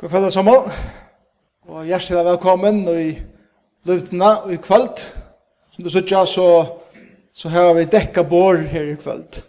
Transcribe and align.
God 0.00 0.08
kveld 0.08 0.24
og 0.24 0.32
sommer, 0.32 0.68
og 1.68 1.82
hjertelig 1.84 2.22
velkommen 2.24 2.78
i 2.88 3.10
løvdene 3.84 4.28
og 4.46 4.52
i 4.54 4.56
kveld. 4.56 5.02
Som 5.74 5.84
du 5.84 5.90
sier, 5.92 6.24
så, 6.24 6.44
så 7.36 7.48
har 7.52 7.74
vi 7.76 7.82
dekka 7.84 8.22
bår 8.24 8.62
her 8.70 8.86
i 8.94 8.94
kveld. 8.96 9.42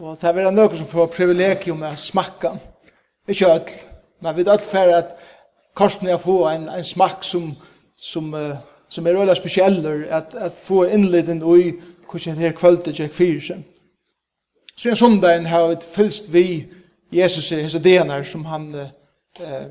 Og 0.00 0.16
det 0.16 0.30
er 0.30 0.48
noe 0.48 0.78
som 0.78 0.88
får 0.88 1.10
privilegium 1.12 1.82
med 1.82 1.92
å 1.92 2.00
smakka. 2.00 2.54
Ikke 3.28 3.50
ødel, 3.52 3.74
men 4.24 4.38
vi 4.38 4.46
er 4.48 4.64
for 4.64 4.96
at 4.96 5.12
korsen 5.76 6.08
er 6.08 6.22
få 6.22 6.38
en, 6.48 6.64
en 6.72 6.86
smakk 6.92 7.20
som, 7.20 7.50
som, 8.00 8.30
uh, 8.32 8.54
som 8.88 9.06
er 9.06 9.18
veldig 9.18 9.36
spesiell, 9.36 9.84
at, 10.08 10.38
at 10.40 10.56
få 10.56 10.86
innleden 10.86 11.44
i 11.44 11.74
hvordan 12.08 12.38
det 12.38 12.46
her 12.46 12.56
kveldet 12.56 12.94
ikke 12.94 13.12
fyrer 13.18 13.44
seg. 13.50 13.60
Så 14.72 14.88
en 14.88 14.96
sondag 14.96 15.44
har 15.52 15.68
vi 15.68 15.76
fylst 15.84 16.32
vi 16.32 16.46
Jesus 17.12 17.52
i 17.52 17.60
hese 17.66 17.84
denar 17.84 18.24
som 18.24 18.48
han 18.48 18.72
uh, 18.72 18.88
eh, 19.40 19.66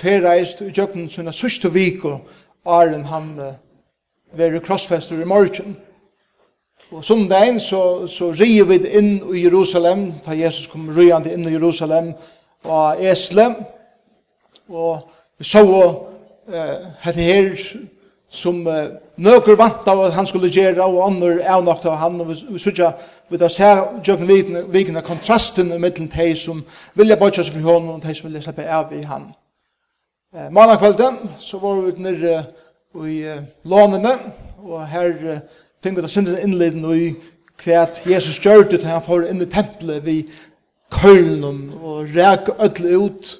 ferreist 0.00 0.60
i 0.60 0.70
djøkken 0.72 1.08
sina 1.10 1.32
sørste 1.32 1.70
viko, 1.72 2.18
Arjen 2.64 3.04
han 3.10 3.30
eh, 3.38 3.56
veri 4.38 4.60
krossfester 4.60 5.20
i 5.20 5.28
morgen. 5.28 5.76
Og 6.90 7.04
sundagen 7.04 7.60
så, 7.60 8.06
så 8.06 8.30
rier 8.30 8.64
vi 8.68 8.78
inn 8.98 9.16
i 9.34 9.44
Jerusalem, 9.44 10.12
da 10.26 10.36
Jesus 10.36 10.68
kom 10.70 10.90
rujande 10.94 11.32
inn 11.32 11.48
i 11.48 11.54
Jerusalem, 11.54 12.12
og 12.64 13.02
Esle, 13.02 13.48
og 14.68 15.08
vi 15.38 15.44
så 15.44 15.64
eh, 16.48 16.86
hette 17.02 17.20
her 17.20 17.50
som 18.34 18.60
uh, 18.66 18.96
nøkker 19.16 19.56
vant 19.58 19.86
av 19.88 20.02
at 20.06 20.16
han 20.16 20.26
skulle 20.26 20.50
gjøre, 20.52 20.84
og 20.84 21.06
andre 21.06 21.38
er 21.42 21.62
nok 21.62 21.84
av 21.86 21.98
han, 22.00 22.20
og 22.20 22.32
vi 22.32 22.58
sørger 22.58 22.92
vi 23.30 23.40
tar 23.40 23.52
seg 23.52 24.04
jøkken 24.04 24.68
vikene 24.72 25.02
kontrasten 25.02 25.72
i 25.72 25.78
mellom 25.80 26.10
de 26.12 26.28
som 26.36 26.60
vilja 26.94 27.16
bøtja 27.16 27.44
seg 27.44 27.56
for 27.56 27.70
hånden, 27.70 27.94
og 27.96 28.02
de 28.04 28.14
som 28.14 28.28
vilja 28.28 28.42
slippe 28.44 28.66
av 28.68 28.92
i 28.92 29.02
han. 29.08 29.30
Eh, 30.34 30.50
Mandag 30.52 30.82
kvelden 30.82 31.16
så 31.40 31.58
var 31.62 31.80
vi 31.80 31.94
nere 32.04 32.34
uh, 32.94 33.06
i 33.08 33.22
uh, 33.24 33.40
lånene, 33.64 34.16
og 34.64 34.82
her 34.90 35.14
uh, 35.22 35.38
finner 35.82 36.00
vi 36.02 36.04
da 36.04 36.10
sinne 36.12 36.40
innleden 36.42 36.84
i 36.92 37.14
hva 37.64 37.86
Jesus 38.10 38.40
gjør 38.42 38.66
det 38.68 38.82
til 38.82 38.90
han 38.90 39.04
får 39.04 39.28
inn 39.30 39.42
i 39.44 39.48
tempelet 39.50 40.04
vi 40.04 40.16
kølen 40.94 41.68
og 41.80 42.10
rek 42.14 42.50
ødle 42.58 42.98
ut 42.98 43.32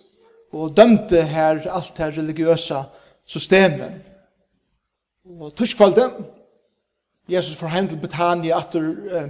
og 0.54 0.76
dømte 0.76 1.22
her 1.26 1.64
alt 1.66 1.98
her 1.98 2.14
religiøse 2.14 2.84
systemet. 3.26 4.13
Og 5.24 5.54
tørskvalde, 5.56 6.10
Jesus 7.32 7.56
får 7.56 7.70
hen 7.72 7.86
til 7.88 7.96
Betania 7.96 8.58
etter 8.60 8.88
eh, 9.16 9.28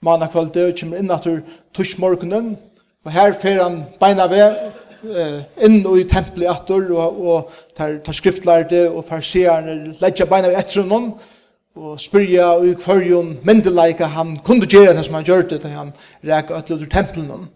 mannakvalde, 0.00 0.62
og 0.70 0.76
kommer 0.80 1.02
inn 1.02 1.10
etter 1.12 1.42
tørskmorgenen, 1.76 2.54
og 3.04 3.12
her 3.12 3.34
fer 3.36 3.58
han 3.60 3.82
beina 4.00 4.24
ved, 4.32 4.54
eh, 5.04 5.42
inn 5.66 5.82
i 5.84 6.06
tempelet 6.08 6.48
etter, 6.48 6.86
og, 6.96 7.18
og 7.20 7.50
tar, 7.76 7.98
tar 8.06 8.16
skriftlærde, 8.16 8.86
og 8.88 9.04
farsierne 9.04 9.74
legger 10.00 10.30
beina 10.30 10.48
ved 10.48 10.62
etter 10.62 10.88
noen, 10.88 11.10
og 11.76 12.00
spyrja 12.00 12.46
og 12.54 12.64
i 12.70 12.72
kvarjon 12.80 13.34
myndeleika 13.44 14.08
han 14.14 14.32
kunde 14.46 14.66
gjøre 14.66 14.94
det 14.96 15.04
som 15.04 15.18
han 15.18 15.28
gjør 15.28 15.44
det, 15.50 15.60
han 15.68 15.92
ræk 16.24 16.54
og 16.54 16.62
utløter 16.62 16.88
tempelen. 16.94 17.50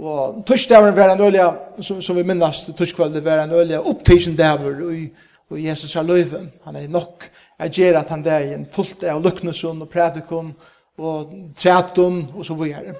Og 0.00 0.40
tørskdavren 0.48 0.96
var 0.96 1.12
en 1.12 1.26
ølja, 1.28 1.50
som, 1.84 2.00
som 2.00 2.16
vi 2.16 2.24
minnast, 2.24 2.72
tørskvalde 2.78 3.20
var 3.20 3.44
en 3.44 3.52
ølja, 3.60 3.82
opptidsen 3.84 4.40
daver, 4.40 4.80
og 4.86 4.96
i 4.96 5.04
og 5.52 5.64
Jesus 5.64 5.96
er 5.96 6.02
løyve. 6.02 6.46
Han 6.64 6.76
er 6.76 6.88
nok 6.88 7.30
er 7.58 7.68
gjøre 7.68 8.00
at 8.00 8.10
han 8.10 8.24
der 8.24 8.54
en 8.54 8.66
fullt 8.72 9.04
av 9.04 9.22
luknesun 9.22 9.82
og 9.82 9.88
prædikon 9.88 10.54
og 10.98 11.32
træton 11.56 12.26
og 12.34 12.44
så 12.44 12.54
videre. 12.54 12.94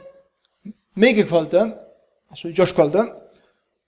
Mega 0.94 1.22
kvalde, 1.22 1.72
altså 2.30 2.52
Josh 2.58 2.74
kvalde, 2.74 3.06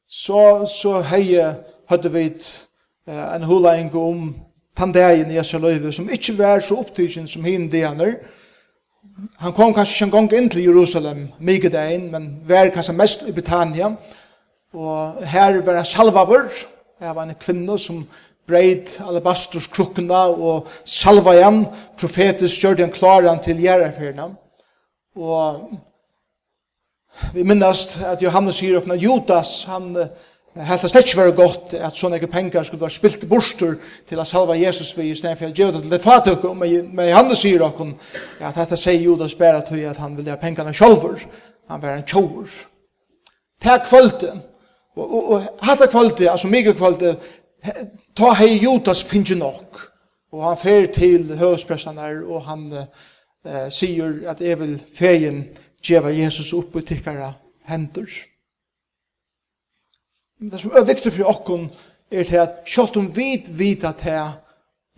så, 0.08 0.66
så 0.82 1.00
heie 1.00 1.56
hade 1.88 2.12
vi 2.12 2.24
eh, 3.08 3.36
en 3.36 3.42
hulaing 3.42 3.94
om 3.94 4.34
tandeien 4.76 5.30
i 5.30 5.36
Jesu 5.36 5.58
løyve, 5.58 5.92
som 5.92 6.08
ikke 6.10 6.38
var 6.38 6.60
så 6.60 6.78
opptidsen 6.80 7.28
som 7.28 7.44
hinn 7.44 7.70
deaner. 7.72 8.14
Han 9.38 9.52
kom 9.52 9.74
kanskje 9.74 10.06
en 10.06 10.10
gang 10.10 10.32
inn 10.32 10.50
til 10.50 10.64
Jerusalem, 10.64 11.28
mye 11.38 11.70
deien, 11.70 12.10
men 12.10 12.30
var 12.48 12.72
kanskje 12.74 12.96
mest 12.96 13.28
i 13.28 13.32
Britannia, 13.32 13.92
og 14.74 15.26
her 15.26 15.60
var 15.62 15.76
han 15.78 15.86
salvavur, 15.86 16.48
her 17.00 17.12
var 17.12 17.28
en 17.28 17.36
kvinne 17.40 17.78
som 17.78 18.02
breit 18.48 18.98
alabasters 19.04 19.66
krukkena 19.72 20.26
og 20.28 20.68
salva 20.84 21.34
igjen. 21.38 21.64
profetisk 21.96 22.62
gjør 22.62 22.82
han 22.84 22.92
klar 22.92 23.28
han 23.28 23.42
til 23.42 23.60
gjerrafyrna. 23.62 24.28
Og 25.16 25.70
vi 27.32 27.42
minnast 27.46 28.00
at 28.02 28.22
Johannes 28.22 28.58
sier 28.58 28.80
okna 28.80 28.96
Judas, 28.98 29.64
han 29.70 29.94
helt 30.54 30.84
slett 30.86 31.08
ikke 31.08 31.20
være 31.20 31.36
godt 31.38 31.74
at 31.74 31.96
sånne 31.98 32.18
ikke 32.18 32.30
penger 32.30 32.66
skulle 32.66 32.82
være 32.82 32.94
spilt 32.94 33.26
borster 33.30 33.76
til 34.06 34.20
å 34.20 34.26
salva 34.26 34.56
Jesus 34.58 34.92
vi 34.98 35.08
i 35.10 35.16
stedet 35.18 35.38
for 35.38 35.50
å 35.50 35.54
gjøre 35.54 35.76
det 35.76 35.82
til 35.84 35.94
det 35.94 36.02
fatuk, 36.02 36.46
men 36.58 37.08
Johannes 37.08 37.42
sier 37.42 37.62
okna 37.66 37.94
at 38.40 38.58
dette 38.58 38.78
sier 38.78 39.00
Judas 39.02 39.34
bare 39.38 39.62
til 39.66 39.86
at 39.90 39.98
han 40.02 40.16
vil 40.18 40.30
ha 40.30 40.38
pengene 40.38 40.74
sjølver. 40.74 41.26
han 41.68 41.82
var 41.82 41.96
en 41.96 42.06
tjover. 42.06 42.50
Takk 43.62 43.86
kvalitet. 43.88 44.42
og 44.96 45.42
hatt 45.62 45.90
kvalitet, 45.90 46.28
altså 46.30 46.48
mye 46.48 46.72
kvalitet, 46.72 47.18
ta 48.16 48.32
hei 48.38 48.58
Judas 48.58 49.02
finnes 49.02 49.36
nok. 49.38 49.90
Og 50.34 50.42
han 50.42 50.58
fer 50.58 50.86
til 50.92 51.36
høvespressanar, 51.38 52.24
og 52.26 52.42
han 52.48 52.66
eh, 52.74 53.68
sier 53.70 54.24
at 54.30 54.40
jeg 54.42 54.58
vil 54.58 54.78
feien 54.96 55.44
djeva 55.84 56.10
Jesus 56.10 56.52
opp 56.56 56.74
i 56.76 56.82
tikkara 56.82 57.32
hendur. 57.70 58.10
Men 60.40 60.50
det 60.50 60.60
som 60.60 60.74
er 60.74 60.88
viktig 60.88 61.12
for 61.14 61.30
okkon 61.30 61.68
er 62.10 62.26
til 62.26 62.40
at 62.42 62.64
kjalt 62.66 62.98
om 62.98 63.06
vit 63.14 63.46
vita 63.58 63.92
til 63.98 64.34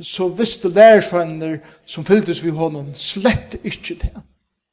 så 0.00 0.28
visste 0.28 0.68
lærersvenner 0.68 1.58
som 1.88 2.04
fylltes 2.04 2.42
vi 2.44 2.50
honom 2.52 2.90
slett 2.94 3.56
ikkje 3.62 3.98
til. 4.00 4.16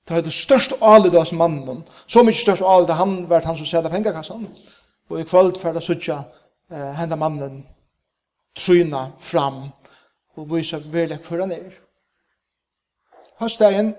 Det 0.04 0.16
var 0.16 0.24
det 0.24 0.34
største 0.36 0.75
alet 0.84 1.16
av 1.16 1.30
mannen. 1.40 1.84
Så 2.08 2.24
mykje 2.24 2.42
største 2.42 2.68
alet 2.68 2.96
han 3.00 3.22
var 3.30 3.46
han 3.48 3.58
som 3.58 3.68
sæda 3.68 3.92
pengakassan. 3.92 4.48
Og 5.10 5.20
i 5.20 5.24
kvöld 5.24 5.60
færda 5.60 5.80
suttja 5.80 6.24
eh, 6.72 6.92
henda 6.98 7.16
mannen 7.16 7.64
tryna 8.56 9.08
fram 9.19 9.66
og 10.38 10.50
vise 10.52 10.80
verleg 10.94 11.24
for 11.25 11.41
han 11.41 11.52
er. 11.52 11.72
Høstdagen, 13.41 13.94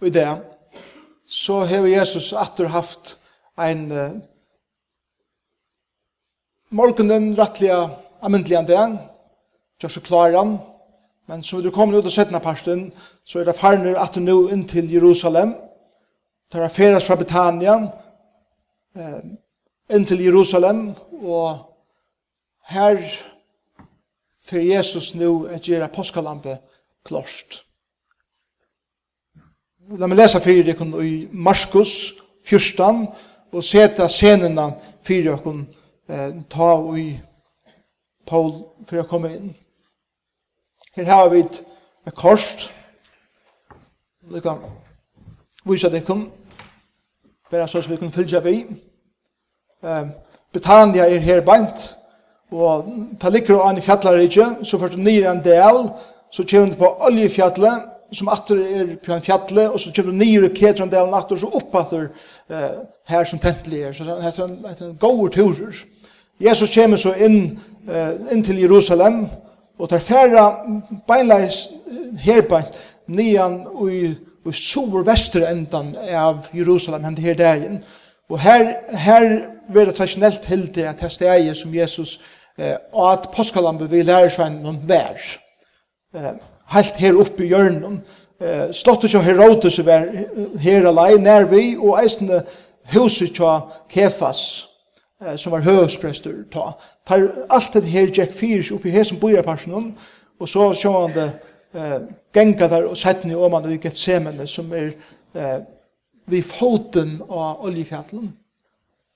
og 0.00 0.06
i 0.06 0.14
det, 0.14 0.28
så 1.28 1.62
har 1.68 1.86
Jesus 1.86 2.32
atter 2.32 2.70
haft 2.72 3.18
ein 3.58 3.90
uh, 3.92 4.16
morgenen 6.70 7.34
rettliga 7.38 7.88
amyndliga 8.24 8.62
dag, 8.66 8.96
gjør 9.80 9.92
seg 9.92 10.06
klaran, 10.08 10.56
men 11.28 11.42
så 11.44 11.60
du 11.60 11.70
kommer 11.70 11.98
ut 11.98 12.08
og 12.08 12.12
settene 12.12 12.40
parsten, 12.40 12.88
så 13.24 13.40
er 13.40 13.48
det 13.48 13.58
farner 13.58 13.98
atter 14.00 14.24
nå 14.24 14.38
inn 14.54 14.64
til 14.68 14.88
Jerusalem, 14.92 15.54
tar 16.48 16.64
er 16.64 16.72
feras 16.72 17.06
fra 17.06 17.18
Betania, 17.20 17.76
eh, 18.96 19.20
inn 19.92 20.06
til 20.08 20.24
Jerusalem, 20.24 20.94
og 21.20 21.67
her 22.68 22.98
for 24.44 24.58
Jesus 24.58 25.14
nu 25.14 25.44
er 25.44 25.58
gjøre 25.58 25.88
påskalampe 25.88 26.58
klost. 27.04 27.62
La 29.96 30.06
meg 30.06 30.18
lesa 30.18 30.40
fyrir 30.44 30.66
dere 30.68 31.04
i 31.04 31.28
Marskos 31.32 32.12
14 32.44 33.06
og 33.52 33.64
seta 33.64 34.08
scenena 34.12 34.68
fyrir 35.04 35.30
dere 35.30 35.54
eh, 36.08 36.34
ta 36.50 36.74
og 36.76 36.98
i 37.00 37.08
Paul 38.28 38.52
fyrir 38.84 39.06
å 39.06 39.08
komme 39.08 39.32
inn. 39.32 39.54
Her 40.96 41.08
har 41.08 41.28
vi 41.32 41.40
et 41.40 41.62
korst. 42.14 42.68
Det 44.28 44.42
kan 44.44 44.60
vise 45.64 45.88
dere 45.88 46.20
bare 47.48 47.68
så 47.68 47.80
vi 47.88 47.96
kan 47.96 48.12
fylgja 48.12 48.44
vi. 48.44 48.58
Eh, 49.80 50.10
Betania 50.52 51.08
er 51.08 51.24
her 51.24 51.40
beint 51.40 51.97
Og 52.52 52.86
ta 53.20 53.28
ligger 53.28 53.58
og 53.58 53.68
an 53.68 53.78
i 53.78 53.84
fjallarige, 53.84 54.46
så 54.64 54.78
fyrir 54.78 54.96
du 54.96 55.02
nyr 55.04 55.30
en 55.30 55.44
del, 55.44 55.88
så 56.32 56.44
kommer 56.50 56.72
du 56.72 56.78
på 56.80 56.92
oljefjallet, 57.08 57.88
som 58.12 58.28
atter 58.32 58.60
er 58.62 58.94
på 59.04 59.12
en 59.12 59.22
fjallet, 59.22 59.68
og 59.68 59.80
så 59.80 59.92
kommer 59.96 60.12
du 60.12 60.18
nyer 60.18 60.46
i 60.48 60.54
Ketrandelen 60.56 61.14
atter, 61.14 61.36
så 61.36 61.50
opp 61.52 61.76
atter 61.76 62.06
eh, 62.48 62.78
her 63.08 63.24
som 63.28 63.38
tempelet 63.38 63.88
er. 63.88 63.92
Så 63.92 64.04
det 64.04 64.16
er 64.16 64.44
en, 64.44 64.56
en 64.64 64.96
god 65.00 65.28
turer. 65.36 65.82
Jesus 66.40 66.72
kommer 66.74 66.96
så 66.96 67.12
inn, 67.20 67.58
eh, 67.88 68.14
inn 68.32 68.44
til 68.44 68.62
Jerusalem, 68.62 69.26
og 69.78 69.90
tar 69.90 70.02
færre 70.02 70.46
beinleis 71.06 71.68
herbeint, 72.24 72.80
nian 73.06 73.60
og 73.74 73.92
i 73.92 74.14
og 74.48 74.54
sur 74.54 75.02
vestre 75.04 75.50
endan 75.50 75.92
av 75.96 76.46
Jerusalem 76.56 77.04
hendt 77.04 77.20
her 77.20 77.34
dagen. 77.34 77.82
Og 78.28 78.40
her, 78.40 78.72
her 78.96 79.26
vil 79.68 79.86
det 79.86 79.94
traditionellt 79.94 80.46
hilde 80.48 80.88
at 80.88 81.00
det 81.00 81.12
steg 81.12 81.50
som 81.56 81.74
Jesus 81.74 82.20
og 82.92 83.12
at 83.12 83.28
påskalampe 83.34 83.88
vi 83.90 84.02
noen 84.02 84.80
vær. 84.88 85.18
Helt 86.74 86.96
her 86.96 87.20
oppe 87.20 87.44
i 87.44 87.48
hjørnen, 87.52 88.00
slått 88.72 89.04
ikke 89.04 89.22
Herodes 89.22 89.78
vær 89.86 90.08
her 90.60 90.88
alene, 90.90 91.22
nær 91.24 91.44
vi, 91.50 91.76
og 91.76 91.98
eisende 92.02 92.42
huset 92.92 93.34
til 93.34 93.60
Kefas, 93.90 94.68
som 95.36 95.52
var 95.52 95.66
høvsprester, 95.66 96.44
ta. 96.52 96.72
Tar 97.06 97.28
alt 97.50 97.74
det 97.74 97.84
her 97.90 98.10
Jack 98.14 98.32
Fierce 98.32 98.74
oppe 98.74 98.88
i 98.88 98.94
her 98.94 99.04
som 99.04 99.18
bor 99.18 99.42
personen, 99.42 99.96
og 100.38 100.48
så 100.48 100.72
sjå 100.74 100.92
han 101.00 101.14
det 101.16 101.30
genga 102.34 102.68
der 102.68 102.86
og 102.88 102.96
sett 102.96 103.24
ned 103.24 103.36
om 103.36 103.52
han 103.52 103.66
og 103.66 103.74
i 103.74 103.80
Gethsemane, 103.82 104.46
som 104.46 104.72
er 104.72 104.92
vi 106.28 106.42
foten 106.42 107.18
av 107.28 107.64
oljefjallen. 107.64 108.32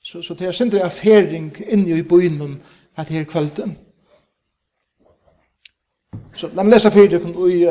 Så, 0.03 0.23
så 0.23 0.35
det 0.35 0.49
er 0.49 0.57
sindre 0.57 0.81
erfaring 0.83 1.53
inni 1.69 1.99
i 1.99 2.03
byen, 2.03 2.57
at 2.97 3.09
her 3.09 3.25
kvölden. 3.25 3.77
Så 6.35 6.49
la 6.55 6.63
meg 6.63 6.75
lese 6.75 6.91
fyrir 6.93 7.11
dere 7.13 7.49
i, 7.53 7.63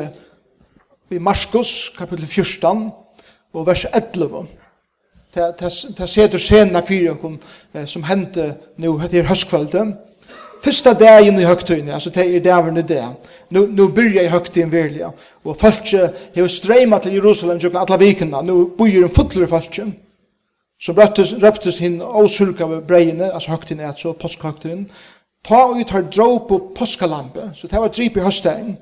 i 1.15 1.19
Marskos, 1.19 1.91
kapittel 1.97 2.27
14, 2.27 2.89
og 3.53 3.68
vers 3.68 3.85
11. 3.94 4.45
Det 5.35 6.09
setur 6.09 6.39
sena 6.41 6.81
fyrir 6.85 7.15
dere 7.73 7.88
som 7.88 8.03
hendte 8.03 8.56
nu, 8.77 8.97
at 9.00 9.12
her 9.12 9.29
høstkvölden. 9.29 9.95
Fyrsta 10.62 10.94
dagen 10.94 11.39
i 11.39 11.45
høgtøyne, 11.45 11.94
altså 11.94 12.09
det 12.13 12.27
er 12.35 12.44
davern 12.45 12.77
i 12.77 12.85
det. 12.85 13.01
Nu, 13.50 13.65
nu 13.65 13.88
byrja 13.88 14.21
i 14.24 14.29
høgtøyne 14.29 14.71
virliga. 14.71 15.09
Og 15.44 15.57
folk 15.57 15.89
har 16.35 16.47
streima 16.47 17.00
til 17.00 17.13
Jerusalem 17.17 17.59
tjukna 17.59 17.81
alla 17.81 17.97
vikina. 17.97 18.41
Nu 18.41 18.67
byrja 18.77 19.07
en 19.07 19.15
fotler 19.15 19.47
folk 19.47 19.79
Så 20.81 20.94
røptes, 20.97 21.35
røptes 21.44 21.77
hinn 21.77 22.00
og 22.01 22.29
sulka 22.29 22.65
ved 22.65 22.81
breiene, 22.81 23.33
altså 23.33 23.51
høgtøyne, 23.51 23.83
altså 23.83 24.13
påskhøgtøyne 24.13 24.85
ta 25.43 25.79
ut 25.79 25.91
her 25.91 26.01
drå 26.01 26.38
på 26.47 26.71
påskalampe, 26.75 27.51
så 27.55 27.67
det 27.67 27.79
var 27.79 27.88
drip 27.88 28.17
i 28.17 28.19
høstdagen. 28.19 28.77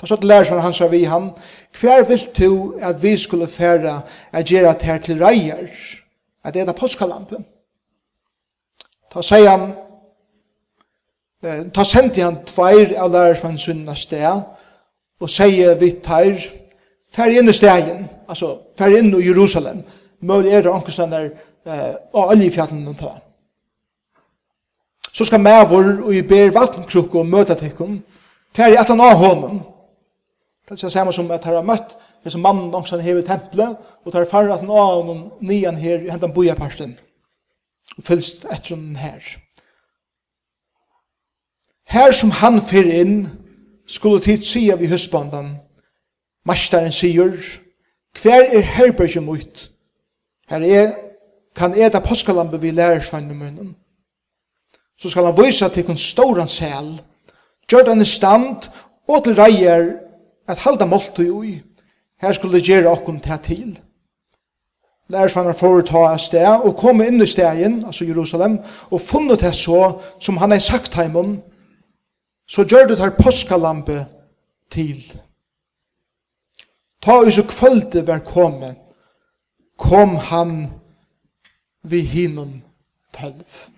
Ta 0.00 0.06
så 0.06 0.16
til 0.16 0.28
lærer 0.28 0.60
han 0.60 0.72
sa 0.72 0.86
vi 0.86 1.04
han, 1.04 1.30
hver 1.80 2.04
vil 2.04 2.20
du 2.38 2.78
at 2.82 3.02
vi 3.02 3.16
skulle 3.16 3.46
fære 3.46 4.02
at 4.32 4.46
gjøre 4.46 4.72
det 4.72 4.82
her 4.82 4.98
til 4.98 5.24
reier, 5.24 5.68
at 6.44 6.54
det 6.54 6.68
er 6.68 6.72
påskalampe. 6.72 7.36
Ta 9.12 9.22
sier 9.22 9.50
han, 9.50 9.72
ta 11.74 11.84
sendi 11.84 12.20
han 12.20 12.44
tveir 12.46 12.94
av 12.98 13.10
lærersvann 13.10 13.58
sunna 13.58 13.94
sted, 13.94 14.42
og 15.20 15.30
sier 15.30 15.74
vi 15.74 15.90
tar, 16.04 16.34
fer 17.10 17.34
inn 17.34 17.48
i 17.48 17.52
stegen, 17.52 18.06
altså 18.28 18.58
fer 18.78 18.98
inn 18.98 19.10
i 19.18 19.26
Jerusalem, 19.26 19.82
møl 20.20 20.46
er 20.46 20.62
det 20.62 20.70
ankerstander 20.72 21.30
eh, 21.66 21.94
og 22.12 22.28
oljefjallen 22.34 22.86
han 22.86 22.98
tar 22.98 23.18
så 25.18 25.24
skal 25.24 25.40
mævor 25.40 26.04
og 26.04 26.14
i 26.14 26.22
ber 26.22 26.52
vatnkrukko 26.54 27.24
møta 27.26 27.56
tekkum, 27.58 27.96
færri 28.54 28.76
at 28.78 28.86
han 28.86 29.00
av 29.02 29.16
hånden. 29.18 29.56
Det 30.68 30.76
er 30.84 30.92
samme 30.94 31.12
som 31.12 31.30
at 31.34 31.44
han 31.44 31.56
har 31.58 31.66
møtt 31.66 31.96
hvis 32.22 32.36
mannen 32.38 32.74
også 32.74 32.96
han 32.96 33.04
hever 33.04 33.24
tempelet, 33.26 33.76
og 34.04 34.12
tar 34.12 34.28
farra 34.30 34.54
at 34.54 34.60
han 34.60 34.70
av 34.70 35.00
honom 35.00 35.24
nian 35.40 35.78
her 35.78 36.04
i 36.04 36.10
hentan 36.10 36.34
bojaparsten, 36.34 36.92
og 37.96 38.04
fylst 38.04 38.44
etter 38.44 38.76
honom 38.76 38.94
her. 38.94 39.26
Her 41.88 42.14
som 42.14 42.30
han 42.30 42.60
fyrir 42.62 43.00
inn, 43.00 43.18
skulle 43.88 44.22
tid 44.22 44.46
sia 44.46 44.76
vi 44.76 44.86
husbandan, 44.86 45.56
mastaren 46.46 46.94
sier, 46.94 47.34
hver 48.22 48.46
er 48.52 48.70
herbergjum 48.76 49.34
ut, 49.34 49.66
her 50.50 50.62
er, 50.62 50.94
kan 51.56 51.74
eda 51.74 52.04
påskalambe 52.04 52.60
vi 52.60 52.70
lærersvann 52.70 53.30
i 53.30 53.34
munnen, 53.34 53.74
så 54.98 55.10
skal 55.10 55.24
han 55.24 55.36
vise 55.38 55.68
til 55.68 55.86
kun 55.86 55.96
ståran 55.96 56.48
sel, 56.48 57.00
gjør 57.70 57.84
den 57.90 58.02
i 58.02 58.04
stand, 58.04 58.70
og 59.08 59.24
til 59.24 59.38
reier 59.38 59.92
at 60.48 60.58
halda 60.58 60.86
måltid 60.86 61.30
ui. 61.30 61.60
Her 62.20 62.32
skulle 62.32 62.60
gjøre 62.60 62.90
okkom 62.90 63.20
til 63.20 63.38
til. 63.44 63.78
Lærersvannar 65.08 65.56
foreta 65.56 66.02
av 66.10 66.18
sted, 66.18 66.46
og 66.46 66.76
komme 66.76 67.06
inn 67.08 67.22
i 67.22 67.26
stegen, 67.26 67.84
altså 67.86 68.04
Jerusalem, 68.04 68.58
og 68.90 69.00
funnet 69.00 69.40
det 69.40 69.54
så, 69.56 70.00
som 70.20 70.36
han 70.36 70.50
har 70.50 70.58
sagt 70.58 70.94
heimon, 70.94 71.38
så 72.48 72.64
gjør 72.64 72.86
det 72.88 72.98
her 72.98 73.14
påskalampe 73.16 74.04
til. 74.70 75.00
Ta 77.02 77.22
i 77.24 77.30
så 77.30 77.42
kvölde 77.42 78.06
vær 78.06 78.18
komme, 78.18 78.74
kom 79.78 80.16
han 80.16 80.66
vi 81.82 82.00
hinnom 82.00 82.62
tølv. 83.14 83.77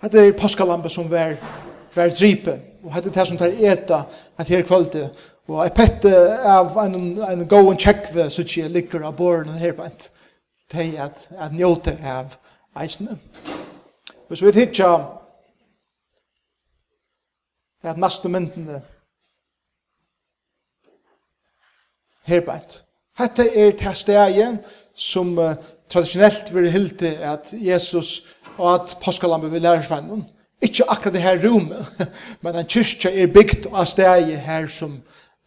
Hette 0.00 0.18
er 0.18 0.32
påskalampe 0.32 0.88
som 0.88 1.10
var, 1.10 1.34
var 1.94 2.08
dripe, 2.08 2.54
og 2.82 2.94
hette 2.94 3.10
er 3.10 3.12
det 3.12 3.26
som 3.28 3.36
tar 3.36 3.52
eta 3.52 4.02
at 4.38 4.48
her 4.48 4.62
kvalitet. 4.62 5.10
og 5.48 5.64
jeg 5.64 5.72
pette 5.74 6.12
av 6.46 6.76
en, 6.78 7.18
en 7.22 7.48
gåen 7.48 7.76
tjekkve 7.76 8.30
så 8.30 8.42
ikke 8.42 8.68
ligger 8.68 9.04
av 9.04 9.16
båren 9.16 9.58
her 9.58 9.72
bænt, 9.72 10.10
til 10.70 10.94
at, 10.96 11.28
at 11.38 11.52
njóte 11.52 11.98
av 12.04 12.36
eisene. 12.80 13.18
Hvis 14.28 14.42
vi 14.42 14.52
tidsja 14.52 14.92
at 17.82 17.98
næste 17.98 18.28
myndene 18.28 18.82
her 22.22 22.40
bænt, 22.40 22.84
hette 23.18 23.48
er 23.52 23.76
det 23.76 23.96
stedet 23.96 24.58
som 24.94 25.38
uh, 25.38 25.54
traditionellt 25.88 26.54
vil 26.54 26.70
hilde 26.70 27.16
at 27.18 27.52
Jesus 27.52 28.30
og 28.58 28.74
at 28.74 28.96
påskalammet 29.04 29.52
vil 29.52 29.62
lære 29.62 29.82
svennen. 29.82 30.24
Ikke 30.62 30.84
akkurat 30.88 31.14
det 31.14 31.22
her 31.22 31.38
rommet, 31.48 31.86
men 32.42 32.56
en 32.56 32.68
kyrkja 32.68 33.10
er 33.10 33.32
bygd 33.32 33.70
av 33.72 33.86
steg 33.88 34.34
her 34.44 34.66
som 34.68 34.98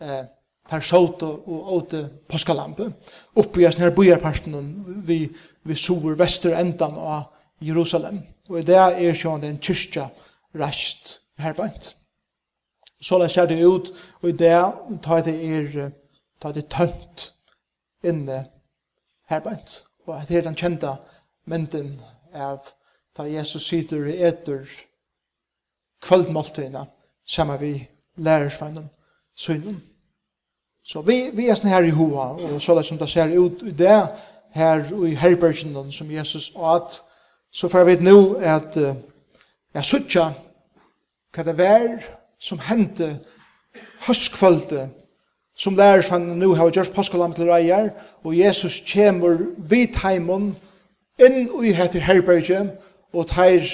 eh, 0.01 0.23
tar 0.69 0.81
sot 0.81 1.21
og 1.23 1.73
åte 1.77 2.07
påskalammet. 2.29 2.93
Oppe 3.35 3.61
i 3.61 3.65
her 3.65 3.93
bojarparten 3.93 5.03
vi, 5.05 5.27
vi 5.63 5.75
sover 5.75 6.15
vester 6.15 6.57
endan 6.57 6.97
av 6.97 7.29
Jerusalem. 7.61 8.23
Og 8.49 8.65
det 8.65 8.77
er 8.77 9.13
sånn 9.15 9.45
en 9.45 9.59
kyrkja 9.61 10.09
rast 10.59 11.19
herbeint. 11.39 11.93
Så 13.03 13.17
la 13.19 13.27
ser 13.27 13.47
det 13.47 13.59
ut, 13.61 13.91
og 14.21 14.29
i 14.29 14.37
det 14.39 14.55
tar 15.03 15.21
det 15.25 15.35
er 15.35 15.91
tar 16.41 16.53
det 16.55 16.69
tønt 16.71 17.29
inne 18.03 18.45
herbeint. 19.31 19.83
Og 20.07 20.19
det 20.27 20.37
er 20.37 20.47
den 20.47 20.57
kjenta 20.59 20.97
mynden 21.47 21.93
av 22.33 22.71
da 23.17 23.27
Jesus 23.29 23.67
sitter 23.67 24.07
i 24.09 24.17
etter 24.23 24.67
kvöldmåltidene 26.01 26.85
sammen 27.25 27.59
vi 27.61 27.87
lærersvennen 28.17 28.89
synen. 29.35 29.83
Så 30.83 31.01
vi, 31.01 31.29
vi 31.33 31.47
er 31.47 31.55
sånn 31.55 31.71
her 31.71 31.85
i 31.87 31.93
hoa, 31.95 32.33
og 32.35 32.61
så 32.61 32.75
det 32.75 32.85
som 32.85 32.99
det 32.99 33.07
ser 33.09 33.31
ut 33.31 33.61
i 33.63 33.71
det, 33.71 33.99
her 34.53 34.83
i 35.07 35.13
herbergen 35.15 35.91
som 35.91 36.11
Jesus 36.11 36.51
åt, 36.55 36.99
så 37.53 37.69
får 37.69 37.85
vi 37.87 37.95
nå 38.03 38.17
at 38.37 38.75
uh, 38.77 38.91
jeg 39.73 39.85
sutja 39.85 40.25
hva 41.33 41.45
det 41.47 41.55
var 41.57 42.03
som 42.41 42.59
hendte 42.61 43.15
høstkvöldet 44.05 44.91
som 45.57 45.77
lærersvennen 45.77 46.39
nå 46.41 46.53
har 46.57 46.71
gjort 46.73 46.93
påskolam 46.95 47.33
til 47.33 47.49
reier, 47.49 47.91
og 48.23 48.37
Jesus 48.37 48.81
kommer 48.89 49.37
vidt 49.57 49.99
heimen 50.01 50.55
inn 51.21 51.45
i 51.61 51.73
heter 51.73 52.01
herbergen, 52.01 52.71
og 53.13 53.27
teir 53.29 53.65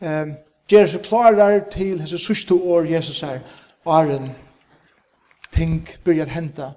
um, 0.00 0.34
gjør 0.68 0.86
seg 0.86 1.04
klarar 1.06 1.60
til 1.72 2.00
hese 2.00 2.18
sørste 2.20 2.54
år 2.54 2.88
Jesus 2.90 3.22
er, 3.22 3.40
åren 3.84 4.30
ting 5.54 5.82
byrjar 6.04 6.32
henta 6.34 6.72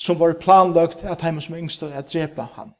som 0.00 0.18
var 0.18 0.32
planlagt 0.40 1.04
at 1.04 1.22
heim 1.22 1.40
som 1.40 1.56
yngste 1.56 1.92
at 1.92 2.08
drepa 2.12 2.46
han. 2.56 2.72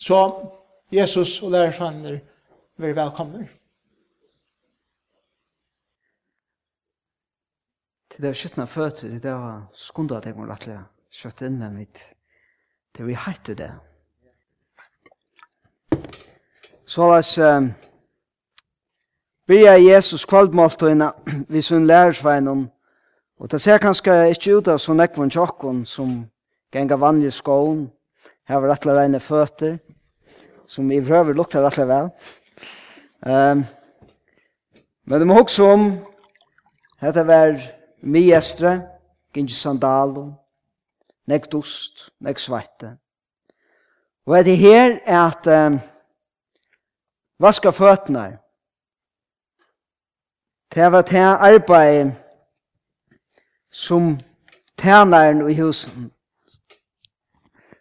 Så 0.00 0.48
Jesus 0.92 1.42
og 1.42 1.50
lærersvanner 1.50 2.18
vær 2.76 2.94
velkomne. 2.96 3.48
Til 8.10 8.22
det 8.22 8.28
var 8.28 8.38
skjøttene 8.40 8.66
føtter, 8.66 9.18
det 9.20 9.32
var 9.32 9.66
skundet 9.74 10.16
at 10.16 10.26
jeg 10.26 10.36
må 10.38 10.48
rettelig 10.48 10.78
kjøtt 11.12 11.44
inn 11.44 11.58
med 11.60 11.76
mitt. 11.76 12.00
Det 12.96 13.04
vi 13.04 13.12
hatt 13.12 13.52
det. 13.58 13.72
Så 16.86 17.02
la 17.02 17.16
oss 17.18 17.32
um, 17.42 17.72
byrja 19.48 19.72
Jesus 19.82 20.22
kvaldmåltøyna 20.30 21.08
vi 21.52 21.62
sunn 21.62 21.86
lærersveinen. 21.86 22.68
Og 23.42 23.50
det 23.50 23.58
ser 23.60 23.82
kanskje 23.82 24.14
ikke 24.30 24.60
ut 24.60 24.68
av 24.70 24.78
sånn 24.78 25.02
ekvun 25.02 25.32
tjokken 25.34 25.80
som 25.82 26.12
genga 26.70 26.96
vanlig 27.02 27.32
skån, 27.34 27.88
var 28.46 28.68
rettelig 28.70 28.94
reine 28.94 29.20
føtter, 29.20 29.80
som 30.70 30.86
i 30.94 31.00
prøver 31.02 31.34
lukter 31.34 31.66
rettelig 31.66 31.88
vel. 31.90 32.12
Um, 33.26 33.66
men 35.06 35.18
det 35.18 35.26
må 35.26 35.40
også 35.42 35.66
om 35.72 35.88
dette 37.02 37.26
var 37.26 37.58
miestre, 38.06 38.76
gingi 39.34 39.58
sandalo, 39.58 40.28
nek 41.26 41.50
dust, 41.50 42.12
nek 42.22 42.38
svette. 42.38 42.94
Og 44.26 44.38
er 44.38 44.46
det 44.46 44.58
her 44.62 44.98
at 45.26 45.50
um, 45.50 45.82
Vaska 47.40 47.70
føtene. 47.70 48.38
Det 50.74 50.92
var 50.92 51.02
det 51.02 51.18
arbeid 51.20 52.10
som 53.70 54.20
tænaren 54.78 55.50
i 55.50 55.60
husen 55.60 56.12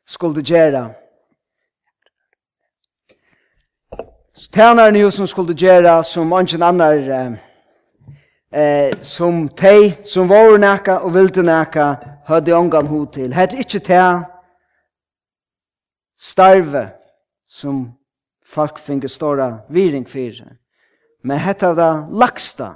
skulle 0.05 0.43
gjøre. 0.43 0.93
Tænaren 4.53 4.95
i 4.95 5.03
husen 5.03 5.27
skulle 5.27 5.53
gjøre 5.53 6.03
som 6.03 6.39
ingen 6.39 6.63
annar 6.63 7.38
eh, 8.51 8.91
som 9.01 9.50
tei, 9.50 9.93
som 10.05 10.29
våre 10.29 10.57
nækka 10.57 10.97
og 11.03 11.13
vilde 11.13 11.43
nækka 11.43 11.93
høyde 12.27 12.55
ångan 12.55 12.88
hod 12.88 13.07
til. 13.13 13.33
Hette 13.33 13.57
ikkje 13.57 13.79
tæ 13.79 14.01
starve 16.17 16.89
som 17.47 17.91
folk 18.46 18.80
finner 18.80 19.08
stora 19.08 19.60
viring 19.70 20.06
för. 20.06 20.58
Men 21.22 21.38
hetta 21.38 21.74
det 21.74 22.08
laksta, 22.12 22.75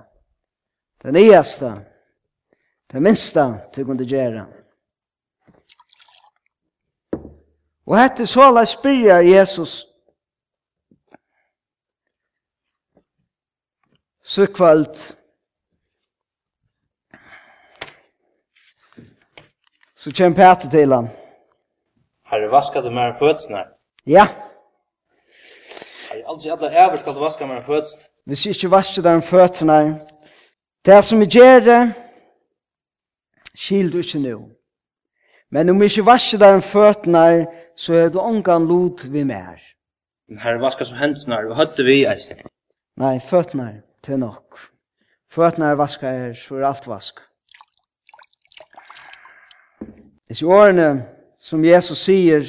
det 1.02 1.12
nyaste, 1.12 1.82
det 2.88 3.00
minsta 3.00 3.58
du 3.76 3.86
kunde 3.86 4.04
gjøre. 4.04 4.46
Og 7.86 7.98
hette 7.98 8.28
så 8.28 8.42
alla 8.42 8.66
spyrir 8.66 9.22
Jesus 9.22 9.86
så 14.22 14.48
kvöld 14.48 14.96
så 19.96 20.12
kjem 20.12 20.34
Peter 20.34 20.70
til 20.70 20.94
han. 20.94 21.10
Herre, 22.30 22.52
vaskade 22.52 22.88
du 22.88 22.94
mer 22.94 23.18
fødsene? 23.20 23.58
Ja. 23.58 23.66
Ja. 24.06 24.49
Jeg 26.14 26.24
aldri 26.28 26.50
alle 26.50 26.70
æver 26.72 26.98
skal 26.98 27.14
du 27.14 27.20
vaska 27.20 27.46
meg 27.46 27.66
føds. 27.66 27.90
Hvis 28.26 28.46
jeg 28.46 28.56
ikke 28.56 28.72
vaske 28.72 29.02
deg 29.02 29.24
føttene, 29.24 30.00
det 30.86 31.04
som 31.06 31.20
jeg 31.22 31.30
gjør, 31.30 31.92
skil 33.56 33.94
du 33.94 33.98
ikke 34.02 34.20
nå. 34.20 34.40
Men 35.52 35.70
om 35.70 35.82
jeg 35.82 35.92
ikke 35.92 36.06
vaske 36.06 36.38
deg 36.42 36.64
føttene, 36.64 37.48
så 37.78 37.94
er 37.94 38.10
det 38.10 38.22
ångan 38.22 38.66
lot 38.68 39.06
vi 39.12 39.24
mer. 39.24 39.62
Her 40.30 40.60
vaska 40.62 40.86
som 40.86 40.98
hendene, 40.98 41.40
og 41.50 41.58
høtte 41.58 41.84
vi 41.84 42.04
eisen. 42.06 42.42
Nei, 42.98 43.20
føttene, 43.20 43.82
til 44.04 44.20
nok. 44.20 44.60
Føttene 45.32 45.72
er 45.72 45.78
vaske 45.78 46.06
her, 46.06 46.34
så 46.34 46.56
er 46.56 46.68
alt 46.70 46.88
vaske. 46.88 47.22
Disse 50.30 50.46
årene 50.46 51.06
som 51.38 51.66
Jesus 51.66 51.98
sier, 52.06 52.46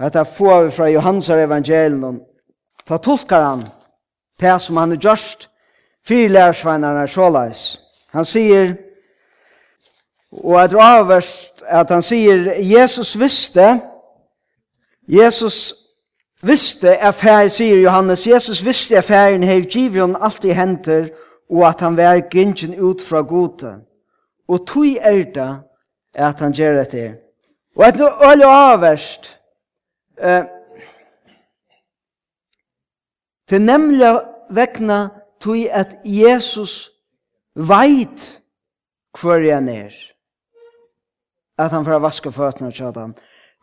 Hetta 0.00 0.24
får 0.24 0.62
vi 0.62 0.70
fra 0.70 0.88
Johansar 0.88 1.38
evangelion. 1.38 2.20
Ta 2.86 2.98
tolkar 2.98 3.42
han 3.42 3.66
det 4.40 4.60
som 4.60 4.76
han 4.76 4.92
er 4.92 5.00
gjørst 5.00 5.48
fyrir 6.06 6.28
lærersveinarna 6.28 7.06
såleis. 7.06 7.80
Han 8.12 8.24
sier, 8.24 8.74
og 10.32 10.62
at 10.62 10.74
avverst 10.74 11.62
at 11.66 11.90
han 11.90 12.02
sier, 12.02 12.52
Jesus 12.60 13.14
visste, 13.20 13.80
Jesus 15.08 15.74
visste 16.42 16.96
at 16.96 17.14
fær, 17.14 17.48
sier 17.48 17.80
Johannes, 17.80 18.26
Jesus 18.26 18.64
visste 18.64 18.98
at 18.98 19.04
færen 19.04 19.42
hev 19.42 19.64
givion 19.70 20.16
alt 20.20 20.44
i 20.44 20.52
henter, 20.52 21.08
og 21.50 21.68
at 21.68 21.80
han 21.80 21.96
vær 21.96 22.20
gynnsin 22.30 22.80
ut 22.80 23.02
fra 23.02 23.20
gode. 23.20 23.76
Og 24.48 24.66
tog 24.66 24.96
er 25.00 25.24
det 25.34 25.50
at 26.14 26.40
han 26.40 26.52
gjør 26.52 26.78
det 26.78 26.88
til. 26.88 27.14
Og 27.76 27.88
et 27.88 28.00
øyelig 28.00 28.46
avverst, 28.46 29.38
Eh, 30.18 30.44
til 33.48 33.62
nemlig 33.62 34.20
vekna 34.50 35.08
tog 35.40 35.68
at 35.70 35.96
Jesus 36.04 36.90
veit 37.54 38.42
hver 39.20 39.54
han 39.54 39.68
er. 39.68 39.94
At 41.58 41.70
han 41.70 41.84
får 41.84 42.02
vaske 42.02 42.32
føttene 42.32 42.72
til 42.72 42.84
Adam. 42.84 43.14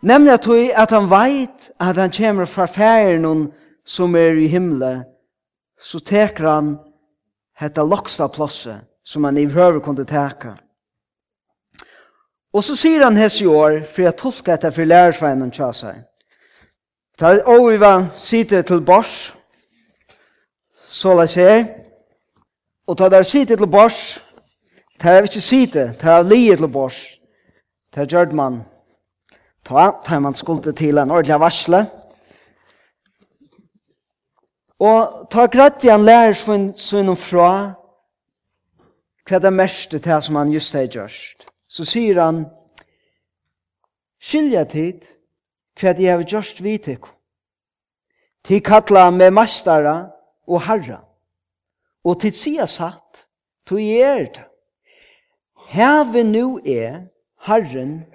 Nemlig 0.02 0.40
tog 0.42 0.72
at 0.76 0.92
han 0.92 1.10
veit 1.10 1.72
at 1.80 1.98
han 1.98 2.12
kommer 2.12 2.46
fra 2.46 2.66
færen 2.66 3.52
som 3.86 4.16
er 4.16 4.38
i 4.38 4.48
himmelen, 4.48 5.04
så 5.80 6.00
teker 6.00 6.48
han 6.48 6.78
hetta 7.58 7.84
loksta 7.84 8.28
plosset 8.28 8.86
som 9.04 9.24
han 9.24 9.38
i 9.38 9.46
høver 9.46 9.80
kunne 9.80 10.06
teka. 10.06 10.54
Og 12.54 12.64
så 12.64 12.76
sier 12.76 13.04
han 13.04 13.18
hess 13.18 13.42
i 13.42 13.48
år, 13.48 13.82
for 13.88 14.06
jeg 14.06 14.18
tolker 14.20 14.54
etter 14.54 14.74
for 14.76 14.86
lærersveinen 14.86 15.52
tja 15.52 15.72
seg. 15.74 16.02
Ta 17.22 17.36
er 17.36 17.44
oviva 17.46 18.08
sitte 18.18 18.64
til 18.66 18.80
bors, 18.82 19.12
så 20.90 21.12
la 21.14 21.28
seg, 21.30 21.68
og 22.90 22.98
ta 22.98 23.12
der 23.14 23.28
sitte 23.30 23.54
til 23.60 23.70
bors, 23.70 24.00
ta 24.98 25.14
er 25.20 25.28
ikke 25.30 25.44
sitte, 25.46 25.84
ta 26.02 26.16
er 26.16 26.26
liet 26.26 26.58
til 26.58 26.72
bors, 26.74 26.98
ta 27.94 28.02
er 28.02 28.10
gjørt 28.10 28.34
man, 28.34 28.58
ta, 29.62 29.92
ta 30.02 30.18
man 30.18 30.34
skulde 30.34 30.74
til 30.74 30.98
en 30.98 31.14
ordentlig 31.14 31.38
varsle, 31.46 31.84
og 34.82 35.30
ta 35.30 35.46
greit 35.46 35.86
igjen 35.86 36.10
lærer 36.10 36.34
sønnen 36.74 37.22
fra, 37.22 37.54
hva 39.30 39.46
det 39.46 39.54
mest 39.54 39.94
til 39.94 40.22
som 40.26 40.42
han 40.42 40.58
just 40.58 40.74
har 40.74 40.90
gjørst. 40.90 41.46
Så 41.70 41.86
sier 41.86 42.18
han, 42.18 42.48
skilja 44.18 44.66
tid, 44.66 45.06
hva 45.80 45.94
de 45.94 46.06
har 46.06 46.24
gjort 46.24 46.62
vidt 46.64 46.88
ikk. 46.88 47.08
Tid 48.44 48.62
kalla 48.66 49.10
med 49.12 49.32
mestara 49.32 50.12
og 50.48 50.62
harra. 50.62 51.02
Og 52.04 52.20
til 52.20 52.34
sia 52.34 52.66
satt, 52.66 53.28
tog 53.66 53.82
jeg 53.82 54.02
er 54.02 54.26
det. 54.34 54.46
Heve 55.72 56.24
nu 56.24 56.60
er 56.66 57.06
Herren 57.46 58.06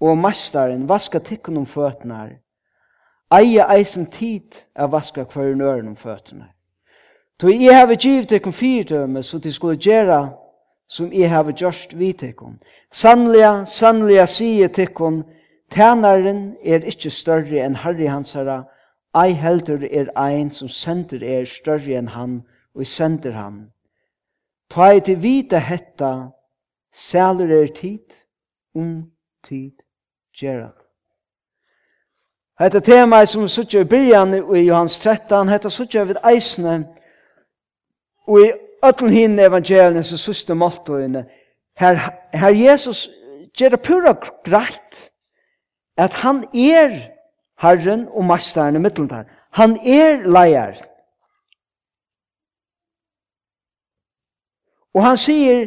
og 0.00 0.16
Mestaren 0.18 0.88
vaska 0.88 1.18
tikkun 1.18 1.60
om 1.60 1.66
føtnar, 1.66 2.30
Eie 3.30 3.62
eisen 3.76 4.06
tid 4.10 4.56
er 4.74 4.88
vaska 4.90 5.22
hver 5.22 5.54
nøren 5.54 5.88
om 5.88 5.96
føtnar. 5.96 6.50
To 7.38 7.48
jeg 7.48 7.76
heve 7.78 7.96
giv 7.96 8.24
tikkun 8.26 8.52
fyrtømme, 8.52 9.22
så 9.22 9.38
de 9.38 9.52
skulle 9.52 9.78
gjera 9.78 10.32
som 10.88 11.12
jeg 11.12 11.30
heve 11.30 11.52
gjørst 11.52 11.94
vi 11.98 12.12
tikkun. 12.12 12.58
Sannlega, 12.92 13.64
sannlega 13.64 14.26
sier 14.26 14.68
tikkun, 14.68 15.22
Tænaren 15.70 16.56
er 16.64 16.82
ikkje 16.82 17.10
større 17.10 17.62
enn 17.64 17.76
Harry 17.78 18.08
hansara, 18.10 18.64
ei 19.14 19.32
heldur 19.38 19.84
er 19.86 20.10
ein 20.18 20.50
som 20.50 20.68
sender 20.68 21.22
er 21.22 21.44
større 21.46 21.98
enn 21.98 22.08
han, 22.14 22.40
og 22.74 22.86
sender 22.86 23.32
han. 23.32 23.70
Ta 24.70 24.90
ei 24.90 25.00
til 25.00 25.22
vita 25.22 25.58
hetta, 25.58 26.30
sæler 26.92 27.62
er 27.62 27.66
tid, 27.74 28.06
um 28.74 29.10
tid 29.46 29.72
gjerat. 30.34 30.76
Hetta 32.60 32.80
tema 32.80 33.22
er 33.22 33.30
som 33.30 33.48
suttje 33.48 33.80
i 33.80 33.88
byrjan 33.88 34.34
i 34.34 34.66
Johans 34.66 34.98
13, 35.00 35.48
hetta 35.48 35.70
suttje 35.70 36.04
vid 36.06 36.18
eisne, 36.26 36.74
og 38.28 38.42
i 38.42 38.50
ötlen 38.84 39.14
hinn 39.14 39.38
evangelien, 39.38 40.04
så 40.04 40.18
suste 40.18 40.54
måltøyene, 40.54 41.24
her, 41.78 41.96
her 42.32 42.48
Jesus 42.48 43.08
gjør 43.56 43.68
det 43.68 43.82
pura 43.82 44.12
greit, 44.44 45.09
at 46.00 46.12
han 46.22 46.44
er 46.54 46.94
Herren 47.60 48.08
og 48.08 48.24
masteren 48.24 48.76
i 48.76 48.78
middelen 48.78 49.10
der. 49.10 49.24
Han 49.50 49.76
er 49.84 50.22
leier. 50.24 50.78
Og 54.94 55.04
han 55.04 55.18
sier 55.20 55.66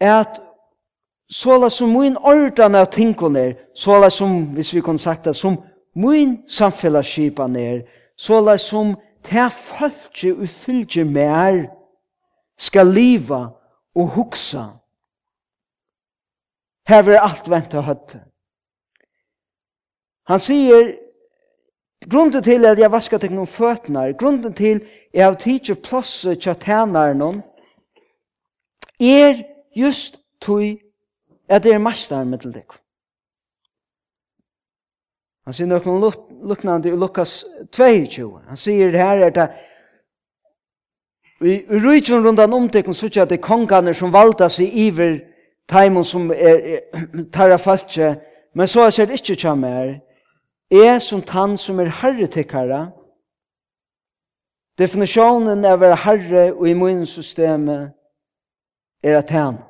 at 0.00 0.40
såla 1.30 1.70
som 1.72 1.94
min 1.96 2.18
ordan 2.20 2.76
av 2.78 2.90
tingene 2.92 3.40
er, 3.40 3.54
såla 3.74 4.10
som, 4.10 4.44
hvis 4.54 4.74
vi 4.74 4.82
kunne 4.84 5.00
sagt 5.00 5.24
det, 5.24 5.34
som 5.36 5.56
min 5.94 6.42
samfellesskipan 6.48 7.56
er, 7.56 7.80
såla 8.16 8.58
som 8.58 8.94
ta 9.24 9.48
fölkje 9.48 10.34
og 10.36 10.48
fylkje 10.48 11.04
mer, 11.08 11.64
skal 12.58 12.92
liva 12.92 13.48
og 13.96 14.08
hugsa. 14.14 14.66
Her 16.86 17.02
vil 17.02 17.18
alt 17.18 17.48
venta 17.50 17.80
høtte. 17.80 18.20
Han 20.24 20.40
sier, 20.40 20.94
grunden 22.10 22.42
til 22.42 22.64
at 22.64 22.78
jeg 22.78 22.92
vasker 22.92 23.18
til 23.18 23.34
noen 23.34 23.50
føtnar, 23.50 24.12
grunden 24.18 24.54
til 24.54 24.80
at 24.80 24.88
jeg 25.14 25.24
har 25.24 25.34
tidsi 25.40 25.74
plosset 25.74 26.40
tja 26.40 26.54
tænar 26.54 27.12
noen, 27.16 27.42
er 29.00 29.42
just 29.76 30.20
tog 30.40 30.78
at 31.48 31.62
det 31.62 31.74
er 31.74 31.78
mastar 31.78 32.24
med 32.24 32.40
til 32.40 32.54
deg. 32.54 32.64
Han 35.44 35.52
sier 35.52 35.68
noen 35.68 36.00
luknande 36.48 36.88
i 36.88 36.96
Lukas 36.96 37.42
22. 37.72 38.30
Han 38.48 38.56
sier 38.56 38.96
her 38.96 39.26
er 39.26 39.30
det 39.30 39.48
Vi 41.40 41.66
rundt 41.68 42.10
rundan 42.10 42.52
omtekun 42.52 42.94
sutja 42.94 43.22
at 43.22 43.30
det 43.30 43.42
konganer 43.42 43.92
som 43.92 44.12
valda 44.12 44.48
seg 44.48 44.70
iver 44.72 45.18
taimon 45.68 46.04
som 46.04 46.30
er, 46.30 46.56
er 46.56 47.04
tarra 47.34 47.58
falskje, 47.58 48.14
men 48.54 48.66
så 48.66 48.86
er 48.86 49.06
det 49.06 49.18
ikkje 49.18 49.36
kja 49.42 49.54
mer, 49.54 49.98
er 50.70 50.98
som 50.98 51.22
tann 51.22 51.56
som 51.60 51.80
er 51.80 51.92
herre 52.00 52.26
til 52.26 52.32
tikkara, 52.42 52.88
definisjonen 54.78 55.64
av 55.64 55.78
å 55.78 55.82
være 55.84 56.00
herre 56.04 56.44
og 56.54 56.66
immunsystemet 56.68 57.92
er 59.04 59.18
at 59.20 59.30
han. 59.34 59.60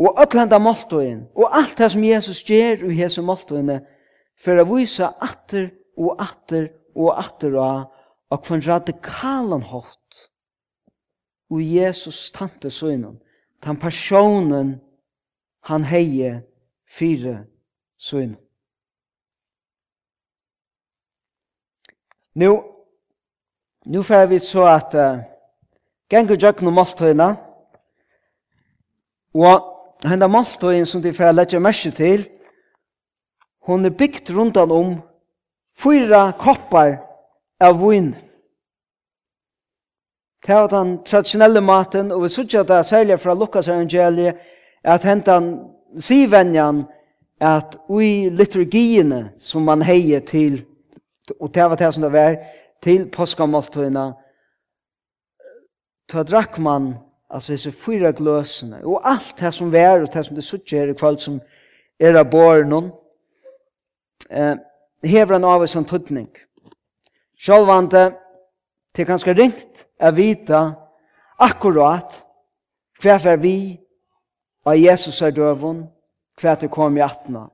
Og 0.00 0.16
alt 0.16 0.34
henda 0.40 0.58
måltøyen, 0.58 1.26
og 1.36 1.52
alt 1.56 1.76
det 1.78 1.90
som 1.92 2.04
Jesus 2.04 2.42
gjør 2.48 2.86
i 2.88 2.96
hese 2.96 3.22
måltøyene, 3.24 3.80
for 4.40 4.56
å 4.56 4.68
vise 4.72 5.08
atter 5.20 5.70
og 6.00 6.20
atter 6.20 6.70
og 6.96 7.12
atter 7.20 7.56
av, 7.60 7.82
og 8.30 8.44
kvann 8.46 8.62
radikalen 8.64 9.64
hatt, 9.68 10.20
og 11.50 11.62
Jesus 11.62 12.30
tante 12.32 12.70
søgnen, 12.70 13.18
den 13.64 13.76
personen 13.76 14.78
han 15.68 15.84
heie 15.84 16.40
fire 16.88 17.44
syn. 18.00 18.36
Nu, 22.34 22.62
nu 23.86 24.02
får 24.02 24.26
vi 24.26 24.38
så 24.38 24.64
at 24.64 24.94
uh, 24.94 25.20
gengur 26.10 26.38
djøkken 26.40 26.70
og 26.70 26.76
måltøyna, 26.78 27.28
og 29.34 30.08
henda 30.08 30.28
måltøyen 30.30 30.88
som 30.88 31.02
de 31.04 31.12
får 31.12 31.34
letja 31.36 31.60
mersi 31.60 31.92
til, 31.92 32.24
hon 33.68 33.84
er 33.84 33.92
bygd 33.92 34.32
rundan 34.32 34.72
om 34.72 34.94
fyra 35.76 36.30
koppar 36.38 36.96
av 37.60 37.76
vin. 37.82 38.14
Det 40.46 40.56
var 40.56 40.70
den 40.72 40.94
traditionelle 41.04 41.60
maten, 41.60 42.12
og 42.12 42.22
vi 42.24 42.28
sørger 42.32 42.64
det 42.64 42.86
særlig 42.86 43.18
fra 43.20 43.34
Lukas 43.34 43.68
evangeliet, 43.68 44.40
at 44.84 45.04
hentan 45.04 45.52
sivenjan 46.00 46.86
at 47.40 47.76
i 48.00 48.28
liturgiene 48.28 49.30
som 49.40 49.64
man 49.64 49.82
heie 49.82 50.20
til, 50.20 50.60
og 51.40 51.54
det 51.54 51.64
var 51.70 51.76
det 51.76 51.94
som 51.94 52.02
det 52.02 52.12
var, 52.12 52.36
til 52.82 53.06
påskamåltøyene, 53.12 54.12
ta 56.10 56.24
drakk 56.26 56.58
man, 56.58 56.94
altså 57.30 57.52
disse 57.52 57.72
fyra 57.72 58.10
gløsene, 58.16 58.82
og 58.84 59.00
alt 59.04 59.34
det 59.40 59.54
som 59.54 59.72
var, 59.72 60.00
og 60.00 60.12
det 60.12 60.24
som 60.26 60.36
det 60.36 60.44
suttje 60.44 60.78
her 60.78 60.92
i 60.92 60.96
kvall 60.98 61.18
som 61.18 61.40
er 62.00 62.18
av 62.18 62.30
bornen, 62.30 62.90
eh, 64.30 64.56
hever 65.04 65.36
en 65.36 65.44
av 65.44 65.62
oss 65.62 65.76
en 65.76 65.84
tøtning. 65.84 66.28
Sjølvande, 67.38 68.10
det 68.96 69.02
er 69.02 69.12
ganske 69.12 69.32
ringt 69.32 69.86
å 70.00 70.10
vite 70.12 70.58
akkurat 71.40 72.20
hva 73.00 73.16
er 73.16 73.40
vi 73.40 73.78
av 74.66 74.76
Jesus 74.76 75.22
er 75.22 75.32
døvån, 75.32 75.86
hva 76.40 76.56
det 76.60 76.70
kom 76.70 76.96
i 76.96 77.04
atna. 77.04 77.48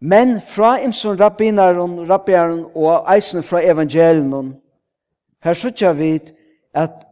Men 0.00 0.40
fra 0.40 0.76
imson 0.84 1.18
rabbinaren, 1.18 2.08
rabbinaren 2.08 2.64
og 2.74 3.08
eisen 3.12 3.42
fra 3.42 3.62
evangelien, 3.64 4.54
her 5.42 5.54
sutja 5.54 5.92
vi 5.96 6.18
at 6.74 7.02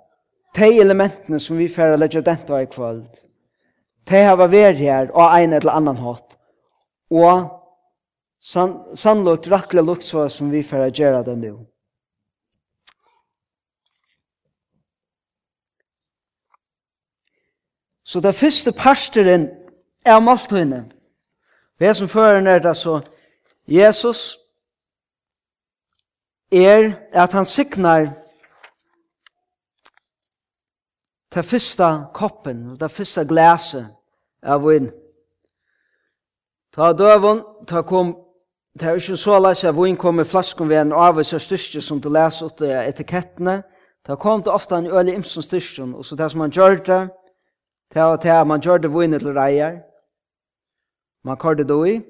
de 0.56 0.68
elementene 0.80 1.40
som 1.40 1.58
vi 1.58 1.68
færa 1.68 1.96
legger 1.96 2.22
denta 2.22 2.60
i 2.60 2.68
kvöld, 2.70 3.08
de 4.08 4.24
hava 4.26 4.46
vært 4.46 4.78
her 4.78 5.10
og 5.14 5.32
ein 5.32 5.52
eller 5.52 5.72
annan 5.72 6.02
hatt, 6.04 6.36
og 7.10 7.48
san, 8.40 8.76
sannlukt 8.94 9.48
rakkelig 9.50 9.84
lukt 9.84 10.04
så 10.04 10.28
som 10.28 10.52
vi 10.52 10.62
får 10.62 10.90
gjøre 10.92 11.24
det 11.24 11.38
nå. 11.40 11.54
Så 18.04 18.20
det 18.20 18.34
første 18.36 18.72
parsteren 18.72 19.48
er 20.04 20.20
måltøyne. 20.20 20.84
Vi 21.78 21.94
som 21.94 22.08
fører 22.08 22.46
er 22.46 22.58
det 22.58 22.76
så, 22.76 23.00
Jesus 23.66 24.38
er 26.52 26.92
at 27.12 27.32
han 27.32 27.44
signar 27.44 28.10
ta 31.34 31.42
fyrsta 31.42 32.10
koppen, 32.14 32.76
ta 32.78 32.86
fyrsta 32.86 33.24
glaset 33.26 33.88
av 34.42 34.62
vinn. 34.62 34.92
Ta 36.74 36.92
døvun, 36.92 37.42
ta 37.66 37.82
kom, 37.82 38.12
ta 38.78 38.92
er 38.92 39.00
ikke 39.00 39.18
så 39.18 39.40
leis 39.42 39.64
av 39.66 39.78
vinn 39.78 39.98
kom 39.98 40.20
i 40.20 40.26
flaskon 40.26 40.70
ved 40.70 40.84
en 40.84 40.94
avvis 40.94 41.34
av 41.34 41.42
styrstje 41.42 41.82
som 41.82 42.00
du 42.00 42.10
les 42.12 42.42
ut 42.42 42.62
etikettene. 42.62 43.62
Ta 44.04 44.16
kom 44.20 44.42
det 44.44 44.52
ofta 44.52 44.78
en 44.78 44.86
øyelig 44.86 45.14
imsen 45.14 45.42
styrstjen, 45.42 45.94
og 45.94 46.04
så 46.04 46.16
det 46.16 46.30
som 46.30 46.44
han 46.44 46.52
gjør 46.52 46.78
det, 46.86 47.02
ta 47.94 48.10
og 48.12 48.20
ta 48.22 48.42
man 48.44 48.60
gjør 48.60 48.84
det 48.84 48.92
vinn 48.92 49.18
til 49.18 49.32
reier, 49.34 49.80
Man 51.24 51.36
kör 51.36 51.54
det 51.54 51.64
då 51.64 51.86
i. 51.86 52.02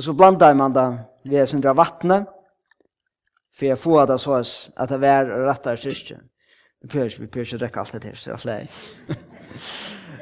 Så 0.00 0.12
blandar 0.12 0.54
man 0.54 0.72
det 0.72 0.98
vid 1.24 1.48
sin 1.48 1.60
dra 1.60 1.72
vattnet. 1.72 2.28
För 3.54 3.66
jag 3.66 3.78
får 3.78 4.06
det 4.06 4.18
så 4.18 4.34
att 4.76 4.88
det 4.88 5.06
är 5.06 5.24
rättare 5.24 5.76
kyrkje. 5.76 6.20
Vi 6.80 6.88
behöver 6.88 7.18
vi 7.18 7.26
behöver 7.26 7.54
inte 7.54 7.64
räcka 7.64 7.80
allt 7.80 7.92
det 7.92 8.00
till 8.00 8.16
så 8.16 8.32
att 8.32 8.44
läge. 8.44 8.68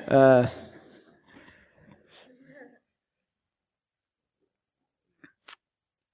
uh, 0.10 0.46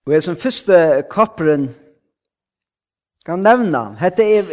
Og 0.06 0.14
jeg 0.14 0.22
som 0.22 0.36
første 0.36 1.02
kopperen 1.10 1.68
kan 3.26 3.38
nevna, 3.38 3.92
hette 4.00 4.24
er, 4.24 4.48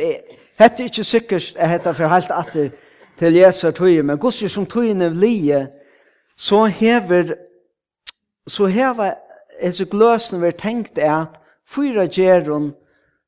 hette 0.59 0.83
er 0.83 0.91
ikke 0.91 1.03
sikkert 1.03 1.55
at 1.55 1.71
hette 1.71 1.89
er 1.89 1.95
for 1.97 2.11
helt 2.11 2.33
atter 2.35 2.67
til 3.17 3.35
Jesu 3.35 3.71
tøye, 3.71 4.03
men 4.03 4.17
gos 4.17 4.43
som 4.47 4.65
tøyene 4.65 5.09
lie, 5.13 5.67
så 6.37 6.65
hever, 6.65 7.33
så 8.47 8.65
hever 8.65 9.15
hese 9.61 9.85
gløsene 9.85 10.41
vi 10.45 10.51
tenkt 10.51 10.97
er 10.97 11.15
at 11.25 11.39
fyra 11.67 12.05
gjerun 12.05 12.71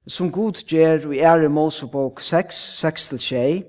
som 0.08 0.32
god 0.32 0.62
gjer 0.70 1.10
i 1.12 1.20
ære 1.20 1.50
Mosebok 1.50 2.22
6, 2.22 2.56
6 2.80 3.10
til 3.10 3.20
6. 3.20 3.68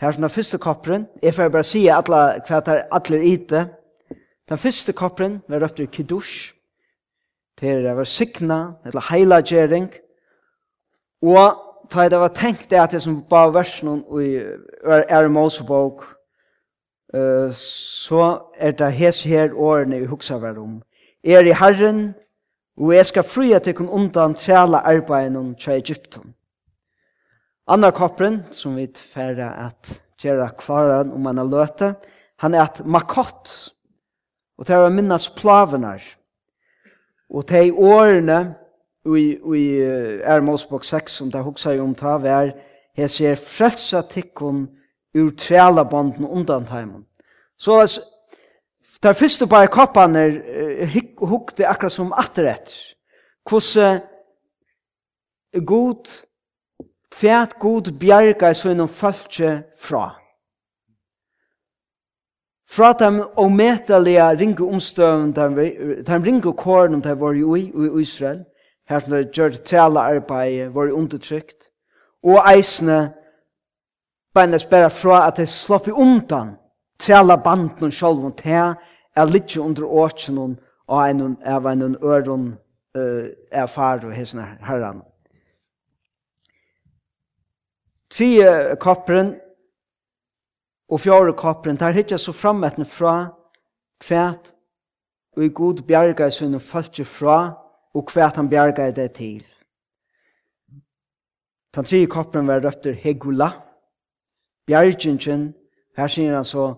Her 0.00 0.08
er 0.08 0.12
den 0.12 0.30
første 0.30 0.58
kopperen, 0.58 1.06
jeg 1.22 1.34
får 1.34 1.48
bare 1.48 1.64
si 1.64 1.86
at 1.86 2.08
alle 2.08 2.42
hva 2.48 2.60
det 2.60 2.74
er 2.74 2.88
alle 2.92 3.24
i. 3.24 3.36
Den 4.48 4.58
første 4.58 4.92
kopperen 4.92 5.42
var 5.48 5.62
røpt 5.62 5.80
i 5.80 5.86
Kiddush, 5.86 6.54
Det 7.60 7.70
er 7.70 7.94
var 7.94 8.04
sikna, 8.04 8.72
eller 8.84 9.00
heila 9.10 9.36
heilagjering, 9.36 9.92
og 11.22 11.71
ta 11.90 12.08
det 12.08 12.18
var 12.18 12.34
tenkt 12.36 12.70
det 12.70 12.80
at 12.80 12.92
det 12.92 13.02
som 13.02 13.22
var 13.30 13.52
versen 13.54 13.88
og 14.02 14.22
i 14.22 14.36
er 14.84 15.28
Mosebok, 15.28 16.04
uh, 17.14 17.50
så 17.54 18.42
er 18.58 18.72
det 18.76 18.92
hes 18.92 19.22
her 19.22 19.54
årene 19.54 20.00
vi 20.00 20.10
huksa 20.10 20.38
hver 20.38 20.58
om. 20.58 20.82
Er 21.24 21.46
i 21.46 21.54
Herren, 21.54 22.14
og 22.76 22.94
jeg 22.94 23.06
skal 23.06 23.22
fria 23.22 23.58
til 23.58 23.74
kun 23.74 23.88
undan 23.88 24.34
træla 24.34 24.82
om 25.38 25.54
til 25.54 25.72
Egypten. 25.72 26.34
Anna 27.68 27.90
kopperen, 27.90 28.42
som 28.50 28.76
vi 28.76 28.88
færre 28.94 29.66
at 29.66 30.02
gjøre 30.18 30.50
kvaran 30.58 31.12
om 31.12 31.26
han 31.26 31.38
har 31.38 31.44
løte, 31.44 31.94
han 32.38 32.54
er 32.54 32.62
at 32.62 32.86
makott, 32.86 33.72
og 34.58 34.66
det 34.66 34.76
er 34.76 34.88
minnas 34.88 35.30
plavenar, 35.30 36.02
og 37.30 37.48
det 37.48 37.72
årene 37.72 38.54
i, 39.06 39.38
i 39.54 39.64
er 40.22 40.40
Mosbok 40.40 40.84
6, 40.84 41.12
som 41.12 41.30
det 41.30 41.42
hugsa 41.42 41.74
i 41.74 41.80
om 41.80 41.94
ta, 41.94 42.16
vær, 42.22 42.52
her 42.96 43.10
ser 43.10 43.34
frelsa 43.34 44.02
tikkun 44.02 44.66
ur 45.14 45.30
trela 45.36 45.84
banden 45.84 46.26
undan 46.26 46.68
heimen. 46.70 47.06
Så 47.58 47.80
as 47.80 48.00
der 49.02 49.12
fyrste 49.12 49.46
bare 49.46 49.66
koppene 49.66 50.22
hukte 51.18 51.66
akkurat 51.66 51.92
som 51.92 52.12
atterett. 52.12 52.70
Hvordan 53.48 54.00
uh, 55.56 55.64
god, 55.66 56.10
fært 57.12 57.58
god 57.58 57.90
bjerga 57.98 58.50
i 58.50 58.54
sønnen 58.54 58.88
falskje 58.88 59.62
fra. 59.78 60.12
Fra 62.70 62.92
dem 62.92 63.20
ometelige 63.36 64.28
ringe 64.38 64.64
omstøvende, 64.64 65.48
de 66.06 66.22
ringe 66.24 66.52
kåren 66.52 67.02
de 67.02 67.20
var 67.20 67.32
i, 67.32 67.66
i 67.66 68.00
Israel, 68.00 68.44
her 68.88 68.98
som 68.98 69.12
det 69.12 69.32
gjør 69.32 69.58
træla 69.64 70.00
arbeid, 70.00 70.68
var 70.68 70.92
undertrykt, 70.92 71.70
og 72.22 72.42
eisne 72.52 73.12
beina 74.34 74.58
spera 74.58 74.88
fra 74.88 75.26
at 75.26 75.36
de 75.36 75.46
slopp 75.46 75.88
i 75.88 75.90
undan 75.92 76.56
træla 76.98 77.36
banden 77.36 77.84
og 77.84 77.92
sjolv 77.92 78.24
og 78.24 78.36
te, 78.38 78.74
er 79.16 79.30
litt 79.30 79.56
under 79.56 79.84
åkjen 79.84 80.38
og 80.88 81.08
en 81.08 81.36
av 81.44 81.66
en 81.66 81.96
øron 82.02 82.52
uh, 82.98 83.26
er 83.50 83.66
far 83.66 84.04
og 84.04 84.14
hesne 84.14 84.44
herran. 84.60 85.02
Tre 88.10 88.76
kopperen 88.76 89.34
og 90.88 91.00
fjore 91.00 91.32
kopperen, 91.32 91.76
der 91.76 91.90
hittar 91.90 92.16
så 92.16 92.32
frametne 92.32 92.84
fra 92.84 93.32
kvært 94.00 94.52
og 95.36 95.44
i 95.44 95.48
god 95.48 95.82
bjerga 95.88 96.26
i 96.26 96.30
sunne 96.30 96.60
falskje 96.60 97.04
fra 97.04 97.38
og 97.94 98.08
hva 98.12 98.30
han 98.36 98.48
bjerget 98.48 98.96
det 98.96 99.10
til. 99.12 99.42
Den 101.74 101.84
tredje 101.84 102.06
koppen 102.06 102.48
var 102.48 102.60
røtter 102.64 102.92
Hegula, 102.92 103.50
bjergjengjen, 104.66 105.52
her 105.96 106.08
sier 106.08 106.34
han 106.36 106.44
så, 106.44 106.74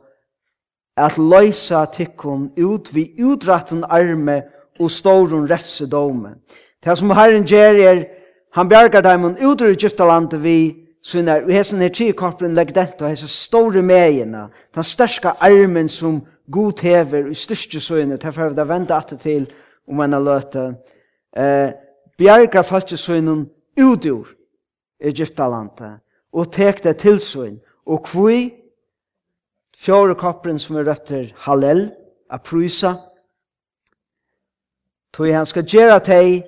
at 0.97 1.19
løysa 1.19 1.85
tikkun 1.91 2.53
ut 2.59 2.93
vi 2.95 3.09
utratten 3.23 3.83
arme 3.85 4.43
og 4.79 4.91
stårun 4.91 5.51
refsedome. 5.51 6.37
Det 6.85 6.99
som 6.99 7.11
Herren 7.11 7.47
gjør 7.47 7.81
er, 7.91 8.05
han 8.55 8.69
bjergar 8.69 9.03
dem 9.03 9.25
og 9.25 9.43
utrur 9.43 9.75
Egyptalandet 9.75 10.43
vi 10.43 10.59
sunnar, 11.03 11.43
og 11.43 11.53
hessen 11.53 11.83
her 11.83 11.91
tri 11.91 12.13
korpen 12.17 12.55
legg 12.55 12.71
dent 12.75 13.03
og 13.03 13.11
hessen 13.11 13.31
store 13.31 13.83
meina, 13.83 14.47
den 14.75 14.87
størska 14.87 15.35
armen 15.43 15.89
som 15.89 16.23
god 16.51 16.83
hever 16.83 17.29
og 17.29 17.37
styrste 17.37 17.81
søgnet, 17.81 18.23
derfor 18.23 18.43
er 18.43 18.55
det 18.55 18.69
venda 18.69 18.99
atter 18.99 19.19
til 19.19 19.49
om 19.89 20.01
en 20.01 20.19
løte 20.25 20.69
eh, 21.37 21.73
bjerga 22.19 22.63
falskesøynen 22.63 23.47
ut 23.81 24.07
ur 24.07 24.35
Egyptalanta, 25.01 25.99
og 26.33 26.53
tek 26.53 26.83
det 26.85 26.97
til 27.03 27.21
søyn, 27.21 27.59
og 27.87 28.05
kvui 28.07 28.55
fjore 29.77 30.15
kopperen 30.19 30.59
som 30.59 30.79
er 30.79 30.89
røtter 30.89 31.33
Hallel, 31.45 31.91
a 32.31 32.39
prysa, 32.39 32.95
tog 35.13 35.31
han 35.31 35.47
skal 35.47 35.67
gjera 35.69 36.01
teg, 36.03 36.47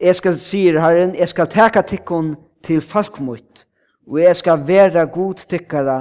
jeg 0.00 0.18
skal 0.18 0.36
sier 0.38 0.80
herren, 0.82 1.14
jeg 1.16 1.28
skal 1.32 1.48
teka 1.50 1.82
tikkun 1.82 2.34
til 2.66 2.82
falkmutt, 2.84 3.64
og 4.06 4.20
jeg 4.20 4.36
skal 4.36 4.66
vera 4.66 5.06
god 5.10 5.46
tikkara, 5.48 6.00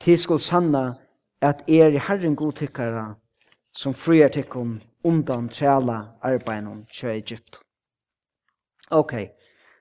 til 0.00 0.18
skol 0.20 0.40
sanna, 0.40 0.94
at 1.40 1.64
er 1.68 1.98
herren 2.06 2.36
god 2.36 2.52
tikkara, 2.60 3.14
som 3.72 3.94
frier 3.94 4.28
tikkun 4.32 4.78
undan 5.04 5.48
træla 5.48 6.00
arbeidnum 6.22 6.84
til 6.92 7.08
Egypt. 7.08 7.58
Ok, 8.90 9.12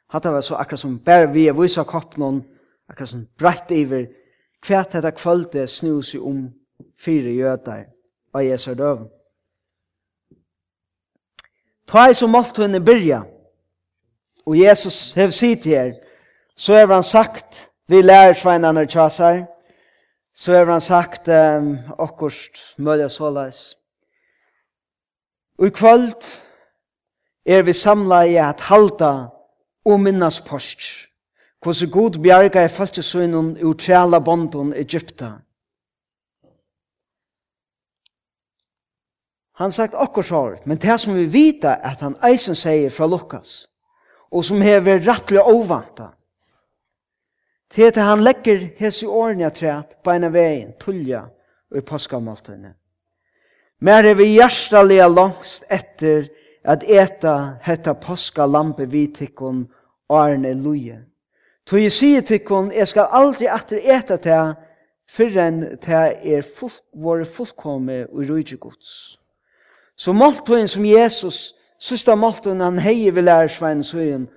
hatt 0.09 0.25
var 0.25 0.41
så 0.41 0.55
akkurat 0.55 0.79
som 0.79 0.99
bare 0.99 1.31
vi 1.33 1.47
er 1.47 1.53
vise 1.53 1.83
koppen, 1.83 2.43
akkurat 2.89 3.09
som 3.09 3.27
brett 3.39 3.71
iver, 3.71 4.07
kvært 4.63 4.93
dette 4.93 5.11
kvölde 5.11 5.67
snus 5.67 6.13
i 6.13 6.19
om 6.19 6.47
fire 6.99 7.33
jøder 7.35 7.85
av 8.33 8.43
Jesu 8.45 8.73
døv. 8.73 9.07
Ta 11.87 12.07
i 12.09 12.15
som 12.15 12.31
målt 12.31 12.57
henne 12.57 12.79
byrja, 12.79 13.23
og 14.45 14.57
Jesus 14.57 15.13
hev 15.13 15.31
sitt 15.31 15.65
her, 15.65 15.93
så 16.55 16.73
er 16.73 16.87
han 16.87 17.03
sagt, 17.03 17.69
vi 17.87 18.01
lærer 18.01 18.33
sveinene 18.33 18.85
tjasar, 18.87 19.43
så 20.33 20.53
er 20.53 20.65
han 20.65 20.81
sagt, 20.81 21.27
um, 21.27 21.77
okkurst 21.97 22.77
mølja 22.77 23.09
såleis, 23.09 23.75
Og 25.57 25.67
i 25.67 25.69
kvöld 25.69 26.23
er 27.45 27.61
vi 27.61 27.73
samla 27.73 28.23
i 28.23 28.35
at 28.35 28.61
halda 28.61 29.27
og 29.85 29.99
minnas 29.99 30.41
post. 30.41 30.79
Hvordan 31.63 31.91
god 31.91 32.19
bjerga 32.23 32.65
i 32.65 32.67
falskesøynum 32.67 33.57
ur 33.63 33.73
tjala 33.73 34.19
bonden 34.19 34.73
Egypta. 34.73 35.31
Han 39.53 39.71
sagt 39.71 39.93
okkur 39.93 40.21
sår, 40.21 40.55
men 40.65 40.77
det 40.77 40.99
som 40.99 41.15
vi 41.15 41.25
vita 41.25 41.77
at 41.83 42.01
han 42.01 42.17
eisen 42.25 42.55
sier 42.55 42.89
fra 42.89 43.07
Lukas, 43.07 43.67
og 44.31 44.45
som 44.45 44.61
hever 44.61 45.03
rattlig 45.07 45.41
ovanta, 45.41 46.09
det 47.75 47.83
er 47.83 47.91
at 47.91 48.05
han 48.05 48.23
legger 48.23 48.67
hese 48.77 49.07
årene 49.07 49.49
træt 49.49 49.97
på 50.03 50.11
en 50.11 50.23
av 50.23 50.33
veien, 50.33 50.73
tulja 50.79 51.23
og 51.71 51.77
i 51.77 51.85
paskamaltene. 51.85 52.73
Mer 53.83 54.05
er 54.07 54.15
vi 54.15 54.29
hjertelig 54.31 55.01
langst 55.11 55.65
etter 55.67 56.29
at 56.63 56.85
eta 56.87 57.57
hetta 57.65 57.91
påska 57.99 58.45
lampe 58.47 58.85
vi 58.87 59.09
tikkun 59.11 59.65
arne 60.07 60.53
luje. 60.55 61.01
Så 61.67 61.81
jeg 61.81 61.91
sier 61.91 62.21
tikkun, 62.23 62.69
jeg 62.71 62.87
skal 62.87 63.11
aldri 63.11 63.49
atter 63.51 63.81
eta 63.83 64.15
ta 64.23 64.37
fyrren 65.11 65.77
ta 65.83 66.05
er 66.15 66.45
full, 66.47 66.71
våre 66.95 67.25
fullkomme 67.27 68.05
og 68.07 68.29
rujtje 68.29 68.57
gods. 68.57 69.17
Så 69.99 70.13
måltøyen 70.15 70.67
som 70.67 70.85
Jesus, 70.85 71.51
sista 71.79 72.15
måltøyen 72.15 72.63
han 72.63 72.79
hei 72.79 73.11
vil 73.11 73.27
lære 73.27 73.49
svein 73.51 73.83
søyen, 73.83 74.29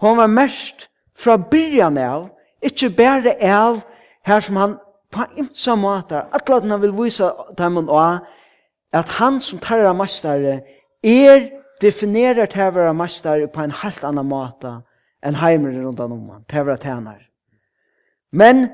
hon 0.00 0.16
var 0.16 0.32
mest 0.32 0.88
fra 1.12 1.36
byrjan 1.36 2.00
av, 2.00 2.30
ikkje 2.64 2.88
bare 2.96 3.36
av 3.44 3.82
her 4.24 4.40
som 4.40 4.56
han 4.56 4.78
på 5.12 5.28
imsa 5.36 5.76
måter, 5.76 6.24
atlaten 6.32 6.72
han 6.72 6.80
vil 6.82 6.96
vise 6.96 7.28
dem 7.58 7.76
og 7.84 7.92
av, 8.00 8.24
at 8.94 9.08
han 9.18 9.40
som 9.40 9.58
tarra 9.58 9.92
mastare 9.92 10.60
er 11.02 11.48
definerer 11.82 12.46
til 12.46 12.62
å 12.68 12.74
være 12.76 12.94
mastare 12.94 13.48
på 13.50 13.64
en 13.64 13.74
helt 13.82 14.04
annan 14.06 14.28
måte 14.30 14.74
enn 15.24 15.40
heimer 15.40 15.74
rundt 15.82 16.00
om 16.00 16.14
han, 16.30 16.44
til 16.48 16.62
å 16.62 16.68
være 16.68 16.82
tænar. 16.84 17.22
Men 18.32 18.68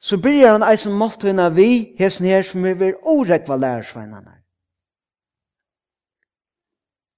så 0.00 0.16
byrjar 0.20 0.56
han 0.56 0.66
eisen 0.68 0.96
måltøyna 0.96 1.48
vi, 1.56 1.94
hesen 1.98 2.26
her 2.28 2.42
som 2.46 2.64
er 2.64 2.78
vir 2.78 2.96
orekva 3.02 3.56
lærersveinarna. 3.56 4.38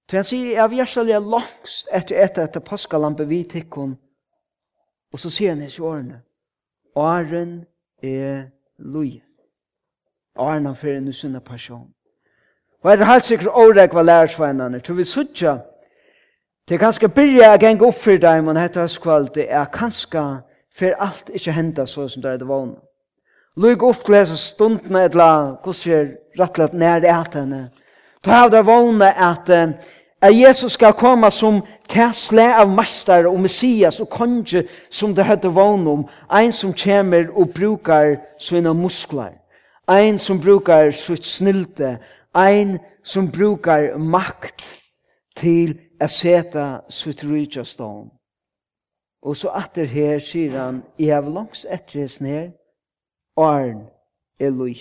Så 0.07 0.15
han 0.15 0.23
sier, 0.23 0.53
jeg 0.55 0.69
vil 0.71 0.79
gjerne 0.79 1.31
langs 1.33 1.81
etter 1.91 2.21
etter 2.23 2.47
etter 2.47 2.63
paskalampe 2.63 3.27
vi 3.27 3.41
tikkun, 3.43 3.97
og 5.11 5.19
så 5.19 5.31
sier 5.31 5.51
han 5.51 5.65
hans 5.65 5.77
i 5.77 5.83
årene, 5.83 6.21
åren 6.95 7.59
er 8.03 8.47
lojen. 8.79 9.23
Åren 10.37 10.65
er 10.65 10.73
fyrir 10.79 11.01
nu 11.03 11.11
sunna 11.11 11.39
passion. 11.39 11.91
Og 12.83 12.91
er 12.91 12.95
det 12.95 13.07
helt 13.07 13.25
sikkert 13.25 13.53
åregva 13.53 14.01
lærersveinene, 14.01 14.79
tror 14.79 14.95
vi 14.95 15.03
suttja, 15.03 15.57
det 16.67 16.75
er 16.75 16.79
kanskje 16.79 17.07
byrja 17.07 17.51
jeg 17.51 17.59
geng 17.59 17.83
opp 17.87 17.95
for 17.95 18.19
deg, 18.19 18.41
men 18.43 18.57
hette 18.59 18.81
høstkvall, 18.83 19.29
det 19.35 19.45
er 19.47 19.69
kanskje 19.71 20.23
for 20.77 20.95
alt 20.99 21.29
ikke 21.33 21.55
henda 21.55 21.85
så 21.87 22.09
som 22.11 22.21
det 22.21 22.31
er 22.31 22.41
det 22.41 22.47
vågne. 22.47 22.75
Lug 23.57 23.83
opp 23.87 24.03
til 24.05 24.17
hese 24.17 24.35
stundene 24.37 25.05
et 25.07 25.15
la, 25.15 25.55
hvordan 25.63 25.93
er 25.95 26.09
rettelig 26.39 26.77
nær 26.77 26.99
det 27.01 27.09
at 27.09 27.37
henne. 27.39 27.61
Ta 28.21 28.43
av 28.43 28.51
det 28.51 28.65
vågne 28.67 29.07
at, 29.09 29.49
at 30.21 30.35
Jesus 30.35 30.75
skal 30.75 30.93
komme 30.93 31.31
som 31.31 31.61
tesle 31.89 32.45
av 32.59 32.69
master 32.69 33.25
og 33.31 33.39
messias 33.41 34.01
og 34.03 34.11
konge 34.11 34.65
som 34.91 35.15
det 35.15 35.25
høyde 35.25 35.53
vågne 35.55 35.89
om, 35.89 36.05
ein 36.29 36.51
som 36.51 36.75
kommer 36.75 37.31
og 37.33 37.55
brukar 37.55 38.17
sina 38.37 38.73
muskler, 38.73 39.39
ein 39.87 40.19
som 40.19 40.39
brukar 40.39 40.91
sitt 40.91 41.25
snilte, 41.25 41.95
ein 42.37 42.79
som 43.03 43.31
brukar 43.31 43.97
makt 43.97 44.63
til 45.35 45.79
at 45.99 46.11
seta 46.11 46.79
sutt 46.89 47.23
rydja 47.23 47.63
stån. 47.63 48.09
Og 49.21 49.35
så 49.35 49.49
atter 49.49 49.85
her 49.85 50.19
sier 50.19 50.53
han, 50.59 50.83
I 50.97 51.09
har 51.09 51.25
langs 51.25 51.65
etter 51.65 51.99
hans 51.99 52.21
ned, 52.21 52.51
Arn 53.37 53.87
lui. 54.39 54.77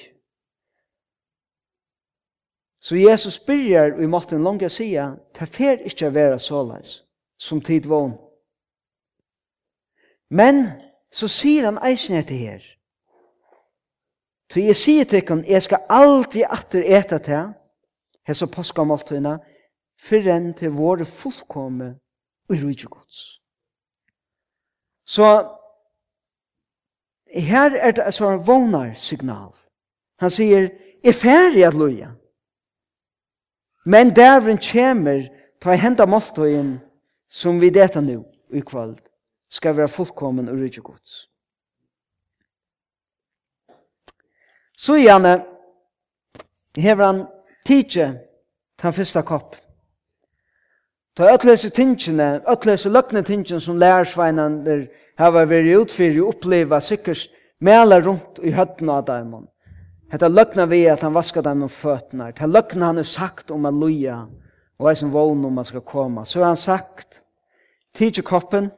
Så 2.80 2.96
Jesus 2.96 3.38
byrjar 3.38 4.02
i 4.02 4.06
måten 4.06 4.44
langa 4.44 4.68
sia, 4.68 5.16
ta 5.34 5.44
fer 5.44 5.80
ikkje 5.88 6.12
vera 6.14 6.38
såleis, 6.38 7.02
som 7.38 7.60
tid 7.60 7.88
vån. 7.88 8.12
Men 10.30 10.68
så 11.10 11.28
sier 11.28 11.64
han 11.64 11.80
eisen 11.82 12.16
etter 12.20 12.36
her, 12.36 12.75
Så 14.52 14.60
jeg 14.60 14.76
sier 14.76 15.04
til 15.04 15.22
dere, 15.26 15.42
jeg 15.48 15.62
skal 15.62 15.86
aldri 15.90 16.44
atter 16.46 16.84
eta 16.98 17.18
til, 17.18 17.52
hese 18.26 18.46
påskamåltøyene, 18.46 19.38
for 19.98 20.28
enn 20.30 20.52
til 20.54 20.74
våre 20.76 21.04
fullkomme 21.04 21.94
og 22.50 22.56
rydde 22.62 22.90
gods. 22.90 23.40
Så 25.06 25.26
her 27.34 27.70
er 27.76 27.90
det 27.90 28.02
altså 28.02 28.30
en 28.30 28.46
vågnar 28.46 28.94
signal. 28.94 29.54
Han 30.20 30.30
sier, 30.30 30.70
er 31.04 31.12
ferdig 31.12 31.64
at 31.66 31.74
loja. 31.74 32.10
Men 33.86 34.10
dævren 34.14 34.58
kommer 34.58 35.28
ta 35.62 35.76
henda 35.78 36.06
måltøyen 36.06 36.78
som 37.28 37.60
vi 37.60 37.70
dette 37.70 38.00
nå 38.02 38.22
i 38.50 38.62
kveld 38.66 38.98
skal 39.50 39.76
være 39.76 39.88
fullkommen 39.88 40.48
og 40.48 40.58
rydde 40.58 40.82
gods. 40.82 41.28
Så 44.76 44.98
gjerne 45.00 45.38
hever 46.76 47.04
han 47.04 47.22
tidje 47.66 48.10
til 48.76 48.84
han 48.84 48.92
fyrsta 48.92 49.22
kopp. 49.24 49.56
Ta 51.16 51.30
ötlese 51.32 51.70
tingene, 51.72 52.42
ötlese 52.44 52.92
løkne 52.92 53.22
tingene 53.24 53.60
som 53.60 53.78
lærersveinan 53.80 54.64
der 54.66 54.86
hava 55.16 55.46
veri 55.48 55.72
utfyrir 55.78 56.20
og 56.22 56.34
oppleva 56.34 56.80
sikkert 56.80 57.30
mela 57.60 58.00
rundt 58.04 58.42
i 58.44 58.52
høtten 58.52 58.90
av 58.92 59.06
dem. 59.08 59.32
Hetta 60.12 60.28
løgna 60.28 60.66
vi 60.68 60.84
at 60.92 61.00
han 61.02 61.14
vaskar 61.16 61.42
dem 61.42 61.64
om 61.64 61.72
føtnar. 61.72 62.34
Hetta 62.34 62.46
løgna 62.46 62.92
han 62.92 63.00
er 63.00 63.08
sagt 63.08 63.50
om 63.50 63.64
a 63.64 63.72
loja 63.72 64.26
og 64.76 64.90
eisen 64.90 65.12
vogn 65.12 65.44
om 65.44 65.56
han 65.56 65.64
skal 65.64 65.80
koma. 65.80 66.24
Så 66.24 66.40
har 66.40 66.52
han 66.52 66.56
sagt, 66.56 67.22
tidsi 67.96 68.22
koppen, 68.22 68.68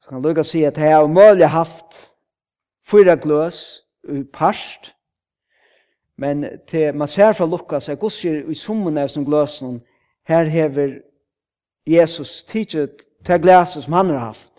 så 0.00 0.08
kan 0.08 0.20
han 0.20 0.22
lukka 0.22 0.44
si 0.46 0.62
at 0.64 0.78
hei 0.78 0.94
av 0.94 1.10
mulig 1.10 1.50
haft 1.50 2.15
fyra 2.86 3.14
gløs 3.14 3.82
i 4.08 4.22
parst, 4.32 4.92
men 6.18 6.44
til 6.68 6.94
man 6.94 7.08
ser 7.08 7.32
fra 7.32 7.46
Lukas, 7.46 7.88
jeg 7.88 7.98
gosser 7.98 8.42
i 8.50 8.54
summen 8.54 8.98
av 8.98 9.08
som 9.08 9.24
gløsen, 9.24 9.82
her 10.26 10.44
hever 10.44 10.98
Jesus 11.86 12.44
tidset 12.44 13.06
til 13.26 13.42
glæset 13.42 13.84
som 13.84 13.92
han 13.92 14.10
har 14.10 14.18
haft. 14.18 14.52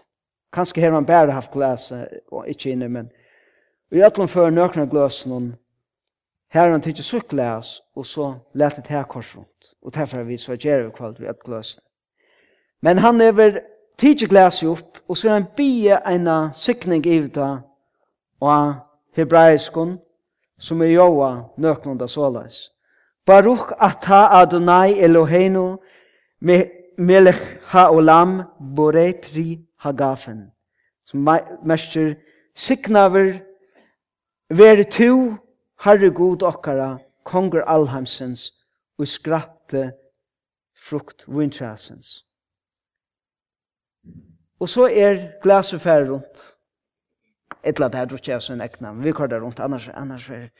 Kanskje 0.53 0.81
her 0.81 0.91
man 0.91 1.05
bare 1.05 1.31
haft 1.31 1.51
glæset, 1.51 2.07
og 2.31 2.47
ikke 2.47 2.69
inne, 2.69 2.89
men 2.89 3.09
i 3.91 4.03
ætlom 4.03 4.27
før 4.27 4.49
nøkna 4.49 4.85
gløsen, 4.85 5.55
her 6.53 6.69
han 6.71 6.81
tidset 6.81 7.05
sutt 7.05 7.27
glæs, 7.27 7.81
og 7.95 8.05
så 8.05 8.33
lette 8.53 8.81
det 8.81 8.91
her 8.91 9.03
kors 9.03 9.35
rundt, 9.37 9.73
og 9.81 9.95
derfor 9.95 10.23
vi 10.23 10.37
så 10.37 10.55
gjør 10.55 10.83
vi 10.83 10.91
kvalt 10.91 11.21
ved 11.21 11.43
gløsen. 11.45 11.83
Men 12.81 12.97
han 12.97 13.21
hever 13.21 13.59
tidset 13.97 14.29
glæset 14.29 14.69
opp, 14.69 14.99
og 15.07 15.17
så 15.17 15.29
er 15.29 15.33
han 15.33 15.45
bie 15.57 15.99
en 16.07 16.53
sikning 16.53 17.05
i 17.05 17.19
det, 17.27 17.61
og 18.41 18.73
hebraiskun, 19.15 19.97
som 20.59 20.81
er 20.81 20.93
joa 20.93 21.43
nøknunda 21.57 22.07
såleis. 22.07 22.69
Baruch 23.25 23.71
ata 23.79 24.41
Adonai 24.41 24.99
Eloheinu 25.03 25.77
me 26.39 26.65
melech 26.97 27.59
haolam 27.71 28.43
bore 28.75 29.13
pri 29.21 29.59
hagafen. 29.79 30.51
Som 31.05 31.27
mestjer 31.63 32.15
signaver 32.55 33.39
veri 34.49 34.83
tu 34.83 35.37
Herre 35.83 36.09
god 36.09 36.43
okkara 36.43 36.97
konger 37.23 37.61
alhamsens 37.67 38.51
og 38.97 39.07
skrapte 39.07 39.91
frukt 40.73 41.25
vintrasens. 41.27 42.23
Og 44.59 44.69
så 44.69 44.87
er 44.89 45.41
glaset 45.43 45.85
rundt 45.85 46.56
ett 47.67 47.79
lat 47.79 47.95
här 47.95 48.05
drukje 48.05 48.35
av 48.35 48.39
sin 48.39 48.61
ekna. 48.61 48.93
men 48.93 49.03
vi 49.03 49.13
kör 49.13 49.27
där 49.27 49.39
runt, 49.39 49.59
annars, 49.59 49.89
annars 49.93 50.29
är 50.29 50.51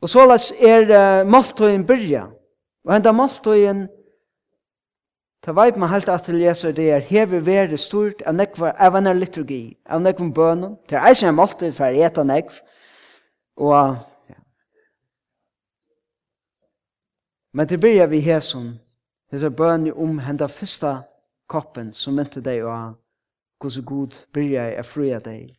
Och 0.00 0.10
så 0.10 0.26
lats 0.26 0.52
er 0.52 0.88
uh, 0.88 1.26
måltøyen 1.28 1.84
byrja. 1.86 2.30
Og 2.88 2.94
enda 2.96 3.12
måltøyen, 3.12 3.82
ta 5.44 5.52
veip 5.52 5.76
man 5.76 5.90
helt 5.92 6.08
at 6.08 6.24
til 6.24 6.40
Jesus, 6.40 6.72
det 6.76 6.86
er 6.90 7.04
heve 7.04 7.42
vere 7.44 7.76
stort 7.76 8.22
av 8.24 8.34
nekva 8.34 8.72
en 8.80 9.18
liturgi, 9.18 9.76
av 9.84 10.00
nekva 10.00 10.30
bønum. 10.32 10.78
Det 10.88 10.96
er 10.96 11.08
eisen 11.08 11.28
en 11.28 11.36
måltøy 11.36 11.72
for 11.76 11.84
eta 11.84 12.24
nekv. 12.24 12.62
Og, 13.56 13.96
ja. 14.30 14.40
Men 17.52 17.68
det 17.68 17.80
byrja 17.80 18.06
vi 18.06 18.20
her 18.20 18.40
som, 18.40 18.78
hese 19.32 19.50
bøn 19.50 19.92
om 19.92 20.18
henda 20.18 20.48
fyrsta 20.48 21.02
koppen 21.48 21.92
som 21.92 22.16
mynte 22.16 22.40
deg 22.40 22.64
og 22.64 22.96
hvordan 23.60 23.84
god 23.84 24.26
byrja 24.32 24.64
er 24.78 24.82
fria 24.82 25.18
deg 25.20 25.56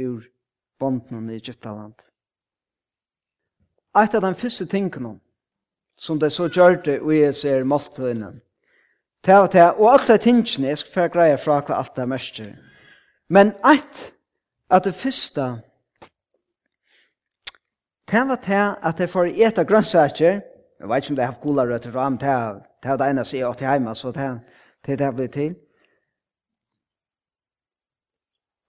ur 0.00 0.26
bonden 0.78 1.30
i 1.30 1.38
Egyptaland. 1.38 1.94
Eit 3.96 4.14
av 4.14 4.22
den 4.22 4.36
første 4.36 4.66
tingene 4.66 5.16
som 5.98 6.18
det 6.20 6.30
så 6.32 6.46
gjør 6.48 6.82
det 6.84 7.00
og 7.00 7.14
jeg 7.14 7.34
ser 7.34 7.64
måltøynen. 7.64 8.40
ta, 9.22 9.40
og 9.40 9.52
det, 9.52 9.62
og 9.62 9.92
alt 9.92 10.08
det 10.08 10.20
tingene, 10.20 10.68
jeg 10.68 10.78
skal 10.78 10.92
få 10.92 11.08
greie 11.08 11.38
fra 11.38 11.60
hva 11.60 11.74
alt 11.74 11.96
det 11.96 12.02
er 12.02 12.06
mest. 12.06 12.40
Men 13.28 13.54
eit 13.64 14.14
av 14.70 14.84
det 14.84 14.94
første 14.94 15.62
det 18.10 18.28
var 18.28 18.38
det 18.46 18.76
at 18.82 19.00
jeg 19.00 19.10
får 19.10 19.26
ete 19.26 19.64
grønnsaker, 19.64 20.40
jeg 20.80 20.88
vet 20.88 21.04
ikke 21.04 21.12
om 21.12 21.16
det 21.16 21.24
har 21.24 21.32
haft 21.32 21.42
gula 21.42 21.64
røtter, 21.66 21.92
ram, 21.92 22.16
det 22.16 22.28
er 22.28 22.96
det 22.96 23.08
ene 23.10 23.24
som 23.24 23.36
jeg 23.36 23.46
har 23.46 23.54
til 23.54 23.68
hjemme, 23.68 23.94
så 23.94 24.12
det 24.12 24.22
er 24.22 24.38
det 24.86 24.98
det 24.98 25.14
blir 25.14 25.26
til. 25.26 25.56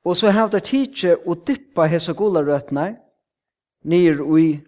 Og 0.05 0.15
så 0.17 0.31
har 0.31 0.47
det 0.49 0.63
tidsi 0.69 1.11
å 1.13 1.35
dippa 1.35 1.87
hese 1.89 2.13
gula 2.13 2.41
gularøtene 2.41 2.85
nir 3.83 4.21
ui 4.21 4.59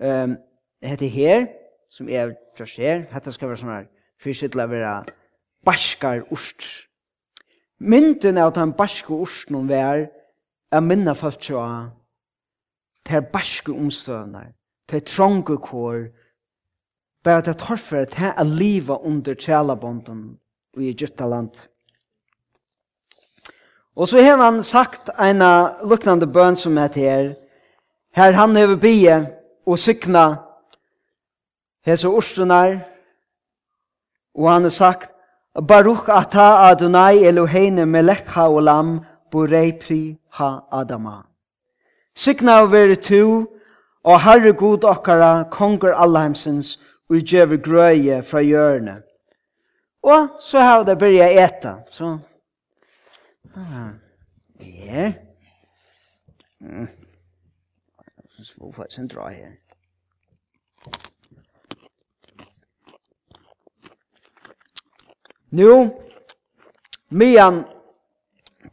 um, 0.00 0.36
hette 0.82 1.08
her, 1.08 1.46
som 1.90 2.08
er 2.08 2.34
just 2.58 2.78
her, 2.80 3.04
hette 3.12 3.32
skal 3.32 3.50
være 3.50 3.60
sånn 3.60 3.74
her, 3.74 3.90
Først 4.24 4.46
til 4.46 4.60
å 4.62 4.68
være 4.70 4.92
barskar 5.66 6.22
ost. 6.32 6.64
Mynden 7.78 8.38
av 8.40 8.54
den 8.56 8.72
barske 8.76 9.12
ost 9.12 9.50
noen 9.52 9.68
vær, 9.68 10.06
er 10.72 10.84
minna 10.84 11.12
folk 11.18 11.40
tjoa, 11.42 11.90
til 13.04 13.26
barske 13.32 13.72
omstøvnar, 13.72 14.54
til 14.88 15.02
trånge 15.04 15.58
kår, 15.60 16.06
bare 17.24 17.44
ter 17.44 17.58
torfer, 17.60 18.06
ter 18.08 18.32
a 18.32 18.44
liva 18.46 18.96
under 19.04 19.36
tjelabonden 19.36 20.24
i 20.80 20.88
Egyptaland. 20.92 21.60
Og 23.96 24.08
så 24.08 24.22
har 24.22 24.36
han 24.36 24.62
sagt 24.62 25.10
en 25.20 25.42
luknande 25.84 26.26
bøn 26.26 26.56
som 26.56 26.76
heter 26.76 27.00
her, 27.00 27.34
her 28.14 28.32
han 28.32 28.56
hever 28.56 28.76
bie 28.76 29.18
og 29.66 29.78
sykna 29.78 30.24
hese 31.86 32.08
orstunar, 32.08 32.78
og 34.34 34.50
han 34.50 34.62
har 34.62 34.70
sagt, 34.70 35.10
Baruch 35.68 36.08
ata 36.08 36.70
Adonai 36.70 37.24
Eloheinu 37.24 37.84
melech 37.86 38.26
haolam 38.34 39.04
borei 39.30 39.72
pri 39.72 40.16
ha 40.30 40.58
Adama. 40.72 41.22
Sykna 42.14 42.62
og 42.62 42.72
veri 42.72 42.96
tu, 42.96 43.46
og 44.04 44.20
Herre 44.20 44.52
god 44.52 44.84
okkara, 44.84 45.44
konger 45.50 45.94
allheimsens, 45.94 46.80
og 47.10 47.16
gjøver 47.16 47.56
grøye 47.56 48.22
fra 48.22 48.40
hjørne. 48.40 49.02
Og 50.02 50.28
så 50.40 50.60
har 50.60 50.84
det 50.84 50.98
byrja 50.98 51.28
eta, 51.44 51.74
så 51.90 52.18
Ah, 53.56 53.90
ja. 54.58 55.12
Mm. 56.60 56.88
Så 58.28 58.54
får 58.54 58.66
vi 58.66 58.72
faktisk 58.72 58.98
en 58.98 59.08
dra 59.08 59.28
her. 59.28 59.52
Nu, 65.50 66.00
mian, 67.08 67.64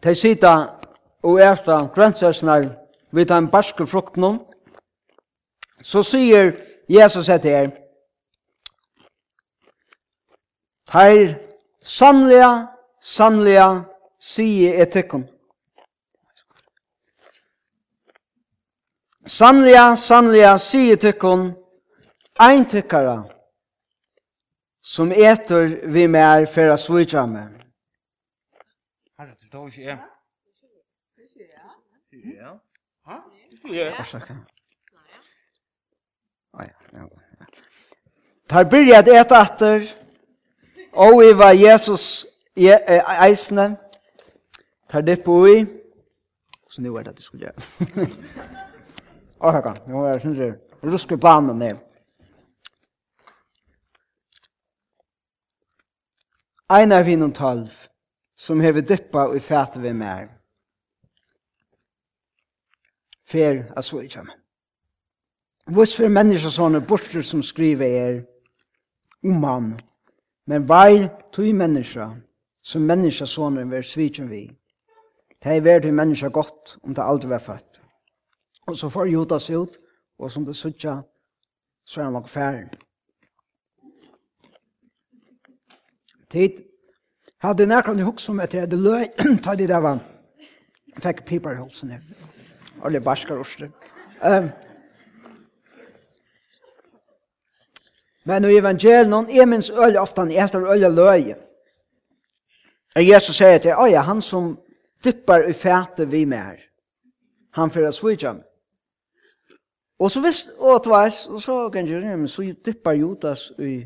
te 0.01 0.15
sita 0.15 0.53
og 1.23 1.41
ersta 1.41 1.77
grøntsøsnar 1.93 2.65
vid 3.11 3.25
den 3.25 3.51
barske 3.51 3.85
fruktnum, 3.85 4.39
så 5.81 6.01
sier 6.03 6.55
Jesus 6.89 7.29
etter 7.29 7.57
her, 7.57 7.71
Her, 10.91 11.35
sannlega, 11.83 12.65
sannlega 13.01 13.90
sige 14.21 14.81
etikken. 14.81 15.29
Sannliga, 19.25 19.95
sannliga, 19.95 20.57
sige 20.57 20.95
tykkon, 20.95 21.55
ein 22.39 22.65
tykkara, 22.65 23.23
som 24.81 25.11
etur 25.11 25.91
vi 25.93 26.07
mer 26.07 26.45
færa 26.45 26.77
svitja 26.77 27.25
med. 27.25 27.49
Herre, 29.19 29.35
du 29.41 29.49
tar 29.49 29.65
ikke 29.67 29.91
en. 29.91 29.97
Ja. 32.23 32.51
Ja. 33.73 33.93
Ja. 36.93 37.45
Tar 38.49 38.63
byrja 38.63 38.99
et 38.99 39.07
eta 39.07 39.41
atter, 39.41 39.81
og 40.93 41.23
i 41.23 41.37
var 41.37 41.51
Jesus 41.51 42.25
i 42.55 42.67
eisne, 43.23 43.77
tar 44.91 45.01
det 45.01 45.23
på 45.23 45.47
i. 45.47 45.65
Så 46.69 46.81
nu 46.81 46.89
er 46.95 47.03
det 47.03 47.09
att 47.09 47.15
det 47.15 47.23
skulle 47.23 47.45
gjøre. 47.45 47.61
Åh, 49.39 49.51
här 49.53 49.61
kan. 49.61 49.77
Nu 49.87 49.95
är 49.95 50.13
det 50.13 50.19
syns 50.19 50.37
det. 50.37 50.59
ruske 50.81 51.17
planen 51.17 51.59
ned. 51.59 51.77
Ein 56.69 56.91
av 56.91 57.03
hinn 57.03 57.23
og 57.23 57.33
tolv, 57.35 57.73
som 58.39 58.61
hever 58.63 58.81
dyppa 58.81 59.27
og 59.27 59.41
fæte 59.43 59.81
ved 59.81 59.93
mer. 59.93 60.29
Fer 63.27 63.65
av 63.75 63.83
så 63.83 63.99
ikke. 63.99 64.23
Vos 65.67 65.95
for 65.95 66.07
mennesker 66.07 66.49
sånne 66.49 66.79
borster 66.81 67.21
som 67.21 67.43
skriver 67.43 67.85
er 67.85 68.23
om 69.23 69.43
han, 69.43 69.67
men 70.47 70.69
vær 70.69 71.09
tog 71.35 71.51
menneska 71.55 72.07
som 72.63 72.87
menneska 72.87 73.27
sånne 73.27 73.67
ver 73.69 73.83
sviken 73.85 74.31
vi. 74.31 74.45
Det 75.43 75.55
er 75.55 75.63
vært 75.65 75.87
til 75.87 75.93
menneska 75.93 76.29
godt 76.29 76.75
om 76.83 76.93
det 76.95 77.03
aldri 77.03 77.29
var 77.29 77.41
født. 77.41 77.81
Og 78.67 78.77
så 78.77 78.89
får 78.89 79.05
Juda 79.09 79.39
ut, 79.57 79.77
og 80.19 80.31
som 80.31 80.45
det 80.45 80.55
sutja, 80.55 81.01
så 81.85 81.99
er 81.99 82.03
han 82.03 82.13
nok 82.13 82.27
færen. 82.27 82.69
Tid, 86.29 86.61
hadde 87.41 87.65
nærkant 87.65 87.99
i 87.99 88.03
hukk 88.05 88.19
som 88.21 88.39
etter 88.39 88.65
det 88.69 88.79
løy, 88.79 89.07
ta 89.43 89.55
de 89.55 89.67
der 89.73 89.81
vann. 89.81 89.99
fikk 90.99 91.25
piper 91.25 91.51
i 91.51 91.55
halsen 91.55 91.89
her, 91.89 92.01
Alle 92.83 92.99
det 92.99 93.05
barskar 93.05 93.39
orsler. 93.39 93.69
Um, 94.23 94.49
men 98.25 98.45
i 98.45 98.57
evangelien, 98.57 99.13
er 99.13 99.45
minns 99.45 99.69
øye 99.69 99.99
ofte, 99.99 100.21
han 100.21 100.31
er 100.31 100.45
etter 100.45 100.65
øl 100.65 100.93
løy. 100.95 101.33
Jesus 102.95 103.35
sier 103.35 103.57
til, 103.57 103.75
åja, 103.77 104.01
han 104.01 104.21
som 104.21 104.59
dyppar 105.03 105.47
i 105.49 105.53
fæte 105.53 106.07
vi 106.09 106.25
mer. 106.25 106.59
Han 107.57 107.71
fyrir 107.71 107.91
svitja 107.91 108.33
meg. 108.33 108.45
Og 110.01 110.11
så 110.11 110.21
visst, 110.21 110.49
og 110.57 110.83
det 110.83 110.89
var, 110.89 111.11
og 111.29 111.41
så 111.41 111.55
kan 111.69 111.85
jeg 111.85 111.89
gjøre, 111.89 112.17
men 112.17 112.27
så 112.27 112.47
dyppar 112.65 112.97
Judas 112.97 113.51
i 113.59 113.83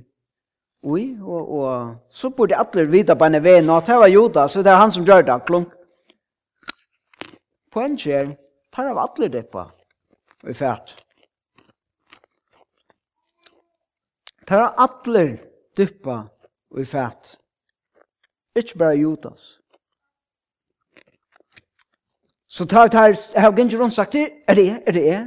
Ui, 0.86 1.17
og, 1.21 1.49
og 1.49 1.95
så 2.10 2.30
burde 2.30 2.56
alle 2.56 2.86
vita 2.91 3.15
på 3.17 3.25
en 3.25 3.39
vei 3.43 3.58
nå, 3.65 3.80
det 3.82 3.95
var 3.97 4.08
Judas, 4.08 4.51
så 4.54 4.62
det 4.63 4.71
er 4.71 4.78
han 4.78 4.91
som 4.93 5.06
gjør 5.06 5.25
det, 5.25 5.39
klunk. 5.47 5.73
På 7.73 7.82
er, 7.82 8.30
tar 8.71 8.91
av 8.91 9.01
alle 9.01 9.28
dippa 9.34 9.65
i 10.47 10.54
fært. 10.54 10.93
Tar 14.47 14.62
av 14.67 14.86
alle 14.86 15.25
dippa 15.75 16.21
i 16.78 16.86
fært. 16.86 17.34
Ikke 18.56 18.78
bare 18.80 19.01
Judas. 19.01 19.58
Så 22.56 22.65
tar 22.65 22.88
tar 22.88 23.39
har 23.41 23.52
gengir 23.52 23.80
rundt 23.80 23.94
sagt, 23.94 24.15
er 24.15 24.56
det, 24.56 24.84
er 24.88 24.91
det 24.91 25.10
er? 25.10 25.26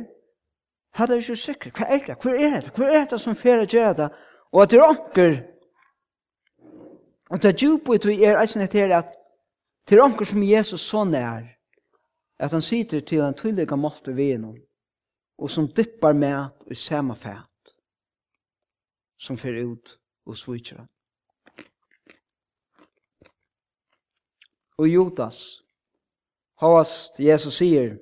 Hadde 0.91 1.13
jeg 1.13 1.23
ikke 1.23 1.37
sikker, 1.37 1.71
hva 1.77 1.85
er 1.85 2.01
det, 2.07 2.15
hva 2.23 2.33
er 2.33 2.61
det, 2.65 2.71
hva 2.73 2.87
er 2.89 3.05
det 3.11 3.19
som 3.21 3.37
fyrir 3.37 3.69
gjør 3.69 3.93
det? 3.99 4.07
Og 4.53 4.63
at 4.63 4.71
det 4.71 4.79
er 4.79 4.87
onker, 4.89 5.35
og 7.29 7.43
det 7.43 7.51
er 7.51 7.59
djup 7.61 7.89
ut 7.89 8.09
i 8.09 8.17
er 8.25 8.41
eisen 8.41 8.65
etter 8.65 8.97
at 8.97 9.13
det 9.85 9.99
er 9.99 10.05
onker 10.07 10.25
som 10.25 10.43
Jesus 10.43 10.89
så 10.89 11.05
nær, 11.05 11.45
at 12.41 12.51
han 12.51 12.65
sitter 12.65 13.05
til 13.05 13.21
en 13.21 13.37
tydelig 13.37 13.77
måte 13.77 14.17
ved 14.17 14.39
noen, 14.39 14.65
og 15.39 15.51
som 15.51 15.69
dippar 15.69 16.17
med 16.17 16.49
i 16.73 16.75
samme 16.75 17.17
fæt, 17.17 17.77
som 19.21 19.37
fyrir 19.37 19.69
ut 19.69 19.99
og 20.25 20.37
svitjer. 20.37 20.87
Og 24.79 24.89
Judas, 24.89 25.68
Havast 26.61 27.21
Jesus 27.21 27.55
sier, 27.55 27.99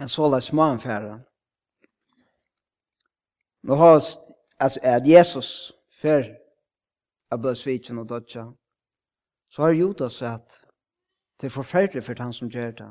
en 0.00 0.08
såla 0.08 0.40
man 0.52 0.78
færa. 0.78 1.18
Nå 3.62 3.74
havast, 3.74 4.18
altså, 4.58 4.80
at 4.82 5.08
Jesus 5.08 5.72
fer 6.02 6.34
av 7.30 7.40
blødsvitsen 7.40 7.98
og 7.98 8.08
dødja, 8.08 8.44
så 9.48 9.62
har 9.62 9.70
Judas 9.70 10.12
sagt, 10.12 10.64
det 11.40 11.46
er 11.46 11.50
forferdelig 11.50 12.04
for 12.04 12.14
han 12.18 12.32
som 12.32 12.48
gjør 12.48 12.70
det, 12.70 12.90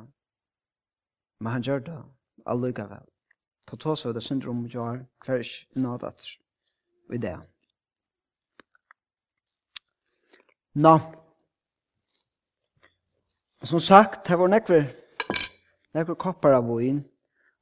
men 1.40 1.52
han 1.52 1.62
gjør 1.62 1.80
det 1.80 2.04
allikevel. 2.46 3.06
Ta 3.68 3.78
ta 3.78 3.96
seg 3.96 4.16
det 4.16 4.24
syndrom 4.24 4.66
og 4.66 4.70
gjør, 4.70 5.04
for 5.26 5.34
ikke 5.34 5.80
nådat 5.80 6.26
og 7.10 7.16
i 7.16 7.18
det. 7.18 7.38
Nå, 10.74 10.98
no. 10.98 11.23
Og 13.64 13.68
som 13.68 13.80
sagt, 13.80 14.28
her 14.28 14.36
var 14.36 14.48
nekver, 14.52 14.90
nekver 15.96 16.18
koppar 16.20 16.58
av 16.58 16.66
vin. 16.68 16.98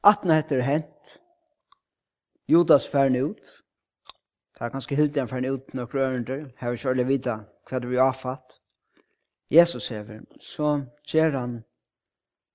Atna 0.04 0.40
heter 0.40 0.64
hent. 0.66 1.12
Judas 2.50 2.88
færne 2.90 3.22
ut. 3.22 3.52
Det 4.56 4.66
er 4.66 4.74
ganske 4.74 4.96
hildig 4.98 5.22
han 5.22 5.30
færne 5.30 5.52
ut 5.54 5.76
nokre 5.78 6.02
ørender. 6.08 6.48
Her 6.58 6.74
vil 6.74 6.82
kjørle 6.82 7.06
vita 7.06 7.38
hva 7.70 7.84
det 7.84 7.92
blir 7.94 8.02
avfatt. 8.02 8.58
Jesus 9.54 9.92
hever. 9.94 10.26
Så 10.42 10.74
gjør 11.06 11.38
han 11.38 11.56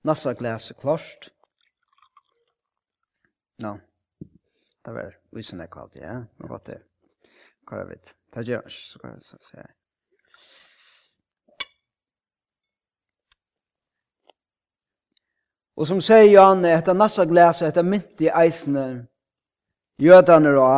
nassa 0.02 0.34
glese 0.34 0.74
klost. 0.74 1.30
Nå, 3.62 3.76
no. 3.76 4.28
det 4.84 4.98
var 4.98 5.14
usen 5.38 5.62
ekvalt, 5.62 5.94
ja. 6.02 6.18
Nå 6.38 6.50
var 6.50 6.66
det. 6.66 6.82
Hva 7.62 7.84
er 7.84 7.94
det? 7.94 8.16
Det 8.34 8.48
gjør 8.48 8.64
han 8.64 8.74
ikke, 8.74 8.86
så 8.90 8.98
kan 8.98 9.14
jeg 9.14 9.44
si. 9.52 9.70
Og 15.76 15.86
som 15.86 16.00
sier 16.00 16.30
Jan, 16.30 16.64
etter 16.64 16.96
nasta 16.96 17.26
glese, 17.28 17.68
etter 17.68 17.84
mynt 17.84 18.22
i 18.24 18.30
eisene, 18.32 19.06
jødene 20.00 20.52
da, 20.56 20.70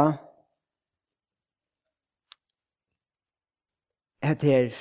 etter 4.26 4.72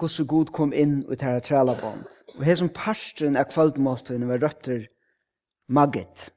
hvordan 0.00 0.26
god 0.26 0.52
kom 0.56 0.72
inn 0.72 1.02
ut 1.10 1.22
her 1.22 1.40
træla 1.44 1.74
bond. 1.80 2.06
Og 2.38 2.44
her 2.46 2.56
som 2.56 2.70
parstren 2.72 3.36
er 3.36 3.48
kvöldmåltøyene 3.50 4.28
var 4.28 4.40
røtter 4.40 4.86
magget. 5.68 6.30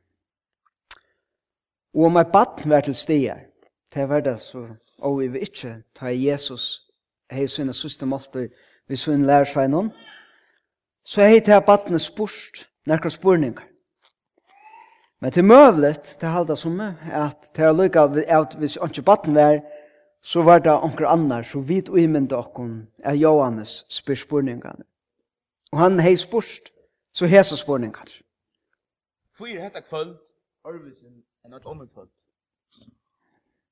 Og 1.94 2.10
om 2.10 2.18
et 2.18 2.34
baden 2.34 2.74
var 2.74 2.82
til 2.82 2.96
stier, 2.96 3.46
det 3.94 4.10
var 4.10 4.20
det 4.26 4.40
så, 4.42 4.66
og 4.98 5.20
vi 5.20 5.28
vil 5.28 5.46
ikke 5.46 5.76
ta 5.96 6.10
Jesus, 6.10 6.90
hei 7.32 7.46
sønne 7.48 7.74
søste 7.74 8.06
måltøy, 8.10 8.50
vi 8.90 8.98
sønne 8.98 9.30
lærer 9.30 9.46
seg 9.46 9.70
noen, 9.70 9.94
så 11.04 11.22
heit 11.22 11.48
jeg 11.48 11.66
battene 11.66 12.00
spurt 12.00 12.70
nærkere 12.86 13.12
spurninger. 13.12 13.64
Men 15.20 15.32
til 15.32 15.44
møvlet, 15.44 16.02
til 16.20 16.28
halda 16.28 16.56
som 16.56 16.80
at 16.82 17.50
til 17.54 17.64
jeg 17.64 17.76
lykka 17.76 18.04
at 18.28 18.56
hvis 18.60 18.76
ikke 18.76 19.02
batten 19.02 19.36
var, 19.36 19.62
så 20.22 20.42
var 20.42 20.60
det 20.60 20.72
onker 20.72 21.08
annar, 21.08 21.42
så 21.42 21.60
vidt 21.60 21.88
imen 21.88 22.32
okkon 22.32 22.88
er 23.04 23.14
Johannes 23.14 23.86
spyr 23.90 24.16
spurningane. 24.16 24.84
Og 25.72 25.80
han 25.80 26.00
hei 26.00 26.16
spurt, 26.16 26.72
så 27.14 27.26
hesa 27.26 27.56
spurningar. 27.56 28.08
Fyre 29.38 29.62
hetta 29.64 29.82
kvöld, 29.82 30.18
Arvisen, 30.66 31.24
enn 31.46 31.54
at 31.54 31.66
ommer 31.66 31.86
kvöld. 31.86 32.12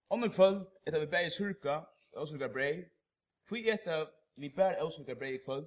Ommer 0.09 0.27
kvöld, 0.27 0.65
etter 0.87 0.99
vi 0.99 1.05
bæg 1.05 1.31
surka, 1.31 1.79
Øsvika 2.21 2.47
brei, 2.47 2.85
fyre 3.49 3.73
etter 3.73 4.05
vi 4.35 4.49
bæg 4.49 4.81
Øsvika 4.85 5.13
brei 5.13 5.37
kvöld, 5.37 5.65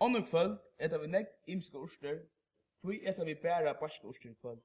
Onnur 0.00 0.22
kvöld 0.24 0.58
eta 0.78 0.98
vi 0.98 1.06
negg 1.06 1.26
imska 1.46 1.78
urster, 1.78 2.20
tui 2.80 3.00
eta 3.04 3.24
vi 3.24 3.34
bæra 3.34 3.74
barska 3.80 4.08
urster 4.08 4.32
kvöld. 4.42 4.60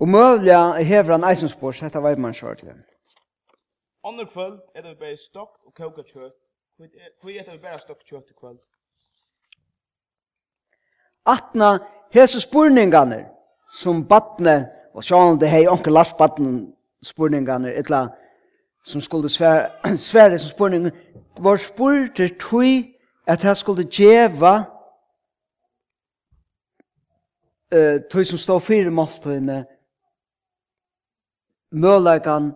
Og 0.00 0.08
møvliga 0.08 0.80
hever 0.80 1.12
han 1.12 1.24
eisenspår, 1.28 1.72
så 1.72 1.84
hetta 1.84 2.00
veit 2.00 2.18
man 2.18 2.34
svar 2.34 2.54
til 2.54 2.68
dem. 2.68 2.78
Onnur 4.02 4.24
kvöld 4.24 4.60
eta 4.74 4.88
vi 4.88 4.94
bæra 4.94 5.16
stokk 5.16 5.58
og 5.66 5.74
kauka 5.74 6.02
kjøtt, 6.02 6.36
tui 7.20 7.36
eta 7.38 7.52
vi 7.52 7.58
bæra 7.58 7.78
stokk 7.78 8.00
kjøtt 8.08 8.30
i 8.30 8.34
kvöld. 8.40 8.58
Atna 11.26 11.78
hese 12.12 12.40
spurningane 12.40 13.26
som 13.72 14.08
batne, 14.08 14.70
og 14.94 15.04
sjåan 15.04 15.40
det 15.40 15.50
hei 15.50 15.66
onkel 15.68 15.92
Lars 15.92 16.14
batne 16.18 16.72
spurningane, 17.04 17.74
etla 17.74 18.08
som 18.84 19.00
skulle 19.00 19.28
svære, 19.28 19.68
svære 20.10 20.38
som 20.38 20.50
spurningane, 20.50 20.92
var 21.38 21.56
spurter 21.56 22.32
tui 22.40 22.96
at 23.26 23.42
han 23.42 23.56
skulle 23.56 23.84
djeva 23.84 24.64
eh, 27.72 28.00
tog 28.10 28.26
som 28.26 28.38
stod 28.38 28.60
fire 28.60 28.90
måltøyene 28.90 29.64
mølagan 31.70 32.52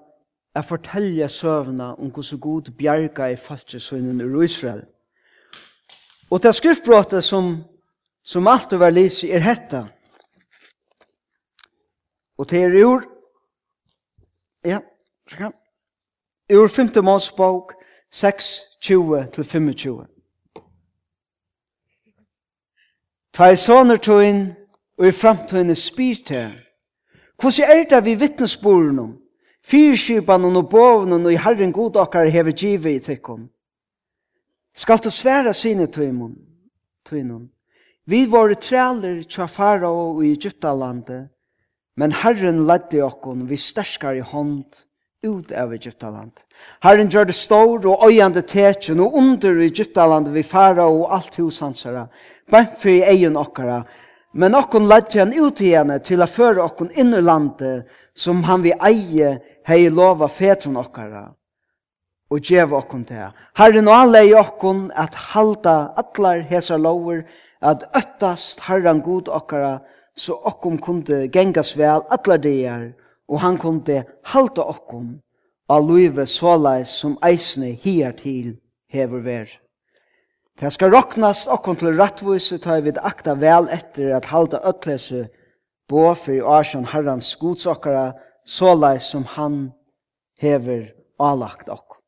er 0.54 0.62
fortelje 0.62 1.28
søvna 1.28 1.94
om 1.94 2.10
hvordan 2.10 2.40
god 2.40 2.70
bjerga 2.78 3.26
i 3.26 3.36
falskesøynen 3.36 4.20
i 4.20 4.44
Israel. 4.44 4.84
Og 6.30 6.42
det 6.42 6.54
skriftbrottet 6.54 7.24
som, 7.24 7.64
som 8.22 8.46
alt 8.46 8.72
var 8.78 8.90
lysi 8.90 9.30
er 9.30 9.38
hetta. 9.38 9.84
Og 12.38 12.50
det 12.50 12.62
er 12.62 12.84
ur 12.84 13.04
ja, 14.64 14.80
ur 16.52 16.68
5. 16.68 17.04
målsbok 17.04 17.74
6, 18.10 18.60
20 18.80 19.26
til 19.34 19.44
25. 19.44 20.13
Ta 23.34 23.48
i 23.50 23.56
sånner 23.58 23.98
tøyen, 23.98 24.52
og 24.94 25.08
i 25.08 25.14
framtøyene 25.14 25.74
spyr 25.74 26.20
til. 26.26 26.52
Hvordan 27.40 27.70
er 27.70 27.88
det 27.90 28.00
vi 28.06 28.14
vittnesbordene, 28.14 29.08
fyrskipene 29.66 30.52
og 30.54 30.68
bovene 30.70 31.18
og 31.18 31.32
i 31.32 31.40
Herren 31.42 31.72
god 31.74 31.98
okkar 32.04 32.30
hever 32.30 32.54
givet 32.54 32.94
i 32.94 33.02
tikkum? 33.02 33.48
Skal 34.74 35.02
du 35.02 35.10
svære 35.10 35.54
sine 35.54 35.86
tøyene? 35.90 37.48
Vi 38.06 38.20
var 38.30 38.54
træler 38.54 39.22
tja 39.22 39.46
Farao 39.46 40.14
og 40.14 40.24
i 40.24 40.32
Egyptalandet, 40.32 41.28
men 41.96 42.12
Herren 42.12 42.66
ledde 42.66 43.02
okkon 43.02 43.48
vi 43.50 43.56
sterskar 43.56 44.14
i 44.14 44.20
hånd 44.20 44.83
ut 45.24 45.52
av 45.52 45.72
Egyptaland. 45.72 46.32
Herren 46.84 47.10
gjør 47.10 47.28
det 47.28 47.36
stor 47.36 47.86
og 47.90 48.06
øyende 48.06 48.42
tetsjen 48.42 49.00
og 49.00 49.16
under 49.18 49.60
Egyptaland 49.64 50.28
vi 50.34 50.42
fara 50.42 50.86
og 50.88 51.12
alt 51.14 51.36
hos 51.40 51.60
hans 51.64 51.82
herre, 51.82 52.06
bare 52.50 52.70
for 52.78 53.10
egen 53.12 53.36
okkara. 53.36 53.82
Men 54.34 54.54
okkon 54.54 54.88
ledde 54.90 55.20
han 55.20 55.34
ut 55.34 55.60
igjen 55.62 55.92
til 56.04 56.22
å 56.22 56.30
føre 56.30 56.64
okkon 56.64 56.90
inn 56.98 57.14
i 57.14 57.22
landet 57.22 57.90
som 58.14 58.42
han 58.48 58.64
vi 58.64 58.74
eie 58.82 59.38
hei 59.66 59.86
lova 59.88 60.28
fetron 60.28 60.78
okkara 60.80 61.28
og 62.34 62.40
djev 62.42 62.72
okkon 62.74 63.04
til. 63.06 63.30
Herren 63.58 63.88
og 63.88 63.94
alle 63.94 64.24
i 64.26 64.34
okkon 64.34 64.88
at 64.98 65.14
halda 65.30 65.94
atlar 66.00 66.42
hesar 66.48 66.80
lover 66.82 67.22
at 67.62 67.84
øttast 67.96 68.64
herren 68.66 69.02
god 69.04 69.30
okkara 69.30 69.78
så 70.16 70.34
okkom 70.50 70.78
kunde 70.78 71.28
gengas 71.32 71.74
vel 71.78 72.02
atlar 72.14 72.42
dier 72.42 72.92
og 73.28 73.40
han 73.40 73.58
kunde 73.58 74.04
halda 74.32 74.66
okkom 74.74 75.20
av 75.68 75.86
luive 75.88 76.26
såleis 76.28 76.92
som 76.92 77.16
eisne 77.24 77.72
hier 77.72 78.12
til 78.12 78.56
hever 78.92 79.24
ver. 79.24 79.48
Det 80.60 80.70
skal 80.72 80.92
roknast 80.94 81.48
okkom 81.50 81.76
til 81.80 81.96
rattvise 81.98 82.60
ta 82.62 82.78
vid 82.84 83.00
akta 83.02 83.34
vel 83.34 83.66
etter 83.72 84.14
at 84.16 84.28
halda 84.30 84.60
ötlese 84.68 85.26
bo 85.88 86.12
fyrir 86.14 86.46
Arsjan 86.46 86.86
Herrans 86.92 87.34
godsokkara 87.40 88.12
såleis 88.46 89.08
som 89.10 89.24
han 89.24 89.72
hever 90.38 90.92
alagt 91.18 91.68
okkom. 91.68 92.00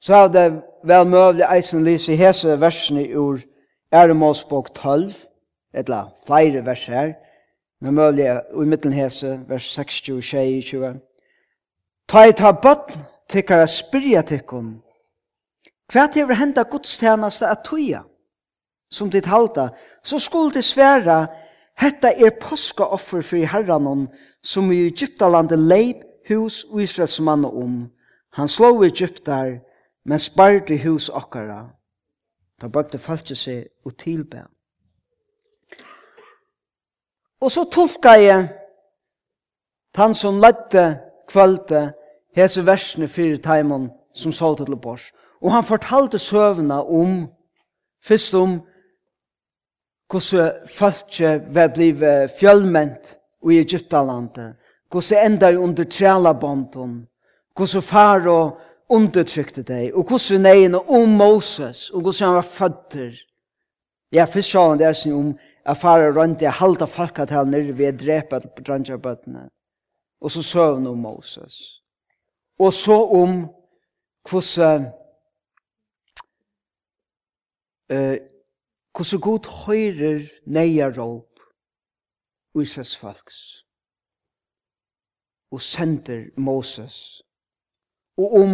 Så 0.00 0.14
er 0.14 0.28
det 0.28 0.46
vel 0.84 1.06
møvlig 1.06 1.44
eisen 1.44 1.84
lise 1.84 2.16
hese 2.16 2.56
versene 2.60 3.04
ur 3.14 3.42
Eremosbok 3.92 4.70
12, 4.74 5.12
etla 5.74 6.06
flere 6.26 6.64
vers 6.66 6.86
her, 6.88 7.14
Men 7.80 7.94
mulig 7.94 8.26
i 8.26 8.66
middelen 8.68 8.92
hese, 8.92 9.40
vers 9.48 9.70
60, 9.72 10.20
20. 10.20 11.00
Ta 12.08 12.24
i 12.28 12.32
ta 12.32 12.52
bøtten, 12.52 13.02
tykkar 13.28 13.62
jeg 13.62 13.68
spyrja 13.68 14.22
tykkum. 14.26 14.80
Hva 15.90 16.06
hever 16.14 16.38
henda 16.38 16.62
godstjeneste 16.62 17.48
at 17.48 17.64
tuja? 17.64 18.02
Som 18.90 19.10
ditt 19.10 19.26
halda, 19.26 19.68
så 20.02 20.18
skulle 20.18 20.54
det 20.54 20.64
sværa, 20.64 21.26
hetta 21.78 22.10
er 22.10 22.36
påskaoffer 22.40 23.22
for 23.22 23.46
herranon, 23.46 24.08
som 24.42 24.72
i 24.72 24.86
Egyptalandet 24.86 25.58
leip 25.58 26.04
hus 26.28 26.64
og 26.64 26.82
Israels 26.82 27.20
mann 27.20 27.44
om. 27.44 27.90
Han 28.32 28.48
slå 28.48 28.82
Egyptar, 28.84 29.60
men 30.04 30.18
sparte 30.18 30.78
hus 30.78 31.08
okkara. 31.08 31.70
Da 32.60 32.68
bøkte 32.68 32.98
falskje 32.98 33.36
seg 33.36 33.66
og 33.84 33.96
tilbæn. 33.98 34.48
Og 37.40 37.52
så 37.52 37.64
tolka 37.64 38.16
jeg 38.20 38.48
han 39.96 40.14
som 40.14 40.38
ledde 40.40 41.00
kvölde 41.28 41.90
hese 42.36 42.62
versene 42.66 43.08
fyrir 43.08 43.40
taimon 43.42 43.90
som 44.14 44.32
sa 44.32 44.54
til 44.54 44.76
bors. 44.76 45.10
Og 45.42 45.52
han 45.52 45.64
fortalte 45.64 46.18
søvna 46.18 46.82
om, 46.82 47.28
fyrst 48.04 48.34
om 48.34 48.60
hvordan 50.10 50.52
følge 50.66 51.40
var 51.54 51.68
blivet 51.74 52.30
fjölment 52.40 53.16
i 53.50 53.58
Egyptalandet, 53.58 54.56
hvordan 54.90 55.32
enda 55.32 55.54
under 55.56 55.84
trælabånden, 55.84 57.06
hvordan 57.56 57.82
faro 57.82 58.50
undertrykte 58.88 59.62
deg, 59.62 59.94
og 59.94 60.04
hvordan 60.04 60.40
neina 60.40 60.78
om 60.78 61.08
Moses, 61.08 61.90
og 61.90 62.00
hvordan 62.00 62.26
han 62.26 62.34
var 62.34 62.42
fødder. 62.42 63.12
Ja, 64.12 64.24
fyrst 64.24 64.50
sa 64.50 64.68
han 64.68 64.78
det 64.78 64.86
er 64.86 64.92
sin 64.92 65.12
om 65.12 65.38
at 65.64 65.76
fara 65.76 66.10
rundt 66.10 66.42
i 66.42 66.50
halda 66.50 66.86
folkatalner 66.86 67.72
ved 67.72 67.94
å 67.94 67.98
drepe 68.04 68.40
drangjabøttene. 68.60 69.48
Og 70.20 70.30
så 70.30 70.42
søvn 70.42 70.86
om 70.86 70.98
Moses. 70.98 71.82
Og 72.58 72.72
så 72.72 72.96
om 72.96 73.46
hvordan 74.28 74.90
uh, 77.92 78.16
hvordan 78.96 79.20
god 79.20 79.48
høyrer 79.66 80.28
neia 80.46 80.90
råp 80.90 81.40
Israels 82.60 82.96
folks 82.96 83.64
og 85.50 85.60
sender 85.60 86.24
Moses. 86.36 87.22
Og 88.18 88.34
om 88.34 88.52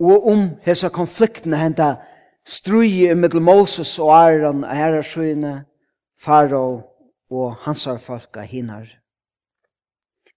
og 0.00 0.26
om 0.28 0.38
hesa 0.64 0.88
konfliktene 0.88 1.56
henta 1.56 1.94
strui 2.44 3.14
middel 3.14 3.40
Moses 3.40 3.98
og 3.98 4.12
Aaron 4.12 4.64
og 4.64 4.76
herrasøyene 4.76 5.54
faro 6.26 6.82
og 7.30 7.56
hansar 7.62 7.98
folka 8.02 8.42
hinar, 8.42 8.86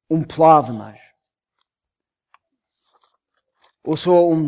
om 0.10 0.26
plavenar, 0.30 0.98
og 3.84 3.98
så 3.98 4.14
om 4.32 4.44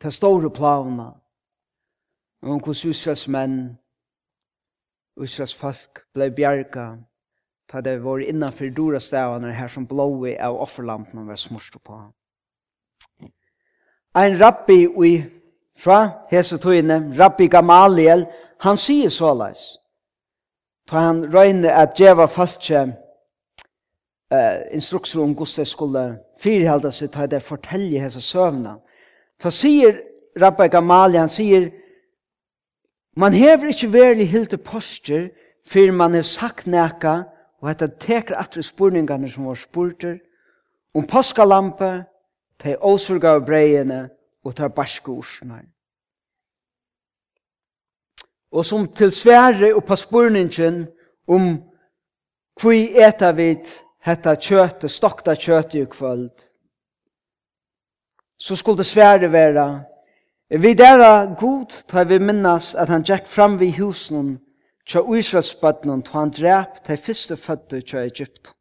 ta 0.00 0.10
store 0.10 0.50
plavna 0.50 1.10
om 2.42 2.60
hos 2.62 2.84
Israels 2.84 3.26
menn, 3.28 3.56
Israels 5.22 5.54
folk 5.56 6.04
blei 6.14 6.28
bjerga, 6.30 6.84
ta 7.66 7.80
det 7.82 7.96
var 8.04 8.22
innanfor 8.22 8.70
dora 8.76 9.00
stavene 9.02 9.54
her 9.56 9.72
som 9.72 9.88
blåi 9.88 10.36
av 10.38 10.60
offerlampen 10.62 11.26
var 11.26 11.40
smorst 11.40 11.80
på. 11.82 11.98
Ein 14.14 14.38
rabbi 14.38 14.86
ui 14.86 15.16
fra 15.76 16.26
hese 16.30 16.60
tøyne, 16.62 17.00
rabbi 17.18 17.48
Gamaliel, 17.48 18.26
han 18.62 18.78
sier 18.80 19.10
såleis, 19.10 19.64
ta 20.86 21.02
han 21.08 21.24
røyne 21.34 21.72
at 21.72 21.96
djeva 21.98 22.26
falskje 22.30 22.82
eh, 24.32 24.60
instrukser 24.74 25.20
om 25.22 25.34
gosse 25.34 25.64
skulle 25.64 26.18
firhalda 26.40 26.90
seg 26.94 27.10
ta 27.14 27.26
det 27.26 27.42
fortelje 27.42 28.02
hese 28.02 28.20
søvna. 28.20 28.76
Ta 29.40 29.50
sier 29.50 30.00
Rabbi 30.40 30.68
Gamali, 30.68 31.18
han 31.18 31.32
sier 31.32 31.70
man 33.16 33.32
hever 33.32 33.72
ikkje 33.72 33.92
verlig 33.92 34.28
hilde 34.28 34.58
poster 34.60 35.30
fyrir 35.66 35.92
man 35.92 36.14
er 36.14 36.22
sagt 36.22 36.66
neka 36.66 37.22
og 37.62 37.70
hetta 37.70 37.88
teker 37.88 38.36
atre 38.38 38.62
spurningarne 38.62 39.30
som 39.30 39.48
var 39.48 39.56
spurter 39.58 40.18
om 40.94 41.06
paskalampe, 41.06 42.04
ta 42.58 42.76
åsurga 42.80 43.34
av 43.36 43.44
breiene 43.44 44.06
og 44.44 44.54
ta 44.56 44.68
barske 44.68 45.12
ursnar 45.12 45.64
og 48.56 48.64
som 48.64 48.86
til 48.88 49.12
svære 49.12 49.74
og 49.74 49.84
på 49.84 49.96
spurningen 49.96 50.86
om 51.28 51.58
hvor 52.60 52.72
etter 53.06 53.32
vi 53.36 53.50
hetta 54.06 54.32
kjøtet, 54.40 54.90
stokta 54.90 55.34
kjøtet 55.34 55.74
i 55.82 55.84
kvöld, 55.84 56.30
så 58.38 58.56
skulle 58.56 58.78
det 58.78 58.86
svære 58.86 59.32
være, 59.32 59.82
vi 60.50 60.74
dæra 60.74 61.34
god, 61.34 61.84
ta 61.88 62.04
vi 62.04 62.18
minnas 62.18 62.74
at 62.74 62.88
han 62.88 63.04
gikk 63.04 63.26
fram 63.26 63.60
vid 63.60 63.76
husen 63.76 64.38
tja 64.86 65.02
Israelsbøtten, 65.02 66.02
ta 66.02 66.18
han 66.18 66.30
drep 66.30 66.84
til 66.84 66.96
første 66.96 67.36
fødde 67.36 67.80
tja 67.82 68.04
Egypt. 68.06 68.54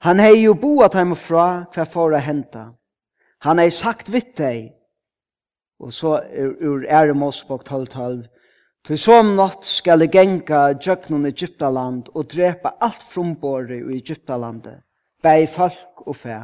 Han 0.00 0.20
hei 0.20 0.42
jo 0.42 0.54
boat 0.54 0.94
heim 0.94 1.14
og 1.14 1.18
fra 1.18 1.46
hva 1.74 1.84
for 1.86 2.14
å 2.14 2.22
hente. 2.22 2.64
Han 3.46 3.58
hei 3.58 3.70
sagt 3.70 4.12
vitt 4.12 4.36
deg, 4.38 4.74
og 5.78 5.92
så 5.94 6.18
ur, 6.18 6.56
ur 6.60 6.84
12-12, 6.90 8.26
Til 8.86 8.98
som 8.98 9.34
natt 9.36 9.66
skal 9.66 10.00
jeg 10.00 10.12
genga 10.12 10.68
i 10.70 11.28
Egyptaland 11.28 12.08
og 12.14 12.28
drepa 12.30 12.76
alt 12.80 13.02
frumbore 13.02 13.78
i 13.78 13.96
Egyptalandet, 13.98 14.82
bei 15.22 15.46
folk 15.46 16.06
og 16.06 16.16
fæ. 16.16 16.38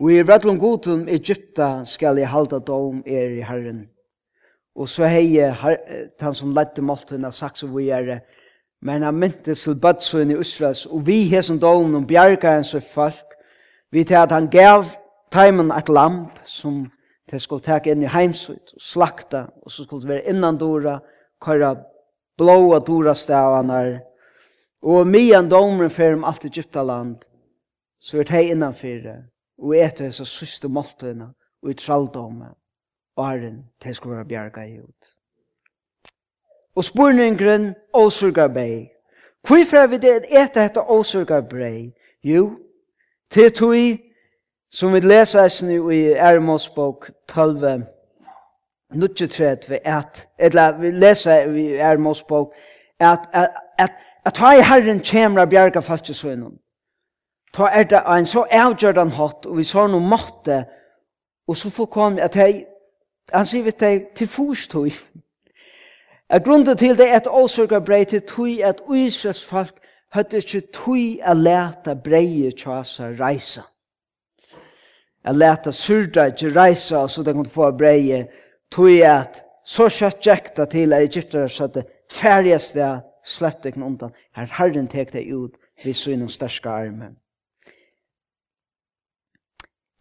Og 0.00 0.12
i 0.12 0.22
rødlom 0.22 0.58
godum 0.58 1.08
Egypta 1.08 1.84
skal 1.84 2.18
jeg 2.18 2.28
halda 2.28 2.58
dom 2.58 3.02
er 3.06 3.38
i 3.38 3.42
Herren. 3.42 3.88
Og 4.74 4.88
så 4.88 5.06
hei 5.06 5.38
han 6.20 6.34
som 6.34 6.54
ledde 6.54 6.82
måltuna 6.82 7.30
sagt 7.30 7.58
saks 7.58 7.62
og 7.62 7.82
er 7.82 8.20
men 8.84 9.02
han 9.02 9.14
myntes 9.14 9.62
til 9.62 9.78
bødsøyn 9.80 10.30
i 10.30 10.40
Israels, 10.40 10.86
og 10.86 11.06
vi 11.06 11.22
hesen 11.28 11.58
dom 11.60 11.94
og 11.94 12.06
bjerga 12.06 12.50
hans 12.58 12.74
og 12.74 12.82
folk, 12.82 13.34
vi 13.90 14.04
til 14.04 14.14
at 14.20 14.32
han 14.32 14.50
gav 14.52 14.84
taimen 15.32 15.72
et 15.72 15.88
lamp 15.88 16.38
som 16.44 16.90
til 17.30 17.40
skulle 17.40 17.64
teka 17.64 17.94
inn 17.94 18.04
i 18.04 18.12
heimsut, 18.12 18.74
og 18.74 18.80
slakta, 18.80 19.46
og 19.62 19.70
så 19.70 19.84
skulle 19.84 20.02
det 20.02 20.08
være 20.08 20.28
innandora, 20.28 20.98
og 20.98 21.13
køyra 21.44 21.74
blåa 22.38 22.80
dora 22.80 23.14
stavanar, 23.14 24.00
og 24.82 25.06
mian 25.06 25.48
domren 25.48 25.90
fyrir 25.90 26.16
om 26.18 26.24
alt 26.24 26.44
Egyptaland, 26.44 27.16
så 28.00 28.18
er 28.18 28.28
det 28.28 28.42
innanfyrre, 28.50 29.16
og 29.58 29.76
etter 29.76 30.10
hessa 30.10 30.24
syste 30.28 30.68
måltøyna, 30.68 31.30
og 31.62 31.70
i 31.70 31.74
traldomme, 31.74 32.50
og 33.16 33.28
herren, 33.28 33.62
det 33.84 33.96
skal 33.96 34.10
være 34.10 34.24
bjerga 34.24 34.64
i 34.66 34.78
ut. 34.80 35.14
Og 36.76 36.84
spurningren, 36.84 37.74
åsurga 37.94 38.48
bei. 38.48 38.90
Hvorfor 39.46 39.76
er 39.76 39.86
vi 39.86 39.96
det 39.96 40.16
etter 40.30 40.62
dette 40.62 40.80
åsurga 40.80 41.40
brei? 41.40 41.92
Jo, 42.24 42.58
til 43.30 43.52
tog, 43.52 43.98
som 44.70 44.92
vi 44.92 45.00
leser 45.00 45.90
i 45.92 46.02
Ermos 46.12 46.68
bok 46.70 47.10
12, 47.28 47.84
nutje 48.96 49.26
tret 49.26 49.70
vi 49.70 49.78
at, 49.84 50.28
eller 50.38 50.78
vi 50.78 50.90
leser 50.90 51.48
vi 51.48 51.66
er 51.74 51.96
Mosbog, 51.96 52.52
at, 53.00 53.28
at, 53.32 53.48
at, 53.78 53.92
at 54.24 54.34
ta 54.34 54.52
i 54.54 54.62
Herren 54.62 55.00
kjemra 55.00 55.44
bjerga 55.46 55.80
falske 55.80 56.14
sønnen 56.14 56.58
Ta 57.54 57.68
er 57.70 57.84
det 57.84 58.00
en 58.10 58.26
så 58.26 58.46
avgjørdan 58.50 59.12
hatt, 59.14 59.46
og 59.46 59.58
vi 59.58 59.64
sa 59.64 59.86
noe 59.86 60.02
måtte, 60.02 60.64
og 61.46 61.56
så 61.56 61.70
får 61.70 61.86
kom 61.86 62.16
at 62.18 62.34
hei, 62.34 62.64
han 63.30 63.46
sier 63.46 63.62
vi 63.62 63.72
til, 63.78 64.00
til 64.16 64.28
forstøy. 64.28 64.90
At 66.28 66.42
grunden 66.44 66.76
til 66.76 66.98
det 66.98 67.06
et 67.14 67.28
at 67.30 67.84
brei 67.84 68.04
til 68.04 68.22
tøy, 68.26 68.58
at 68.62 68.82
Israels 68.94 69.44
folk 69.44 69.78
høyde 70.14 70.36
ikke 70.36 70.60
tøy 70.72 71.20
a 71.22 71.34
leta 71.34 71.94
brei 71.94 72.50
tjasa 72.50 73.12
reisa. 73.20 73.62
A 75.24 75.32
leta 75.32 75.70
surda 75.70 76.24
ikke 76.24 76.50
reisa, 76.60 77.06
så 77.08 77.22
de 77.22 77.32
kunne 77.32 77.50
få 77.50 77.70
brei 77.70 78.24
tog 78.70 79.00
at 79.00 79.42
så 79.64 79.88
kjøtt 79.88 80.20
tjekta 80.20 80.66
til 80.68 80.92
at 80.92 81.02
Egyptere 81.02 81.48
søtte 81.48 81.84
færgjeste 82.12 82.80
jeg 82.80 83.00
sleppte 83.24 83.68
ikke 83.68 83.84
undan. 83.84 84.12
Her 84.36 84.48
herren 84.58 84.88
tek 84.88 85.12
deg 85.12 85.32
ut 85.32 85.56
vi 85.84 85.92
synum 85.92 86.28
største 86.28 86.68
armen. 86.68 87.16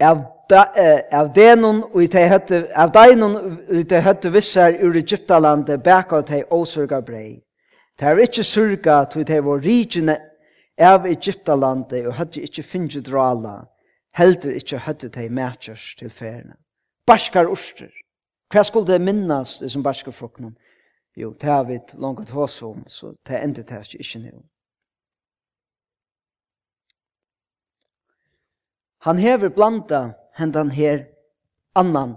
Av, 0.03 0.19
da, 0.49 0.65
eh, 0.75 1.01
av 1.15 1.29
denon 1.35 1.83
og 1.83 2.09
te 2.11 2.25
høtte, 2.27 2.65
av 2.75 2.91
deinon 2.91 3.37
og 3.37 3.87
te 3.87 4.01
høtte 4.03 4.33
vissar 4.33 4.75
ur 4.83 4.97
Egyptalandet 4.99 5.83
bæka 5.83 6.21
te 6.27 6.43
osurga 6.51 6.99
brei. 7.01 7.39
Det 7.99 8.07
er 8.09 8.19
ikkje 8.19 8.43
surga 8.43 9.03
til 9.05 9.23
te 9.25 9.39
var 9.39 9.61
rigene 9.63 10.17
av 10.81 11.05
Egyptalandet 11.07 12.07
og 12.07 12.17
høtte 12.17 12.43
ikkje 12.43 12.63
finnje 12.67 13.03
drala, 13.05 13.61
heldur 14.17 14.51
ikkje 14.51 14.83
høtte 14.83 15.09
te 15.09 15.29
matchers 15.29 15.95
til 15.99 16.09
ferne. 16.09 16.57
baskar 17.05 17.45
orster. 17.45 17.91
Hva 18.53 18.61
skulle 18.63 18.85
det 18.87 19.01
minnes, 19.01 19.57
det 19.59 19.71
som 19.71 19.83
barske? 19.83 20.11
Jo, 21.17 21.33
det 21.33 21.49
har 21.49 21.63
vi 21.63 21.79
langt 21.93 22.29
hos 22.29 22.61
om, 22.61 22.83
så 22.87 23.15
det 23.27 23.43
ender 23.43 23.63
det 23.63 23.79
ikke 23.81 23.99
ikke 23.99 24.19
nå. 24.19 24.43
Han 29.03 29.17
hever 29.17 29.49
blanda 29.49 30.13
hendan 30.37 30.71
her 30.71 31.05
annan 31.75 32.15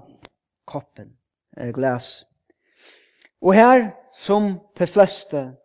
koppen, 0.66 1.16
eh, 1.56 1.72
glas. 1.72 2.26
Og 3.40 3.54
her, 3.54 3.90
som 4.12 4.60
de 4.78 4.86
fleste 4.86 5.56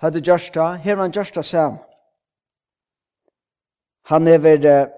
hadde 0.00 0.20
gjørsta, 0.20 0.74
hever 0.74 1.02
han 1.02 1.12
gjørsta 1.12 1.42
sam. 1.42 1.78
Han 4.08 4.26
hever 4.26 4.66
eh, 4.66 4.88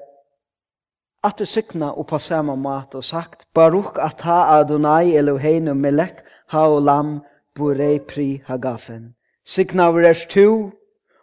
at 1.24 1.38
det 1.38 1.48
sykna 1.48 1.90
og 1.90 2.06
på 2.06 2.18
samme 2.18 2.56
mat 2.56 2.94
og 2.94 3.04
sagt, 3.04 3.46
Baruch 3.54 3.98
atha 3.98 4.60
Adonai 4.60 5.16
Eloheinu 5.16 5.74
melek 5.74 6.22
haolam 6.48 7.20
borei 7.54 7.98
pri 7.98 8.42
hagafen. 8.46 9.14
Sykna 9.44 9.90
vers 9.90 10.26
tu, 10.26 10.70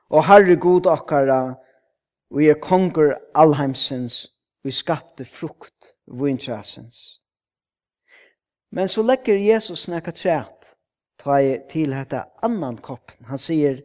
og 0.10 0.26
Herre 0.26 0.56
god 0.56 0.88
akkara, 0.88 1.56
vi 2.32 2.50
er 2.50 2.60
konger 2.62 3.16
allheimsens, 3.36 4.28
vi 4.64 4.72
skapte 4.72 5.26
frukt 5.26 5.94
vintrasens. 6.08 7.22
Men 8.72 8.88
så 8.88 9.02
legger 9.02 9.38
Jesus 9.38 9.88
nekka 9.88 10.12
træt, 10.12 10.76
ta 11.22 11.40
i 11.40 11.58
til 11.70 11.94
hetta 11.94 12.26
annan 12.44 12.78
koppen. 12.78 13.26
Han 13.30 13.38
sier, 13.38 13.80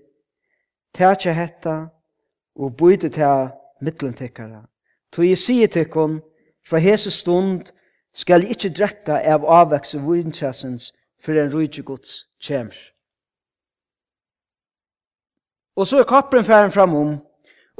Tætja 0.94 1.32
hetta, 1.32 1.74
og 2.58 2.76
bøyde 2.76 3.08
ta 3.08 3.50
mittlentikkara, 3.80 4.64
Tog 5.12 5.26
jeg 5.26 5.38
sier 5.38 5.70
til 5.70 5.88
kom, 5.90 6.20
fra 6.66 6.78
hese 6.78 7.10
stund 7.10 7.72
skal 8.14 8.42
jeg 8.42 8.56
ikke 8.56 8.72
drekka 8.76 9.18
av 9.32 9.46
avvekse 9.46 9.98
vintressens 10.02 10.90
for 11.20 11.38
en 11.38 11.52
rujtje 11.52 11.82
gods 11.86 12.26
kjemr. 12.42 12.76
Og 15.76 15.86
så 15.86 16.00
er 16.00 16.08
kapperen 16.08 16.44
færen 16.44 16.72
framom, 16.74 17.18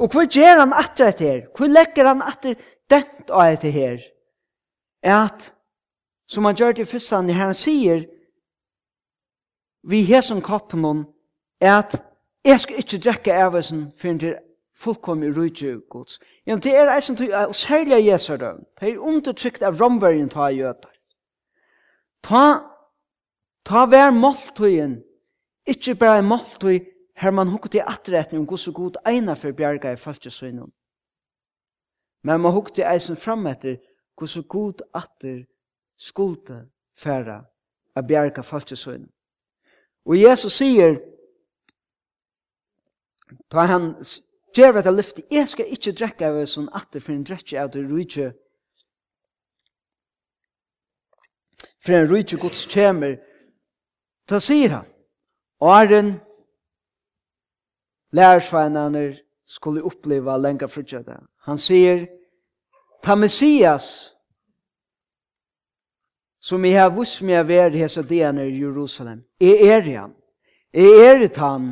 og 0.01 0.13
hva 0.13 0.25
gjør 0.25 0.63
han 0.63 0.73
atter 0.73 1.11
etter 1.11 1.27
her? 1.27 1.41
Hva 1.53 1.67
legger 1.69 2.07
han 2.09 2.23
atter 2.25 2.55
dent 2.89 3.29
av 3.29 3.51
etter 3.53 3.73
her? 3.75 3.99
Er 5.03 5.17
at, 5.27 5.51
som 6.25 6.47
han 6.47 6.57
gjør 6.57 6.79
til 6.79 6.89
fyrstand 6.89 7.29
i 7.29 7.37
han 7.37 7.53
sier, 7.57 8.07
vi 9.83 10.03
hesen 10.05 10.41
kappen 10.45 11.05
er 11.61 11.77
at 11.79 11.95
jeg 12.45 12.59
skal 12.59 12.81
ikke 12.81 13.01
drekke 13.01 13.37
avveksen 13.43 13.91
for 13.97 14.09
en 14.09 14.19
fullkomne 14.81 15.29
rujtje 15.35 15.79
gods. 15.89 16.19
Ja, 16.45 16.55
det 16.55 16.73
er 16.75 16.89
eisen 16.95 17.17
til 17.19 17.33
å 17.35 17.51
særlig 17.53 17.99
av 17.99 18.05
Jesu 18.05 18.33
døm. 18.41 18.63
Det 18.79 18.89
er 18.89 19.05
undertrykt 19.11 19.63
av 19.63 19.77
romverjen 19.79 20.29
ta 20.29 20.49
i 20.49 20.59
jøter. 20.61 20.91
Ta, 22.25 22.43
ta 23.65 23.85
hver 23.89 24.11
måltøyen, 24.15 24.99
ikke 25.69 25.95
bare 25.95 26.21
en 26.21 26.29
måltøy, 26.31 26.79
her 27.21 27.31
man 27.31 27.51
hukte 27.53 27.77
i 27.77 27.85
atretning 27.85 28.41
om 28.41 28.47
gos 28.49 28.67
og 28.67 28.73
god 28.73 28.97
eina 29.05 29.35
for 29.37 29.53
bjerga 29.53 29.93
i 29.93 29.99
falskjøsøgnen. 29.99 30.71
Men 32.25 32.41
man 32.41 32.53
hukte 32.53 32.81
i 32.81 32.87
eisen 32.89 33.17
fram 33.17 33.45
etter 33.49 33.77
gos 34.17 34.37
og 34.37 34.47
god 34.49 34.81
atter 34.97 35.43
skulde 35.97 36.63
færa 36.97 37.43
av 37.95 38.07
bjerga 38.09 38.41
falskjøsøgnen. 38.45 39.09
Og 40.05 40.17
Jesus 40.17 40.57
sier, 40.57 40.97
ta 43.53 43.67
han 43.69 43.93
Gjer 44.55 44.77
at 44.77 44.85
jeg 44.85 44.93
lyfter, 44.93 45.23
jeg 45.31 45.47
skal 45.47 45.71
ikke 45.71 45.93
drekke 45.95 46.27
av 46.27 46.39
sånn 46.49 46.69
atter 46.75 47.03
for 47.03 47.15
en 47.15 47.23
drekke 47.27 47.59
av 47.61 47.71
det 47.71 47.83
rujtje. 47.87 48.31
For 51.81 51.95
en 51.95 52.09
rujtje 52.09 52.39
gods 52.41 52.65
kjemer. 52.67 53.15
Da 54.29 54.39
sier 54.43 54.75
han, 54.75 54.87
Åren, 55.61 56.15
lærersveinene 58.11 59.19
skulle 59.45 59.83
oppleve 59.83 60.31
lenge 60.31 60.47
lenga 60.47 60.67
frutjata. 60.67 61.19
Han 61.45 61.57
sier, 61.57 62.07
ta 63.03 63.15
Messias, 63.15 64.11
som 66.41 66.65
jeg 66.65 66.79
har 66.79 66.89
vust 66.89 67.21
med 67.21 67.39
å 67.39 67.47
være 67.47 67.77
hese 67.77 68.03
dene 68.03 68.47
i 68.49 68.57
Jerusalem, 68.57 69.21
jeg 69.39 69.61
er 69.69 69.85
han, 69.99 70.15
jeg 70.73 71.05
er 71.05 71.27
han, 71.37 71.67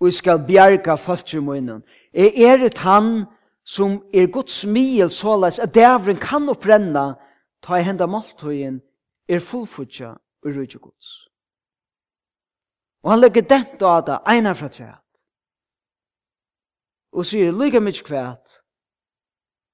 og 0.00 0.12
skal 0.12 0.44
bjerga 0.46 0.94
falskjumunnen. 0.94 1.82
Jeg 2.14 2.32
er 2.36 2.64
et 2.66 2.78
han 2.78 3.26
som 3.66 3.98
er 4.14 4.30
Guds 4.32 4.64
miel 4.66 5.10
såleis 5.10 5.58
at 5.58 5.74
dævren 5.74 6.16
kan 6.16 6.48
opprenna 6.48 7.14
ta 7.62 7.76
i 7.76 7.84
henda 7.84 8.06
måltøyen 8.06 8.80
er 9.28 9.42
fullfutja 9.44 10.14
og 10.44 10.54
rujtje 10.56 10.78
Guds. 10.78 11.28
Og 13.02 13.10
han 13.10 13.20
legger 13.20 13.42
dent 13.42 13.82
av 13.82 14.06
det 14.06 14.18
einar 14.26 14.56
fra 14.58 14.70
tvært. 14.72 15.04
Og 17.12 17.26
sier 17.26 17.52
lyga 17.52 17.80
mykje 17.82 18.06
kvært 18.06 18.58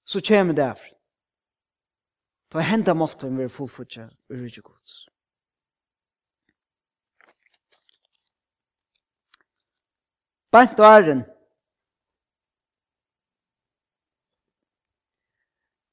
så 0.04 0.20
kjem 0.20 0.54
dævren. 0.56 0.98
Ta 2.50 2.60
i 2.60 2.68
henda 2.68 2.94
måltøyen 2.94 3.40
er 3.40 3.52
fullfutja 3.52 4.08
og 4.08 4.40
rujtje 4.40 4.62
Guds. 4.62 5.04
Bant 10.54 10.80
og 10.80 10.86
æren. 10.86 11.24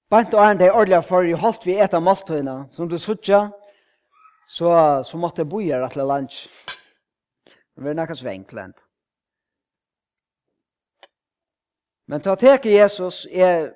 Bant 0.09 0.33
og 0.33 0.43
æren 0.43 0.59
det 0.59 0.67
er 0.67 0.75
ordelig 0.77 1.03
for 1.03 1.25
i 1.25 1.31
holdt 1.33 1.65
vi 1.65 1.79
et 1.81 1.95
av 1.97 2.03
måltøyene. 2.05 2.67
Som 2.69 2.89
du 2.89 2.99
sutja, 3.01 3.47
så, 4.45 4.69
så 5.07 5.17
måtte 5.17 5.41
jeg 5.41 5.49
bojer 5.49 5.81
her 5.81 5.95
det 5.97 6.05
lunch. 6.05 6.43
Det 7.47 7.85
var 7.87 7.97
nekka 7.97 8.19
svengklent. 8.19 8.77
Men 12.05 12.21
ta 12.21 12.37
teke 12.37 12.69
Jesus 12.75 13.23
er 13.31 13.71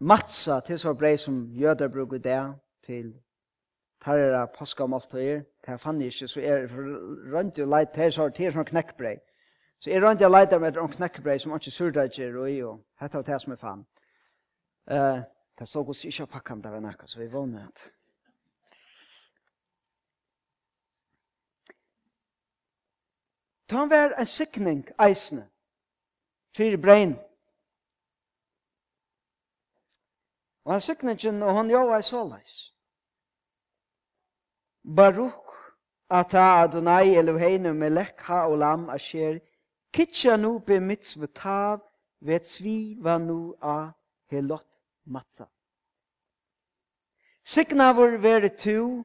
matsa 0.00 0.58
til 0.66 0.82
så 0.82 0.96
brei 0.98 1.14
som 1.16 1.44
jøder 1.54 1.94
bruker 1.94 2.18
det 2.18 2.42
til 2.90 3.14
tarra 4.02 4.46
påskamåltøyer. 4.58 5.46
Det 5.62 5.78
er 5.78 5.78
fann 5.78 6.02
ikke, 6.02 6.26
så 6.26 6.40
er 6.40 6.66
rundt 7.34 7.62
og 7.62 7.70
leit 7.70 7.94
til 7.94 8.12
så 8.12 8.32
er 8.32 8.56
sånn 8.58 8.72
knekkbrei. 8.74 9.18
Så 9.78 9.90
jeg 9.90 10.02
rønte 10.02 10.24
jeg 10.24 10.30
leiter 10.30 10.58
med 10.58 10.76
en 10.76 10.90
knekkebrei 10.90 11.38
som 11.38 11.54
ikke 11.54 11.70
surdager 11.70 12.38
og 12.38 12.50
i, 12.50 12.62
og 12.66 12.80
hette 13.00 13.18
av 13.18 13.26
det 13.26 13.40
som 13.40 13.52
er 13.52 13.60
fan. 13.60 13.84
Uh, 14.90 15.20
det 15.58 15.68
så 15.68 15.82
hos 15.82 16.04
ikke 16.04 16.26
pakkene 16.26 16.62
der 16.62 16.74
var 16.74 16.80
nekka, 16.82 17.06
så 17.06 17.18
vi 17.20 17.30
vågner 17.30 17.68
at. 17.68 17.92
Ta 23.68 23.76
han 23.76 23.90
vær 23.90 24.16
en 24.18 24.26
sikning 24.26 24.86
eisne, 24.98 25.44
fyrir 26.56 26.80
brein. 26.80 27.18
Og 30.64 30.72
han 30.72 30.80
sikningen, 30.80 31.42
og 31.42 31.54
han 31.54 31.70
jo 31.70 31.84
er 31.92 32.00
såleis. 32.00 32.72
Baruch 34.96 35.54
ata 36.10 36.62
Adonai 36.62 37.14
Eloheinu 37.14 37.74
melech 37.74 38.24
ha 38.26 38.46
olam 38.48 38.88
asher 38.90 39.38
Kitcha 39.92 40.36
nu 40.36 40.58
be 40.58 40.80
mitzvetav, 40.80 41.80
vet 42.20 42.46
svi 42.46 42.96
va 43.00 43.18
nu 43.18 43.54
a 43.62 43.92
helot 44.30 44.66
matza. 45.04 45.46
Signavur 47.44 48.18
veri 48.20 48.48
tu, 48.48 49.04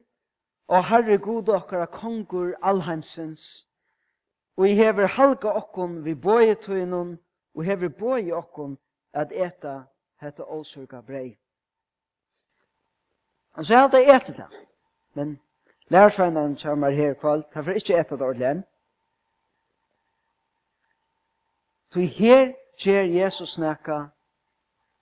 og 0.68 0.84
herre 0.84 1.18
god 1.18 1.48
okkara 1.48 1.86
kongur 1.86 2.54
alheimsens, 2.62 3.68
og 4.56 4.68
i 4.68 4.74
hever 4.74 5.06
halga 5.06 5.48
okkon 5.48 6.04
vi 6.04 6.14
boi 6.14 6.54
tuinun, 6.54 7.18
og 7.54 7.64
hever 7.64 7.88
boi 7.88 8.32
okkon 8.32 8.76
at 9.12 9.32
eta 9.32 9.82
hetta 10.20 10.44
åsurga 10.44 11.00
brei. 11.00 11.38
Han 13.54 13.64
så 13.64 13.76
hadde 13.76 14.04
etet 14.04 14.36
det, 14.36 14.66
men 15.14 15.40
lærersveinaren 15.88 16.56
kommer 16.56 16.90
her 16.90 17.14
kvall, 17.14 17.44
han 17.52 17.64
får 17.64 17.72
ikke 17.72 17.98
eta 17.98 18.16
det 18.16 18.26
ordentlig 18.26 18.50
enn, 18.50 18.64
Så 21.94 22.00
her 22.00 22.52
ger 22.78 23.02
Jesus 23.02 23.58
nekka 23.58 24.06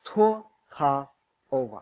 to 0.04 0.46
ta 0.76 1.04
ova. 1.50 1.80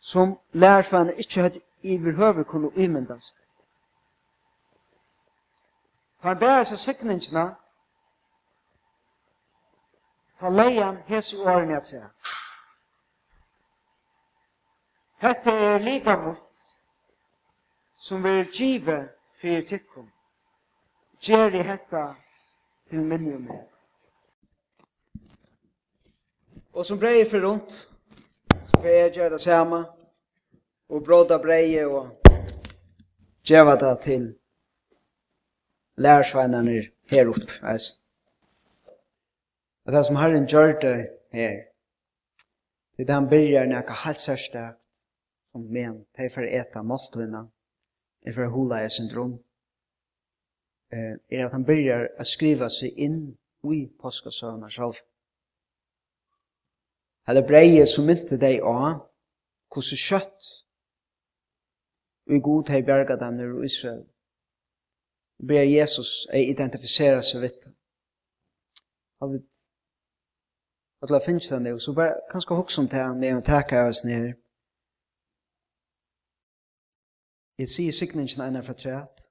Som 0.00 0.40
lærersvane 0.52 1.14
ikkje 1.16 1.42
hadde 1.42 1.60
iverhøver 1.82 2.42
kunne 2.42 2.68
umynda 2.68 3.18
seg. 3.20 3.36
Han 6.18 6.38
ber 6.38 6.64
seg 6.64 6.78
sikningene 6.78 7.44
Ta 10.40 10.48
leian 10.48 10.96
hese 11.06 11.36
årene 11.36 11.76
at 11.76 11.86
tre. 11.86 12.02
Hette 15.20 15.50
er 15.50 15.78
lika 15.78 16.16
mot 16.16 16.40
som 17.96 18.24
vil 18.24 18.52
give 18.52 19.08
fyrir 19.40 19.68
tikkum 19.68 20.13
gjør 21.20 21.50
Gjeri 21.50 21.62
hetta 21.62 22.14
til 22.90 22.98
minne 23.00 23.38
med. 23.38 23.60
Og 26.74 26.86
som 26.86 26.98
brei 26.98 27.24
for 27.24 27.40
rundt, 27.44 27.72
så 28.50 28.80
får 28.80 28.88
jeg 28.88 29.12
gjøre 29.14 29.30
det 29.30 29.40
samme, 29.40 29.84
og 30.88 31.04
bråda 31.04 31.38
brei 31.38 31.84
og 31.84 32.10
gjøre 33.44 33.76
det 33.78 34.00
til 34.02 34.34
lærersveinerne 35.96 36.82
her 37.10 37.28
opp. 37.30 37.50
Og 39.86 39.92
det 39.92 40.06
som 40.06 40.16
Herren 40.16 40.46
gjør 40.46 40.80
det 40.80 40.96
her, 41.32 41.56
det 42.96 43.02
er 43.02 43.06
det 43.06 43.14
han 43.14 43.28
byrjar 43.28 43.66
nekka 43.66 43.92
halsørste, 44.04 44.68
som 45.52 45.62
men, 45.70 46.04
det 46.16 46.26
er 46.26 46.34
for 46.34 46.46
å 46.46 46.52
eta 46.60 46.82
måltvinna, 46.82 47.46
for 48.32 48.46
å 48.46 48.50
hula 48.50 48.82
i 48.82 48.90
syndrom, 48.90 49.38
eh, 50.92 51.16
er 51.30 51.46
at 51.46 51.52
han 51.52 51.64
byrjar 51.64 52.08
at 52.18 52.26
skriva 52.26 52.68
seg 52.68 52.96
inn 52.96 53.20
i 53.72 53.80
påskasøvna 54.00 54.70
sjálf. 54.70 55.00
Helle 57.28 57.42
breie 57.46 57.86
som 57.88 58.04
mynte 58.04 58.36
deg 58.36 58.60
av 58.60 59.00
hvordan 59.72 60.00
kjøtt 60.08 60.50
vi 62.26 62.40
god 62.40 62.68
hei 62.72 62.82
bjerga 62.82 63.16
dem 63.20 63.40
i 63.40 63.66
Israel. 63.66 64.04
Ber 65.48 65.64
Jesus 65.64 66.26
ei 66.32 66.46
identifisera 66.50 67.22
seg 67.22 67.42
vitt. 67.44 67.66
Han 69.20 69.32
vet 69.32 69.60
at 71.04 71.10
la 71.12 71.20
finnes 71.20 71.48
den 71.48 71.64
det, 71.64 71.72
og 71.72 71.80
så 71.80 71.92
bare 71.92 72.20
kanskje 72.30 72.56
hoksa 72.56 72.80
om 72.80 72.88
det 72.88 73.00
her 73.00 73.14
med 73.14 73.36
å 73.36 73.44
teka 73.44 73.82
av 73.82 73.90
oss 73.92 74.04
nere. 74.08 74.32
Jeg 77.60 77.68
sier 77.68 77.92
sikningen 77.92 78.46
ene 78.46 78.62
fra 78.64 78.74
treet. 78.74 79.26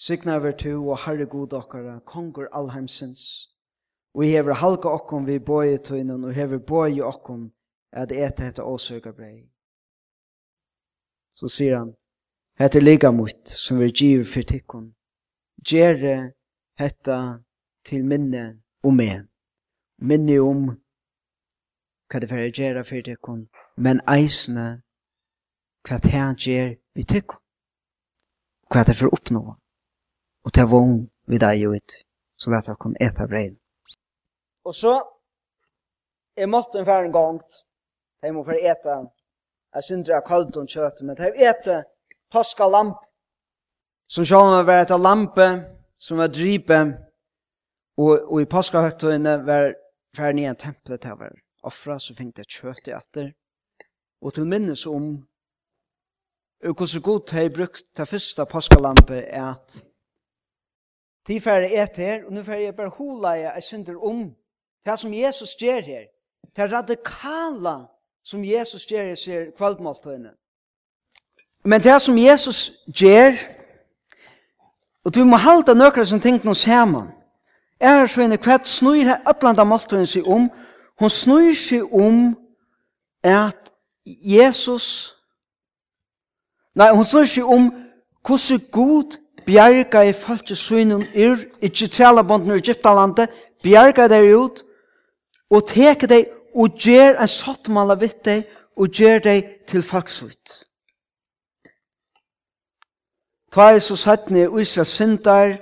Signa 0.00 0.38
ver 0.38 0.52
tu 0.52 0.90
og 0.90 0.98
Herre 1.04 1.26
god 1.26 1.52
okkara, 1.52 1.98
kongur 2.06 2.48
allheimsins. 2.52 3.50
Vi 4.18 4.26
hever 4.26 4.54
halka 4.54 4.88
okkom 4.88 5.26
vi 5.26 5.38
boi 5.38 5.76
tøynun 5.76 6.24
og 6.24 6.32
hever 6.34 6.58
boi 6.58 7.00
okkom 7.04 7.50
at 7.92 8.12
eta 8.12 8.44
hetta 8.44 8.64
åsøka 8.64 9.12
brei. 9.12 9.44
Så 11.36 11.52
sier 11.52 11.76
han, 11.78 11.92
hetta 12.56 12.80
liga 12.80 13.10
mot 13.10 13.48
som 13.48 13.78
vi 13.78 13.90
giver 13.92 14.24
for 14.24 14.42
tikkun. 14.42 14.88
Gjere 15.68 16.32
hetta 16.80 17.20
til 17.84 18.04
minne 18.08 18.62
om 18.82 18.96
meg. 18.96 19.28
Minne 20.00 20.40
om 20.40 20.66
hva 22.08 22.24
det 22.24 22.32
fyrir 22.32 22.56
gjere 22.56 22.88
for 22.88 23.04
tikkun, 23.04 23.50
men 23.76 24.00
eisne 24.08 24.68
hva 25.84 26.00
det 26.00 26.16
her 26.16 26.32
gjer 26.34 26.78
vi 26.96 27.04
tikkun. 27.04 27.44
Hva 28.72 28.88
det 28.88 28.96
fer 28.96 29.12
oppnåa 29.12 29.59
og 30.44 30.52
til 30.56 30.68
vogn 30.70 31.00
vi 31.30 31.38
deg 31.38 31.60
jo 31.62 31.74
ut, 31.76 31.96
så 32.40 32.50
lett 32.50 32.68
jeg 32.68 32.80
kunne 32.80 33.00
ete 33.00 33.26
brein. 33.28 33.56
Og 34.64 34.74
så, 34.74 34.94
jeg 36.36 36.48
for 36.50 36.76
en 36.76 36.86
gang, 36.86 37.12
gongt, 37.12 37.62
jeg 38.22 38.34
må 38.34 38.44
for 38.44 38.56
ete, 38.56 38.96
jeg 39.74 39.84
synes 39.84 40.08
jeg 40.08 40.26
kallt 40.26 40.56
om 40.56 40.66
kjøttet, 40.66 41.06
men 41.06 41.16
jeg 41.18 41.50
ete 41.50 41.82
paska 42.32 42.66
lamp, 42.68 42.98
som 44.10 44.26
sjål 44.26 44.56
meg 44.56 44.66
var 44.66 44.82
etter 44.84 44.98
lampe, 44.98 45.48
som 46.00 46.18
var 46.18 46.32
drype, 46.32 46.80
og, 48.00 48.12
og 48.32 48.40
i 48.40 48.48
paska 48.50 48.82
høgtøyene 48.82 49.36
var 49.46 49.74
færre 50.16 50.48
en 50.48 50.58
tempel 50.58 50.98
til 50.98 51.14
å 51.14 51.20
være 51.20 51.38
offra, 51.68 51.98
så 52.00 52.16
fikk 52.16 52.40
jeg 52.40 52.50
kjøttet 52.56 52.94
etter, 52.96 53.32
og 54.20 54.34
til 54.34 54.48
minnes 54.48 54.86
om 54.86 55.18
Og 56.60 56.74
hvordan 56.76 57.02
god 57.02 57.32
har 57.32 57.48
brukt 57.48 57.86
det 57.96 58.08
første 58.08 58.44
paskalampe 58.44 59.16
er 59.16 59.44
at 59.54 59.78
Ti 61.30 61.40
færre 61.40 61.82
et 61.82 61.96
her, 61.96 62.24
og 62.26 62.32
nu 62.32 62.42
færre 62.42 62.62
jeg 62.62 62.76
bare 62.76 62.88
hula 62.88 63.28
jeg 63.28 63.52
jeg 63.54 63.62
synder 63.62 64.04
om. 64.04 64.34
Det 64.86 64.98
som 64.98 65.14
Jesus 65.14 65.54
gjør 65.54 65.80
her, 65.80 66.02
det 66.56 66.72
radikala 66.72 67.86
som 68.24 68.44
Jesus 68.44 68.86
gjør 68.86 69.04
her, 69.04 69.14
sier 69.14 69.44
kvaldmåltøyene. 69.56 70.32
Men 71.64 71.82
det 71.82 72.02
som 72.02 72.18
Jesus 72.18 72.72
gjør, 73.00 73.38
og 75.04 75.14
du 75.14 75.24
må 75.24 75.36
halda 75.36 75.74
nøkra 75.74 76.04
som 76.04 76.20
ting 76.20 76.42
noe 76.44 76.58
sammen, 76.58 77.12
er 77.80 78.06
sveine 78.10 78.36
kvett 78.36 78.66
snur 78.66 78.98
her 78.98 79.22
atlanda 79.22 79.62
måltøyene 79.64 80.10
seg 80.10 80.26
om, 80.26 80.50
hun 80.98 81.10
snur 81.10 81.54
seg 81.54 81.94
om 81.94 82.34
at 83.22 83.70
Jesus, 84.04 85.14
nei, 86.74 86.90
hun 86.90 87.06
snur 87.06 87.30
seg 87.30 87.46
om 87.46 87.70
hvordan 88.26 88.66
Gud 88.74 89.20
bjerga 89.50 90.04
i 90.06 90.12
falske 90.14 90.54
svinen 90.54 91.02
yr, 91.14 91.40
ikkje 91.64 91.88
tjela 91.96 92.22
bonden 92.26 92.54
i 92.54 92.60
Egyptalandet, 92.60 93.32
bjerga 93.64 94.06
deg 94.10 94.30
ut, 94.36 94.62
og 95.50 95.66
teke 95.70 96.06
deg 96.10 96.30
og 96.54 96.78
gjer 96.78 97.18
en 97.18 97.30
sottmala 97.30 97.96
vitt 97.98 98.22
deg, 98.26 98.46
og 98.78 98.94
gjer 98.94 99.22
deg 99.24 99.50
til 99.68 99.82
faksvitt. 99.84 100.62
Tva 103.50 103.72
er 103.74 103.82
så 103.82 103.98
sattne 103.98 104.46
Israel 104.62 104.86
syndar, 104.86 105.56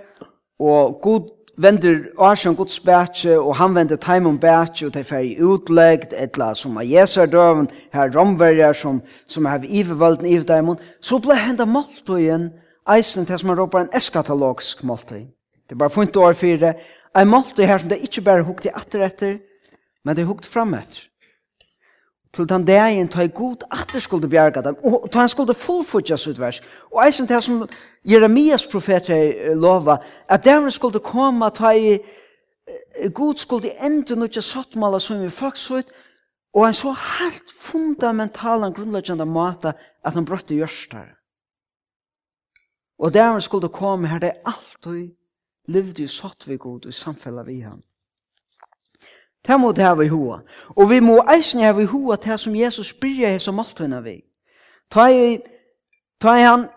og 0.61 1.01
god 1.03 1.33
vender 1.59 2.05
Arsjan 2.21 2.55
Guds 2.55 2.79
bætje, 2.85 3.39
og 3.41 3.57
han 3.57 3.75
vender 3.75 3.97
Taimon 3.97 4.39
bætje, 4.39 4.87
og 4.87 4.95
det 4.95 5.01
er 5.01 5.09
ferdig 5.09 5.43
utleggt, 5.43 6.13
etla 6.13 6.53
som 6.55 6.77
er 6.77 6.87
Jesardøven, 6.93 7.71
her 7.93 8.13
romverjar 8.15 8.77
som, 8.77 9.01
som 9.27 9.49
er 9.49 9.65
ivervalden 9.65 10.29
iverdeimon, 10.29 10.79
så 11.01 11.19
ble 11.19 11.41
henda 11.41 11.65
målt 11.65 12.13
igjen, 12.19 12.51
og 12.53 12.68
eisen 12.89 13.27
til 13.27 13.39
som 13.39 13.51
man 13.51 13.59
råper 13.59 13.85
en 13.85 13.93
eskatologisk 13.97 14.85
måltid. 14.85 15.29
Det 15.69 15.77
er 15.77 15.83
bare 15.83 15.91
funnet 15.91 16.17
år 16.17 16.33
fire, 16.33 16.75
en 17.17 17.29
måltid 17.29 17.67
her 17.67 17.79
som 17.79 17.89
det 17.89 17.99
ikke 18.03 18.25
bare 18.25 18.47
hukt 18.47 18.65
i 18.65 18.75
atter 18.75 19.05
etter, 19.05 19.39
men 20.05 20.17
det 20.17 20.23
er 20.23 20.31
hukt 20.31 20.47
frem 20.47 20.75
etter. 20.75 21.09
Til 22.35 22.49
den 22.49 22.65
dagen 22.65 23.09
tar 23.09 23.25
jeg 23.25 23.35
god 23.35 23.65
atter 23.73 24.01
skulle 24.01 24.29
bjerga 24.29 24.61
dem, 24.61 24.77
og 24.85 25.09
tar 25.11 25.21
han 25.21 25.29
skulle 25.33 25.55
fullfutja 25.55 26.17
sitt 26.17 26.41
vers. 26.41 26.61
Og 26.93 27.01
eisen 27.07 27.27
til 27.27 27.43
som 27.43 27.69
Jeremias 28.05 28.67
profeter 28.67 29.55
lova, 29.57 29.97
at 30.29 30.45
der 30.45 30.71
skulle 30.71 31.01
komme, 31.01 31.51
ta 31.51 31.73
i 31.73 31.99
god 33.15 33.37
skulle 33.37 33.73
enda 33.85 34.15
nødja 34.15 34.43
sattmala 34.43 34.99
som 35.01 35.23
vi 35.23 35.31
faktisk 35.31 35.71
ut, 35.71 35.93
og 36.55 36.67
en 36.67 36.73
så 36.73 36.93
helt 36.93 37.53
fundamental 37.61 38.65
og 38.65 38.75
grunnleggende 38.75 39.27
måte 39.27 39.73
at 40.05 40.15
han 40.15 40.25
brøtte 40.25 40.55
gjørstar. 40.55 41.18
Og 42.99 43.15
der 43.15 43.33
han 43.33 43.41
skulle 43.41 43.69
komme 43.69 44.09
her, 44.09 44.19
det 44.19 44.29
er 44.29 44.41
alt 44.47 44.69
alltid 44.87 45.11
levde 45.69 46.03
i 46.03 46.07
satt 46.07 46.49
vi 46.49 46.57
god 46.57 46.87
i 46.87 46.93
samfellet 46.93 47.47
vi 47.47 47.61
han. 47.61 47.83
Det 49.47 49.61
må 49.61 49.73
det 49.73 49.85
her 49.85 49.95
vi 49.95 50.09
hoa. 50.09 50.41
Og 50.77 50.91
vi 50.91 51.01
må 51.01 51.23
eisen 51.35 51.61
her 51.61 51.73
vi 51.73 51.85
hoa 51.85 52.17
til 52.17 52.39
som 52.39 52.57
Jesus 52.57 52.93
bryr 52.93 53.29
jeg 53.29 53.41
som 53.41 53.59
alt 53.59 53.79
henne 53.79 54.03
vi. 54.03 54.23
Ta 54.91 55.07
i, 55.09 55.39
ta 56.21 56.37
i 56.37 56.43
han 56.43 56.69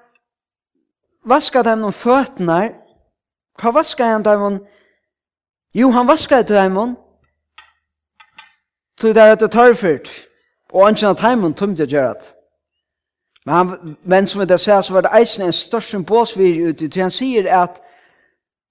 vaska 1.25 1.63
dem 1.63 1.83
om 1.83 1.93
føttene, 1.93 2.73
hva 3.61 3.71
vaska 3.71 4.05
han 4.05 4.23
dem 4.23 4.41
om, 4.41 4.59
jo 5.73 5.91
han 5.91 6.07
vaska 6.07 6.41
dem 6.41 6.77
om, 6.77 6.97
så 8.99 9.07
det 9.07 9.17
er 9.17 9.33
et 9.33 9.51
tørfyrt, 9.51 10.09
og 10.73 10.85
han 10.85 10.95
anken 10.95 11.51
at 11.51 11.57
tomt 11.57 11.79
jeg 11.79 11.87
gjør 11.87 12.13
det. 12.13 12.33
Men, 13.51 13.57
han, 13.57 13.97
men 14.03 14.27
som 14.27 14.39
vi 14.41 14.57
sier, 14.57 14.79
så 14.81 14.93
var 14.93 15.01
det 15.03 15.09
eisen 15.11 15.43
en 15.43 15.51
størst 15.51 15.91
symbolsvir 15.91 16.69
ute, 16.69 16.87
til 16.87 17.01
han 17.01 17.11
sier 17.11 17.49
at 17.51 17.81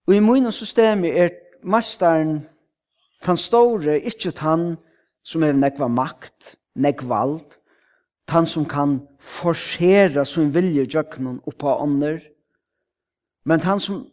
og 0.09 0.15
i 0.17 0.23
mine 0.25 0.49
systemet 0.53 1.19
er 1.21 1.35
mesteren 1.63 2.39
tan 3.23 3.37
store, 3.37 3.99
ikke 4.01 4.33
han 4.41 4.79
som 5.23 5.45
er 5.45 5.53
nekva 5.53 5.89
makt, 5.93 6.55
nekva 6.75 7.11
vald, 7.13 7.59
han 8.33 8.47
som 8.47 8.65
kan 8.65 8.97
forsere 9.21 10.25
sin 10.25 10.55
vilje 10.55 10.89
jøknen 10.95 11.43
oppa 11.45 11.77
ånder, 11.77 12.25
men 13.45 13.61
han 13.61 13.85
som, 13.85 14.07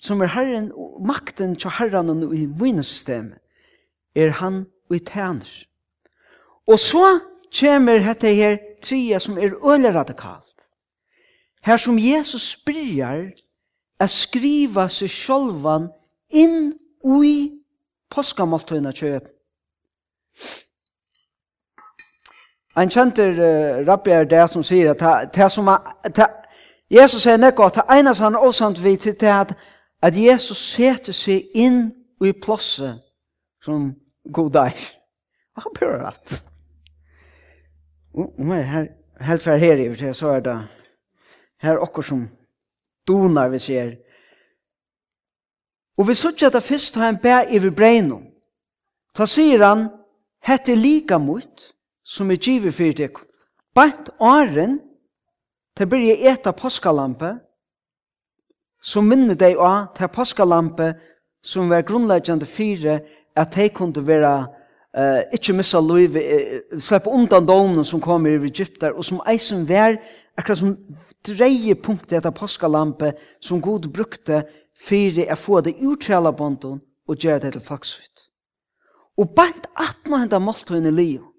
som 0.00 0.22
er 0.22 0.30
herren, 0.30 0.70
makten 1.02 1.58
til 1.58 1.74
herren 1.74 2.22
i 2.30 2.46
mine 2.46 2.86
systemet, 2.86 3.42
er 4.14 4.30
han 4.30 4.66
og 4.90 4.96
i 4.96 5.02
tjener. 5.10 5.66
Og 6.70 6.78
så 6.78 7.18
kommer 7.60 7.98
dette 7.98 8.34
her 8.34 8.56
tria 8.82 9.18
som 9.18 9.38
er 9.38 9.54
øyla 9.64 9.94
radikalt. 9.94 10.54
Her 11.64 11.76
som 11.76 11.98
Jesus 11.98 12.50
spyrjar 12.50 13.30
er 14.00 14.06
skriva 14.06 14.88
seg 14.88 15.10
sjolvan 15.10 15.88
inn 16.30 16.74
ui 17.04 17.52
påskamaltøyna 18.10 18.92
kjøyet. 18.92 19.30
Ein 22.76 22.90
kjenter 22.90 23.38
uh, 23.38 23.86
rabbi 23.86 24.10
er 24.10 24.24
det 24.26 24.48
som 24.50 24.64
sier 24.66 24.90
at 24.90 25.30
det 25.34 25.50
som 25.52 25.70
ta, 26.14 26.26
Jesus 26.90 27.22
sier 27.22 27.38
nekko 27.38 27.68
at 27.68 27.78
det 27.78 27.84
eines 27.88 28.18
han 28.18 28.36
også 28.36 28.72
vi 28.82 28.96
til 28.96 29.14
det 29.20 29.30
at, 29.30 29.54
at 30.02 30.16
Jesus 30.16 30.58
setter 30.58 31.14
seg 31.14 31.54
inn 31.54 31.92
i 32.24 32.32
plosset 32.32 32.98
som 33.62 33.92
god 34.32 34.50
dag. 34.50 34.74
Han 35.62 35.72
bør 35.78 36.00
rett. 36.02 36.40
Om 38.14 38.52
jeg 38.52 38.68
her, 38.68 38.86
helt 39.20 39.42
fra 39.42 39.56
her 39.56 39.76
i 39.76 40.12
så 40.14 40.28
er 40.28 40.40
det 40.40 40.58
her 41.62 41.78
okkur 41.78 42.02
som 42.02 42.28
donar 43.08 43.48
vi 43.48 43.58
ser. 43.58 43.96
Og 45.98 46.08
vi 46.08 46.14
sutja 46.14 46.50
det 46.50 46.62
fyrst 46.62 46.96
en 46.96 47.18
bæ 47.18 47.42
i 47.50 47.58
vi 47.58 47.70
breinum. 47.70 48.26
Ta 49.14 49.26
sier 49.26 49.62
han, 49.62 49.88
hette 50.42 50.72
er 50.72 50.76
lika 50.76 51.18
mot 51.18 51.70
som 52.04 52.30
er 52.30 52.36
givet 52.36 52.74
fyrir 52.74 52.94
deg. 52.94 53.18
Bant 53.74 54.10
åren, 54.20 54.80
til 55.76 55.86
byrja 55.90 56.32
eta 56.32 56.52
påskalampe, 56.52 57.32
som 58.82 59.06
minner 59.08 59.34
deg 59.34 59.58
av 59.58 59.94
til 59.96 60.10
påskalampe 60.12 60.92
som 61.42 61.70
var 61.70 61.86
grunnleggjande 61.86 62.46
fyrir 62.46 63.00
at 63.36 63.54
de 63.56 63.68
kunne 63.68 64.06
være 64.06 64.34
Uh, 64.94 65.24
ikke 65.34 65.56
missa 65.58 65.80
liv, 65.82 66.14
uh, 66.14 66.78
slippe 66.78 67.10
undan 67.10 67.46
domen 67.46 67.84
som 67.84 68.00
kommer 68.00 68.30
i 68.30 68.46
Egypter, 68.46 68.92
og 68.94 69.04
som 69.04 69.22
eisen 69.26 69.64
vær, 69.66 69.96
akkurat 70.38 70.58
som 70.58 70.76
dreie 71.26 71.74
punktet 71.74 72.20
etter 72.20 72.30
påskalampe 72.34 73.12
som 73.42 73.62
god 73.62 73.88
brukte 73.90 74.44
for 74.78 75.18
å 75.24 75.36
få 75.38 75.60
det 75.66 75.76
utrela 75.82 76.30
bonden 76.30 76.80
og 77.08 77.18
gjøre 77.18 77.46
det 77.46 77.52
til 77.56 77.64
faksut. 77.64 78.24
Og 79.18 79.34
bant 79.34 79.66
18 79.78 80.14
henda 80.18 80.38
måltøyne 80.38 80.90
lio, 80.90 81.30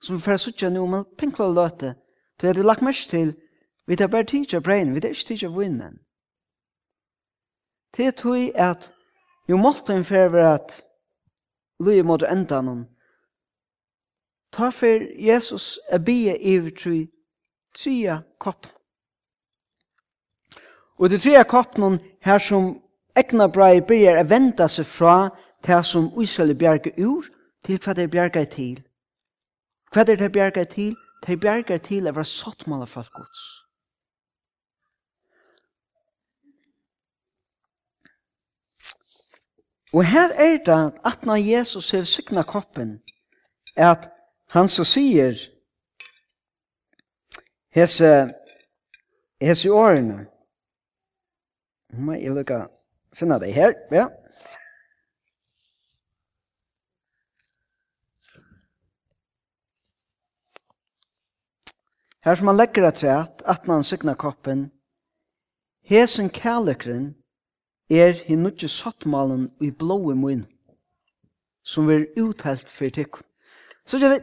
som 0.00 0.16
vi 0.16 0.24
fyrir 0.24 0.40
suttje 0.40 0.70
nu, 0.70 0.86
men 0.88 1.04
pinkla 1.18 1.48
løte, 1.52 1.94
til 2.40 2.52
at 2.52 2.56
vi 2.56 2.64
lagt 2.64 2.84
mest 2.84 3.10
til, 3.10 3.34
vi 3.86 3.96
tar 3.96 4.08
bare 4.08 4.28
tidsa 4.28 4.60
brein, 4.60 4.94
vi 4.94 5.00
tar 5.00 5.12
ikke 5.12 5.28
tidsa 5.28 5.48
vinnen. 5.52 6.00
Det 7.96 8.06
er 8.06 8.16
tog 8.16 8.52
at 8.54 8.92
jo 9.48 9.56
måltøyne 9.56 10.04
fyrir 10.04 10.40
at 10.54 10.83
lui 11.80 12.02
mot 12.02 12.22
endan 12.22 12.66
hon. 12.66 12.84
Ta 14.52 14.70
for 14.70 15.00
Jesus 15.18 15.78
a 15.90 15.98
bia 15.98 16.34
tru 16.70 17.06
tria 17.74 18.22
kopp. 18.38 18.66
Og 20.98 21.10
det 21.10 21.20
tria 21.20 21.42
kopp 21.42 21.76
hon 21.76 21.98
her 22.20 22.38
som 22.38 22.80
ekna 23.16 23.48
brai 23.48 23.80
byrjar 23.80 24.16
a 24.16 24.22
venda 24.22 24.68
seg 24.68 24.86
fra 24.86 25.30
det 25.66 25.84
som 25.84 26.12
Israel 26.20 26.54
bjerga 26.54 26.90
ur 26.98 27.24
til 27.64 27.78
hva 27.78 27.94
det 27.94 28.10
bjerga 28.10 28.44
til. 28.44 28.82
Hva 29.92 30.04
det 30.04 30.32
bjerga 30.32 30.64
til? 30.64 30.96
Det 31.26 31.40
bjerga 31.40 31.78
til 31.78 32.06
er 32.06 32.12
var 32.12 32.22
sottmala 32.22 32.84
folk 32.84 33.12
gods. 33.12 33.63
Og 39.94 40.04
her 40.04 40.28
er 40.34 40.56
det 40.66 41.00
at 41.06 41.26
når 41.26 41.36
Jesus 41.36 41.90
har 41.90 42.04
sykna 42.04 42.42
koppen, 42.42 43.02
at 43.76 44.10
han 44.50 44.68
så 44.68 44.84
sier 44.84 45.38
hese, 47.74 48.10
hese 49.40 49.70
årene, 49.70 50.26
Nå 51.94 52.00
må 52.02 52.16
jeg 52.18 52.34
lukke 52.34 52.56
finne 53.14 53.36
det 53.38 53.52
her, 53.54 53.74
ja. 53.94 54.08
Her 62.24 62.34
som 62.34 62.50
han 62.50 62.56
legger 62.58 62.88
det 62.88 62.94
til 62.98 63.12
at, 63.14 63.44
at 63.46 63.68
man 63.70 63.84
sikna 63.86 64.16
koppen, 64.18 64.72
hesen 65.86 66.32
kærlekren, 66.34 67.12
er 67.90 68.12
hin 68.26 68.42
nutje 68.42 68.68
sattmalen 68.68 69.50
i 69.60 69.70
blåe 69.70 70.14
munn, 70.14 70.44
som 71.64 71.88
ver 71.88 72.06
uthelt 72.16 72.68
for 72.68 72.88
tikkun. 72.88 73.26
Så 73.86 73.98
gjør 73.98 74.08
det, 74.08 74.22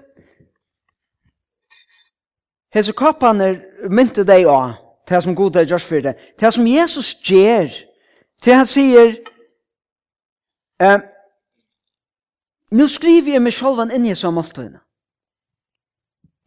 hese 2.74 2.94
kappan 2.98 3.42
er 3.42 3.60
mynte 3.90 4.26
deg 4.26 4.48
av, 4.50 4.74
det 5.10 5.24
som 5.24 5.36
god 5.36 5.56
er 5.56 5.70
gjørs 5.70 5.86
for 5.86 6.02
det, 6.02 6.16
det 6.40 6.54
som 6.54 6.68
Jesus 6.68 7.14
gjør, 7.22 7.70
til 8.42 8.54
han 8.58 8.66
sier, 8.66 9.18
eh, 10.82 11.02
nå 12.72 12.88
skriver 12.88 13.36
jeg 13.36 13.44
meg 13.44 13.54
selv 13.54 13.84
inn 13.92 14.08
i 14.08 14.16
som 14.16 14.34
måltøyene. 14.34 14.80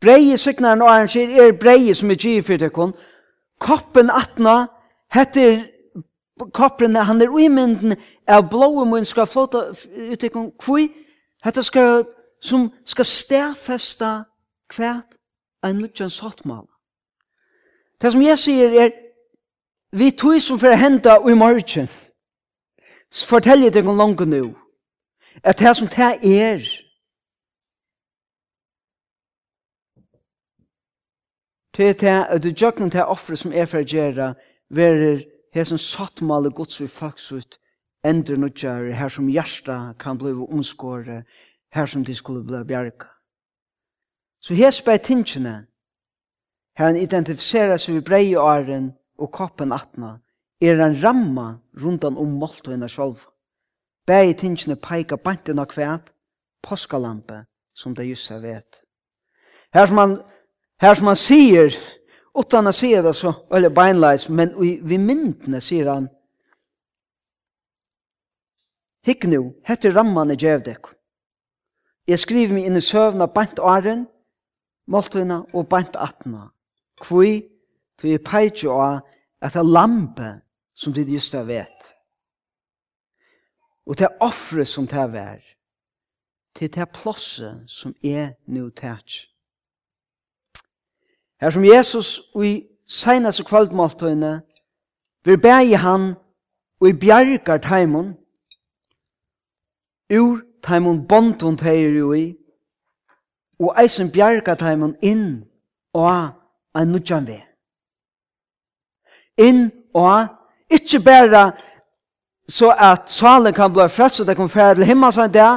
Breie 0.01 0.39
signaren 0.39 0.83
og 0.83 0.91
han 0.91 1.09
sier, 1.09 1.31
er 1.31 1.55
breie 1.57 1.95
som 1.95 2.11
er 2.11 2.19
gjør 2.19 2.43
for 2.43 2.59
tikkun, 2.59 2.97
koppen 3.63 4.11
atna, 4.11 4.67
heter 5.15 5.74
kopperen, 6.39 6.97
han 6.97 7.23
er 7.23 7.29
uimynden 7.29 7.97
av 8.27 8.49
blåa 8.51 8.85
mun 8.85 9.05
skal 9.05 9.27
flåta 9.27 9.71
uttikken 10.11 10.53
kvui, 10.59 10.89
hetta 11.45 11.63
skal, 11.63 12.05
som 12.43 12.73
skal 12.85 13.05
stærfesta 13.05 14.25
kvært 14.71 15.17
en 15.65 15.81
lukkjan 15.81 16.11
sottmal. 16.11 16.67
Det 18.01 18.13
som 18.13 18.23
jeg 18.23 18.39
sier 18.39 18.81
er, 18.85 18.91
vi 19.93 20.11
tog 20.11 20.41
som 20.43 20.59
for 20.59 20.75
henda 20.75 21.19
og 21.19 21.31
i 21.31 21.35
morgen, 21.39 21.89
forteller 23.29 23.69
jeg 23.69 23.75
deg 23.75 23.89
om 23.89 23.99
langt 23.99 24.27
nå, 24.27 24.49
at 25.45 25.59
det 25.59 25.77
som 25.77 25.89
det 25.89 26.19
er, 26.25 26.65
til 31.75 31.95
det 32.01 32.19
at 32.31 32.43
du 32.43 32.51
gjør 32.51 32.81
noe 32.81 32.91
til 32.91 33.07
offre 33.07 33.37
som 33.37 33.53
er 33.53 33.67
for 33.67 33.83
å 33.83 33.87
gjøre, 33.87 34.35
verer 34.71 35.23
hesen 35.55 35.79
sattmale 35.79 36.51
gods 36.51 36.81
vi 36.81 36.89
faks 36.89 37.33
ut, 37.33 37.59
endre 38.05 38.37
nudjar, 38.37 38.91
her 38.93 39.09
som 39.09 39.29
hjärsta 39.29 39.95
kan 39.99 40.19
bli 40.19 40.33
omskåre, 40.33 41.23
her 41.75 41.87
som 41.87 42.05
de 42.05 42.15
skulle 42.15 42.45
bli 42.45 42.65
bjerga. 42.65 43.09
Så 44.41 44.55
her 44.55 44.75
bei 44.85 44.99
tingene, 44.99 45.67
her 46.77 46.87
han 46.87 46.97
identifiserer 46.97 47.79
seg 47.79 47.95
vi 47.95 48.05
brei 48.05 48.35
og 48.37 48.51
æren 48.51 48.93
og 49.19 49.31
koppen 49.33 49.73
atna, 49.73 50.19
er 50.61 50.81
en 50.81 50.99
ramma 51.03 51.61
rundan 51.81 52.17
om 52.17 52.39
molto 52.39 52.71
henne 52.71 52.89
sjolv. 52.89 53.25
Bei 54.07 54.35
tingene 54.35 54.77
peika 54.77 55.17
bantin 55.17 55.59
av 55.59 55.71
kvæt, 55.71 56.11
påskalampe, 56.63 57.45
som 57.75 57.95
det 57.95 58.09
jussa 58.09 58.39
vet. 58.39 58.83
Her 59.75 59.87
som 59.87 59.99
han, 59.99 60.19
her 60.81 60.95
som 60.95 61.07
han 61.07 61.17
sier, 61.17 61.73
Utan 62.39 62.67
att 62.67 62.77
säga 62.77 63.03
det 63.03 63.15
så, 63.15 63.35
eller 63.51 63.71
beinleis, 63.71 64.29
men 64.29 64.55
vi 64.61 64.99
myndene 64.99 65.61
sier 65.61 65.87
han, 65.87 66.09
Hikk 69.05 69.27
nu, 69.29 69.53
hette 69.69 69.91
ramman 69.93 70.31
i 70.33 70.37
djevdek. 70.41 70.89
Jeg 72.09 72.19
skriver 72.19 72.57
meg 72.57 72.69
inn 72.69 72.79
i 72.81 72.85
søvna 72.85 73.27
bant 73.29 73.61
åren, 73.61 74.07
måltøyna 74.89 75.43
og 75.53 75.69
bant 75.69 75.97
atna. 76.01 76.47
Kvui, 77.01 77.43
tu 78.01 78.09
jeg 78.09 78.23
peitjo 78.25 78.79
av 78.81 79.03
at 79.45 79.57
det 79.57 79.65
lampe 79.67 80.31
som 80.75 80.93
det 80.97 81.05
just 81.09 81.37
er 81.37 81.45
vet. 81.45 81.91
Og 83.85 83.99
det 84.01 84.09
offre 84.25 84.65
som 84.65 84.89
det 84.89 84.99
er 85.01 85.13
vær. 85.13 85.45
Det 86.57 86.73
er 86.81 86.89
plosset 86.89 87.65
som 87.69 87.93
er 88.03 88.39
nu 88.47 88.71
tætj. 88.71 89.34
Her 91.41 91.51
som 91.51 91.65
Jesus 91.65 92.21
i 92.43 92.63
seinaste 92.87 93.45
kvaldmåltøyne 93.45 94.43
vil 95.25 95.41
bæge 95.41 95.77
han 95.77 96.15
og 96.81 96.89
i 96.89 96.93
bjergar 96.93 97.59
taimon 97.59 98.15
ur 100.13 100.41
taimon 100.63 101.07
bondon 101.09 101.57
teir 101.57 101.99
jo 101.99 102.13
i 102.13 102.35
og 103.59 103.75
eisen 103.83 104.13
bjergar 104.13 104.55
taimon 104.55 104.97
inn 105.03 105.45
og 105.95 106.29
en 106.77 106.89
nudjan 106.89 107.27
vei. 107.27 107.41
Inn 109.39 109.71
og 109.95 110.27
ikkje 110.71 111.01
bæra 111.01 111.51
så 112.49 112.75
at 112.79 113.11
salen 113.11 113.55
kan 113.55 113.73
bli 113.73 113.89
frelst 113.89 114.21
og 114.21 114.27
det 114.27 114.37
kan 114.37 114.49
fære 114.49 114.75
til 114.75 114.85
himmel 114.85 115.13
sånn 115.13 115.33
det. 115.33 115.49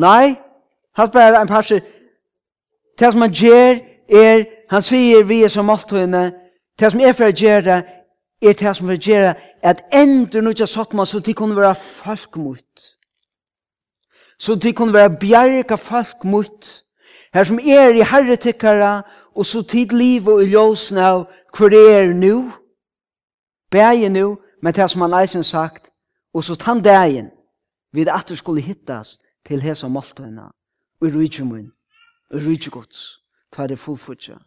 Nei, 0.00 0.38
hatt 0.96 1.12
bæra 1.12 1.42
en 1.42 1.50
parser. 1.50 1.82
Det 2.98 3.12
som 3.12 3.20
man 3.20 3.34
gjør 3.34 3.82
er 4.08 4.44
Han 4.72 4.82
sier 4.82 5.26
vi 5.28 5.42
er 5.44 5.50
som 5.52 5.68
måltøyene, 5.68 6.32
det 6.80 6.88
som 6.92 7.00
er 7.04 7.12
for 7.12 7.28
å 7.28 7.34
gjøre, 7.36 7.74
er 8.42 8.54
det 8.56 8.70
som 8.72 8.88
for 8.88 8.96
å 8.96 9.04
gjøre, 9.04 9.34
at 9.62 9.82
enda 9.92 10.40
satt 10.40 10.68
sottma, 10.68 11.04
så 11.04 11.20
de 11.20 11.34
kunne 11.34 11.56
være 11.56 11.74
folk 11.74 12.36
mot. 12.36 12.86
Så 14.38 14.54
de 14.56 14.72
kunne 14.72 14.94
være 14.94 15.18
bjerga 15.20 15.76
folk 15.76 16.24
mot. 16.24 16.84
Her 17.34 17.44
som 17.44 17.58
er 17.58 17.92
i 17.92 18.02
herretikkere, 18.02 19.02
og 19.34 19.46
så 19.46 19.62
tid 19.62 19.92
liv 19.92 20.28
og 20.28 20.42
i 20.42 20.56
av 20.56 21.26
hvor 21.56 21.68
det 21.68 21.92
er 21.92 22.12
nu, 22.12 22.52
bæge 23.70 24.08
nu, 24.08 24.38
men 24.62 24.74
det 24.74 24.90
som 24.90 25.00
han 25.00 25.20
eisen 25.22 25.44
sagt, 25.44 25.90
og 26.34 26.44
så 26.44 26.54
tann 26.54 26.82
dagen, 26.82 27.30
vid 27.92 28.08
at 28.08 28.28
du 28.28 28.36
skulle 28.36 28.62
hittast 28.62 29.20
til 29.46 29.60
hesa 29.60 29.88
måltøyene, 29.88 30.48
og 31.00 31.08
i 31.08 31.12
rujtjumun, 31.12 31.72
og 32.30 32.40
i 32.40 32.46
rujtjugods, 32.46 33.20
ta 33.52 33.66
det 33.66 33.78
fullfutja. 33.78 34.38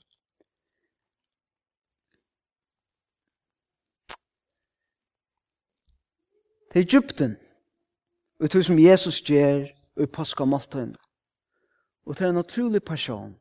til 6.76 6.82
Egypten. 6.82 7.38
Og 8.39 8.53
det 8.53 8.65
som 8.65 8.80
Jesus 8.80 9.21
gjør 9.21 9.67
i 10.03 10.05
påska 10.05 10.43
måltøyen. 10.43 10.95
Og 12.05 12.17
til 12.17 12.26
er 12.26 12.30
en 12.30 12.36
naturlig 12.36 12.84
person. 12.84 13.39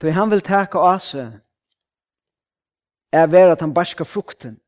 For 0.00 0.10
han 0.10 0.30
vil 0.30 0.40
teka 0.40 0.78
av 0.78 0.98
seg 1.00 1.36
er 3.12 3.28
vera 3.28 3.52
at 3.52 3.60
han 3.60 3.74
barska 3.74 4.04
frukten 4.04 4.58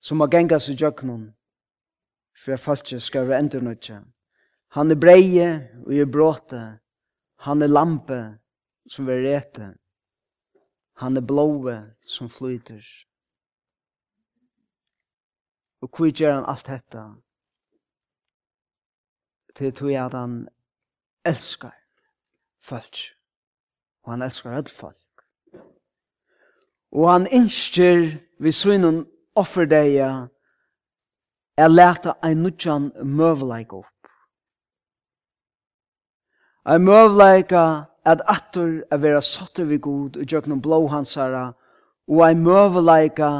som 0.00 0.20
har 0.20 0.32
gengas 0.32 0.68
i 0.68 0.76
djøknon 0.76 1.30
for 2.36 2.52
at 2.52 2.60
folk 2.60 2.92
skal 3.00 3.28
være 3.28 3.38
endurnøtja. 3.38 4.02
Han 4.76 4.90
er 4.90 5.00
breie 5.00 5.48
og 5.86 5.94
er 5.94 6.12
bråte. 6.12 6.78
Han 7.40 7.62
er 7.62 7.72
lampe 7.72 8.20
som 8.88 9.06
vil 9.06 9.24
rete. 9.28 9.74
Han 10.96 11.16
er 11.16 11.20
blåe 11.20 11.76
som 12.04 12.28
flyter. 12.28 12.84
Og 15.80 15.88
hvor 15.96 16.08
gjør 16.08 16.34
han 16.34 16.44
alt 16.48 16.66
dette? 16.66 17.02
Til 19.56 19.72
tog 19.72 19.90
jeg 19.92 20.04
at 20.04 20.14
han 20.16 20.48
elskar 21.24 21.76
folk. 22.60 22.96
Og 24.02 24.12
han 24.12 24.22
elskar 24.22 24.56
alle 24.56 24.68
folk. 24.68 25.24
Og 26.92 27.12
han 27.12 27.26
innskjer 27.26 28.16
vi 28.40 28.52
synen 28.52 29.04
offer 29.36 29.68
deg 29.68 29.98
er 30.00 31.68
leta 31.68 32.16
ein 32.24 32.42
nutjan 32.44 32.90
møvleik 33.04 33.72
opp. 33.72 33.92
Ein 36.66 36.84
møvleika 36.84 37.64
at 38.06 38.22
atur 38.30 38.84
er 38.90 38.98
vera 39.02 39.20
sotter 39.20 39.64
vi 39.66 39.78
god 39.78 40.16
og 40.16 40.26
gjøknum 40.30 40.62
blå 40.62 40.86
hansara, 40.86 41.52
og 42.06 42.20
ei 42.28 42.34
møveleika 42.38 43.30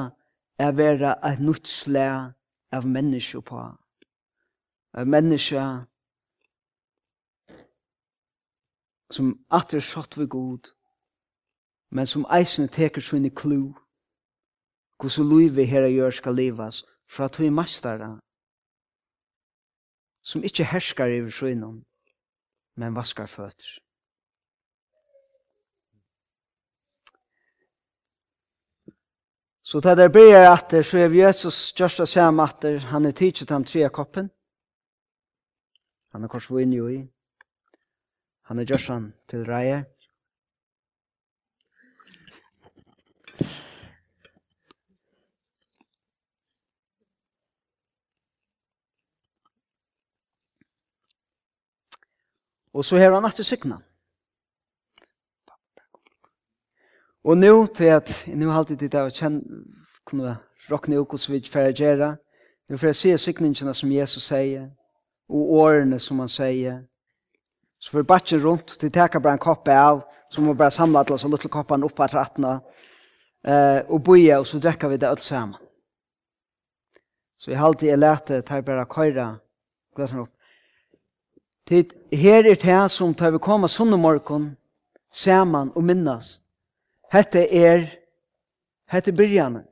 er 0.59 0.73
vera 0.75 1.15
ein 1.23 1.45
nutsle 1.47 2.07
av 2.75 2.87
menneske 2.87 3.43
på. 3.47 3.63
Av 4.97 5.07
menneske 5.07 5.63
som 9.15 9.31
atur 9.55 9.81
sott 9.81 10.19
vi 10.19 10.27
god, 10.27 10.73
men 11.95 12.07
som 12.11 12.27
eisne 12.35 12.67
teker 12.67 13.01
sinne 13.01 13.31
klu, 13.31 13.71
hvordan 14.99 15.31
livet 15.31 15.71
her 15.71 15.87
gjør 15.87 16.11
skal 16.11 16.35
livas, 16.35 16.83
fra 17.07 17.29
tog 17.29 17.53
mastara, 17.53 18.17
som 20.27 20.43
ikkje 20.43 20.73
herskar 20.73 21.07
i 21.07 21.23
synen, 21.31 21.85
men 22.75 22.97
vaskar 22.99 23.31
føtter. 23.31 23.86
Så 29.67 29.81
det 29.81 29.97
der 29.99 30.09
blir 30.09 30.37
atter, 30.47 30.83
så 30.83 30.99
er 30.99 31.11
Jesus 31.11 31.73
gjørst 31.75 31.75
største 31.75 32.05
sammen 32.07 32.45
atter, 32.45 32.79
han 32.87 33.05
er 33.05 33.11
tidset 33.11 33.51
ham 33.51 33.65
tre 33.67 33.89
koppen. 33.91 34.29
Han 36.15 36.23
er 36.23 36.31
kors 36.31 36.47
vinn 36.55 36.71
jo 36.71 36.87
i. 36.87 37.01
Han 38.47 38.63
er 38.63 38.69
gjørst 38.71 38.93
han 38.95 39.09
til 39.27 39.43
reie. 39.43 39.83
Og 52.71 52.85
så 52.85 53.03
har 53.03 53.19
han 53.19 53.27
atter 53.27 53.43
signan. 53.43 53.83
Og 57.27 57.35
nå, 57.39 57.67
til 57.75 57.91
at 57.91 58.11
nå 58.31 58.51
har 58.51 58.61
alltid 58.61 58.79
det 58.85 58.93
der 58.93 59.09
å 59.09 59.11
kjenne, 59.11 59.65
kunne 60.07 60.37
råkne 60.71 61.01
ut 61.01 61.11
hos 61.11 61.25
vi 61.27 61.41
for 61.51 61.67
å 61.67 61.75
gjøre, 61.75 62.13
nå 62.71 62.79
får 62.79 62.93
jeg 62.93 62.99
se 63.01 63.15
sikningene 63.25 63.75
som 63.75 63.91
Jesus 63.91 64.29
sier, 64.31 64.69
og 65.27 65.51
årene 65.59 65.99
som 65.99 66.23
han 66.23 66.31
sier, 66.31 66.85
så 67.83 67.91
får 67.91 68.05
jeg 68.05 68.09
bare 68.13 68.39
rundt, 68.45 68.77
til 68.79 68.91
jeg 68.95 69.23
bare 69.23 69.35
en 69.35 69.43
koppe 69.43 69.75
av, 69.75 70.05
så 70.31 70.41
må 70.41 70.55
bare 70.55 70.71
samle 70.71 71.03
alle 71.03 71.19
så 71.19 71.29
lille 71.29 71.51
koppene 71.51 71.91
opp 71.91 72.01
av 72.01 72.15
trattene, 72.15 72.55
eh, 73.43 73.83
og 73.91 74.03
boje, 74.07 74.39
og 74.39 74.47
så 74.47 74.63
drekker 74.63 74.95
vi 74.95 75.03
det 75.03 75.11
alt 75.11 75.27
sammen. 75.27 75.59
Så 77.37 77.51
jeg 77.51 77.59
har 77.59 77.67
alltid 77.67 77.89
jeg 77.89 78.01
det, 78.01 78.45
tar 78.47 78.63
bare 78.63 78.87
køyre, 78.87 79.29
glasen 79.97 80.23
opp. 80.23 80.33
Tid, 81.67 81.91
her 82.13 82.47
er 82.47 82.55
det 82.55 82.91
som 82.91 83.15
tar 83.15 83.35
vi 83.35 83.43
komme 83.43 83.69
sånne 83.69 83.99
morgen, 83.99 84.57
sammen 85.11 85.73
og 85.75 85.83
minnast, 85.83 86.46
Hette 87.13 87.55
er, 87.55 87.87
hette 88.91 89.13
byrjanen, 89.13 89.67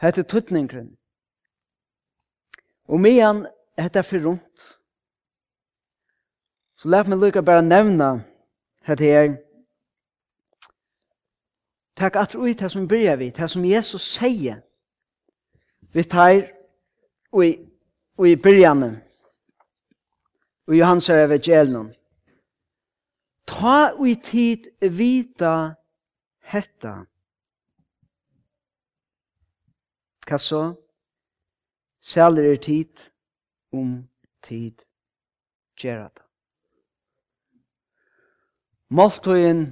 hette 0.00 0.22
tuttningren. 0.22 0.96
Og 2.88 3.00
medan 3.00 3.46
hette 3.78 3.98
er 3.98 4.06
fyrir 4.06 4.26
rundt, 4.28 4.66
så 6.76 6.88
lær 6.88 7.08
meg 7.08 7.18
lukka 7.18 7.42
bare 7.42 7.64
nevna 7.64 8.10
hette 8.86 9.10
er, 9.10 9.34
takk 11.98 12.20
at 12.22 12.34
ui 12.38 12.54
det 12.54 12.70
som 12.70 12.88
byrja 12.88 13.16
vi, 13.18 13.30
det 13.30 13.50
som 13.50 13.64
Jesus 13.64 14.06
sier, 14.14 14.60
vi 15.94 16.02
tar 16.02 16.50
ui, 17.32 17.54
ui 18.18 18.34
byrjanen, 18.36 18.98
ui 20.68 20.78
Johans 20.78 21.08
evangelium, 21.10 21.90
ta 23.46 23.94
ui 23.98 24.14
tid 24.14 24.70
vita 24.80 25.74
hetta. 26.44 27.04
Hva 30.28 30.38
så? 30.40 30.62
Sæler 32.00 32.52
er 32.52 32.60
tid 32.60 33.08
om 33.72 34.08
tid 34.42 34.84
gjerra 35.80 36.08
det. 36.12 36.22
Måltøyen 38.94 39.64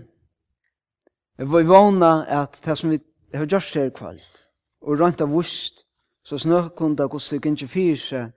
vi 1.38 1.62
vana 1.68 2.12
at 2.42 2.60
det 2.64 2.78
som 2.78 2.90
vi 2.90 2.98
har 3.34 3.46
gjort 3.46 3.74
her 3.74 3.90
kvalt 3.90 4.48
og 4.80 5.00
rønt 5.00 5.20
av 5.20 5.30
vust 5.30 5.84
så 6.24 6.38
snøkunda 6.38 7.06
gos 7.10 7.28
det 7.30 7.42
gynnsje 7.44 7.68
fyrir 7.68 8.00
seg 8.00 8.32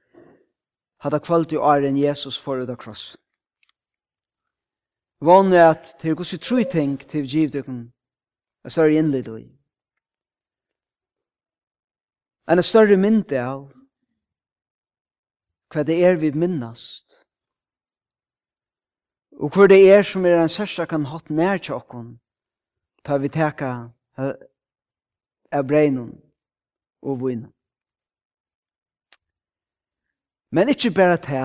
hadde 1.05 1.21
kvalt 1.23 1.53
i 1.53 1.57
åren 1.57 1.97
Jesus 1.97 2.37
forut 2.37 2.69
av 2.69 2.77
krossen. 2.81 3.19
Vana 5.21 5.69
at 5.71 5.95
det 6.01 6.11
er 6.11 6.17
gos 6.19 6.33
vi 6.33 6.41
tru 6.41 6.63
ting 6.69 6.97
til 6.99 7.23
vi 7.23 7.27
givet 7.27 7.67
en 8.65 8.69
større 8.69 8.97
innlid 8.97 9.27
i. 9.29 9.45
En 12.49 12.63
større 12.63 12.97
mynd 12.97 13.31
av 13.37 13.67
hva 15.73 15.83
det 15.85 15.97
er 16.05 16.17
vi 16.17 16.31
minnast. 16.33 17.21
Og 19.37 19.51
hva 19.53 19.67
det 19.69 19.81
er 19.91 20.05
som 20.07 20.25
er 20.25 20.39
en 20.39 20.49
sørste 20.49 20.85
kan 20.89 21.05
hatt 21.11 21.29
nær 21.29 21.59
til 21.61 21.75
okkon, 21.77 22.15
ta 23.05 23.17
vi 23.21 23.29
teka 23.29 23.71
av 24.17 25.65
breinen 25.67 26.13
og 27.05 27.19
vinun. 27.21 27.51
Men 30.55 30.71
ikkje 30.71 30.93
berre 30.95 31.17
ta, 31.19 31.43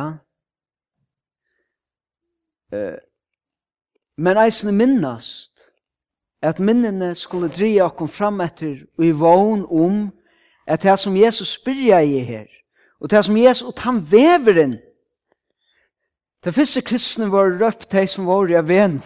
men 4.16 4.39
eisne 4.39 4.73
minnast, 4.73 5.70
at 6.43 6.59
minnene 6.59 7.14
skulle 7.14 7.49
dreie 7.53 7.84
okkom 7.84 8.09
fram 8.09 8.41
etter 8.41 8.80
og 8.99 9.05
i 9.05 9.12
vogn 9.12 9.66
om 9.68 10.09
at 10.66 10.82
det 10.82 10.99
som 10.99 11.16
Jesus 11.16 11.57
spyrja 11.59 12.01
i 12.01 12.22
her, 12.24 12.47
og 13.01 13.11
det 13.11 13.24
som 13.24 13.36
Jesus, 13.36 13.68
og 13.68 13.82
han 13.82 14.01
veveren, 14.11 14.78
det 16.45 16.55
første 16.55 16.80
kristne 16.80 17.28
var 17.32 17.59
røpt 17.61 17.93
de 17.93 18.07
som 18.07 18.26
var 18.26 18.49
i 18.49 18.68
ven. 18.68 19.03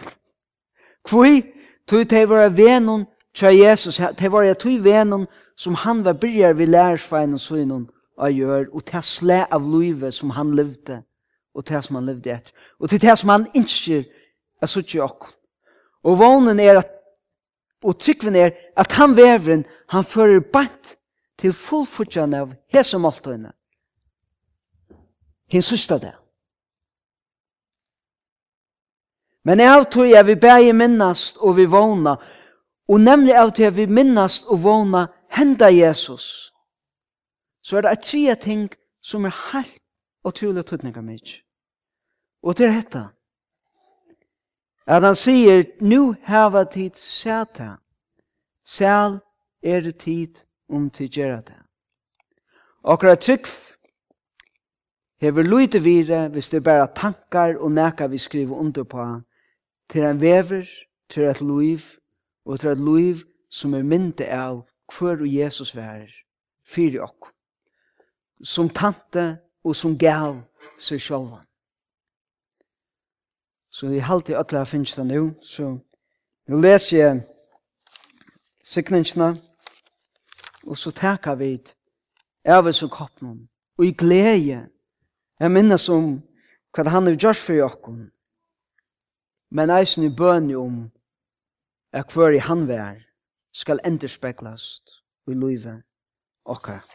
Kvoi, 1.04 1.42
tog 1.86 2.10
de 2.10 2.28
var 2.28 2.44
avenen 2.46 3.06
tja 3.34 3.50
Jesus, 3.50 3.96
de 4.18 4.30
var 4.32 4.46
i 4.46 4.54
tog 4.54 4.78
avenen 4.78 5.26
som 5.56 5.74
han 5.74 6.04
var 6.04 6.12
byrjar 6.12 6.52
vi 6.52 6.66
lærersveinen 6.66 7.34
og 7.34 7.40
søgnen 7.40 7.88
av 8.18 8.30
gjør, 8.30 8.68
og 8.72 8.84
til 8.84 9.02
slæ 9.02 9.44
av 9.50 9.66
livet 9.66 10.14
som 10.14 10.30
han 10.30 10.54
levde, 10.54 11.02
og 11.54 11.66
til 11.66 11.82
som 11.82 11.98
han 11.98 12.06
levde 12.06 12.30
etter, 12.30 12.52
og 12.78 12.90
det 12.90 13.18
som 13.18 13.28
han 13.28 13.46
innskjer, 13.54 14.04
er 14.62 14.70
suttje 14.70 15.02
okkom. 15.02 15.32
Og 16.04 16.18
vånen 16.18 16.60
er 16.60 16.78
at 16.78 16.93
og 17.84 17.98
tryggven 18.00 18.36
er 18.36 18.50
at 18.76 18.92
han 18.92 19.16
veveren, 19.16 19.64
han 19.88 20.04
fører 20.04 20.40
bant 20.40 20.96
til 21.38 21.52
fullfutjan 21.52 22.34
av 22.34 22.54
hese 22.72 22.96
altøyne. 22.96 23.52
Hins 25.52 25.68
systa 25.68 25.98
det. 26.00 26.14
Men 29.44 29.60
av 29.60 29.84
tog 29.92 30.08
er 30.08 30.24
vi 30.24 30.38
bæg 30.40 30.72
minnast 30.74 31.36
og 31.36 31.58
vi 31.58 31.66
vågna, 31.68 32.16
og 32.88 33.00
nemlig 33.00 33.34
av 33.36 33.52
tog 33.52 33.66
er 33.66 33.76
vi 33.76 33.86
minnast 33.86 34.48
og 34.48 34.62
vågna 34.64 35.06
henda 35.36 35.68
Jesus, 35.68 36.52
så 37.62 37.76
er 37.76 37.82
det 37.82 38.02
tre 38.04 38.34
ting 38.40 38.70
som 39.04 39.24
er 39.24 39.36
helt 39.52 39.82
og 40.24 40.34
tydelig 40.34 40.64
tydninga 40.66 41.00
mig. 41.00 41.42
Og 42.42 42.56
det 42.56 42.66
er 42.66 42.80
dette 42.80 43.04
at 44.86 45.02
han 45.02 45.14
sier, 45.16 45.64
nu 45.80 46.14
hava 46.22 46.64
tid 46.64 46.90
sæta, 46.94 47.76
sæl 48.64 49.20
er 49.62 49.90
tid 49.90 50.42
om 50.68 50.90
til 50.90 51.10
gjerra 51.10 51.40
det. 51.40 51.60
Okra 52.84 53.14
trygg 53.14 53.46
hever 55.20 55.42
lúte 55.42 55.80
vire, 55.82 56.28
hvis 56.28 56.50
det 56.50 56.64
bare 56.64 56.88
tankar 56.96 57.56
og 57.56 57.72
neka 57.72 58.06
vi 58.06 58.18
skriver 58.18 58.56
under 58.56 58.84
på, 58.84 59.20
til 59.88 60.04
en 60.04 60.20
vever, 60.20 60.68
til 61.08 61.22
et 61.22 61.40
liv, 61.40 61.80
og 62.44 62.60
til 62.60 62.70
et 62.70 62.78
liv 62.78 63.16
som 63.50 63.74
er 63.74 63.82
mynde 63.82 64.26
av 64.28 64.66
hver 64.98 65.20
og 65.20 65.34
Jesus 65.34 65.76
værer, 65.76 66.12
fyrir 66.66 67.00
okk, 67.02 67.30
som 68.42 68.68
tante 68.68 69.38
og 69.64 69.76
som 69.76 69.96
gav 69.98 70.42
seg 70.78 71.00
sjálvan. 71.00 71.44
Så 73.74 73.88
vi 73.88 73.98
halte 73.98 74.32
i 74.32 74.36
ötla 74.36 74.64
finnst 74.64 74.96
det 74.96 75.04
nu. 75.04 75.34
Så 75.42 75.78
nu 76.46 76.60
leser 76.60 76.98
jeg 76.98 77.22
sikningene, 78.62 79.42
og 80.66 80.78
så 80.78 80.90
teka 80.90 81.34
vi 81.34 81.58
av 82.44 82.66
oss 82.70 82.82
og 82.86 82.90
koppen. 82.90 83.48
Og 83.78 83.86
i 83.86 83.90
glede, 83.92 84.68
jeg 85.40 85.50
minnes 85.50 85.88
om 85.88 86.22
hva 86.70 86.86
han 86.88 87.10
har 87.10 87.18
gjort 87.18 87.42
for 87.42 87.58
jokken. 87.58 87.98
Men 89.50 89.70
eisen 89.70 90.06
i 90.06 90.14
bøn 90.14 90.54
om 90.54 90.78
at 91.92 92.14
hver 92.14 92.38
i 92.38 92.38
han 92.38 92.68
vær 92.68 93.02
skal 93.52 93.82
enderspeklast 93.86 95.00
i 95.26 95.34
livet 95.34 95.82
okkar. 96.44 96.86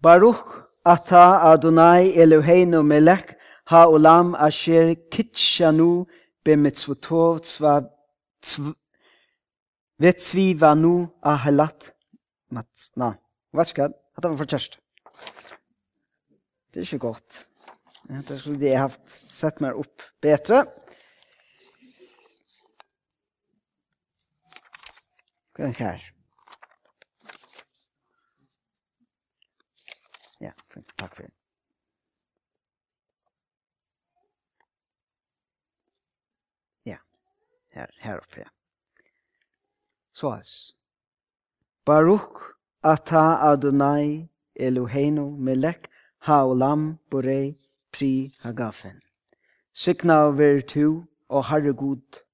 Baruch 0.00 0.46
ata 0.84 1.40
Adonai 1.52 2.12
Eloheinu 2.22 2.82
melech 2.82 3.34
ha 3.70 3.86
olam 3.86 4.34
asher 4.46 4.94
kitshanu 5.12 6.06
bemitzvotov 6.44 7.38
tzva 7.40 7.74
vetzvi 9.98 10.54
vanu 10.60 10.94
ahalat 11.22 11.80
matna. 12.50 13.18
Varsågod, 13.52 13.92
att 14.14 14.22
det 14.22 14.28
var 14.28 14.36
för 14.36 14.46
kärst. 14.46 14.78
Det 16.72 16.80
är 16.80 16.84
så 16.84 16.98
gott. 16.98 17.48
Det 18.02 18.38
skulle 18.38 18.58
det 18.58 18.74
haft 18.74 19.08
sett 19.08 19.60
mer 19.60 19.72
upp 19.72 20.02
bättre. 20.20 20.64
Kan 25.56 25.74
här. 25.74 26.17
for, 30.84 30.94
takk 30.96 31.16
for. 31.16 31.30
Ja, 36.86 36.96
her, 37.72 37.86
her 38.00 38.18
oppe, 38.18 38.40
ja. 38.40 38.48
Så 40.12 40.30
hans. 40.30 40.76
Baruch 41.84 42.54
ata 42.82 43.38
Adonai 43.52 44.28
Eloheinu 44.60 45.36
melek 45.38 45.88
haolam 46.26 46.98
borei 47.10 47.56
pri 47.92 48.32
hagafen. 48.42 49.00
Signa 49.72 50.30
ver 50.30 50.60
tu 50.60 51.06
og 51.28 51.46
Herre 51.46 51.72
god, 51.72 52.24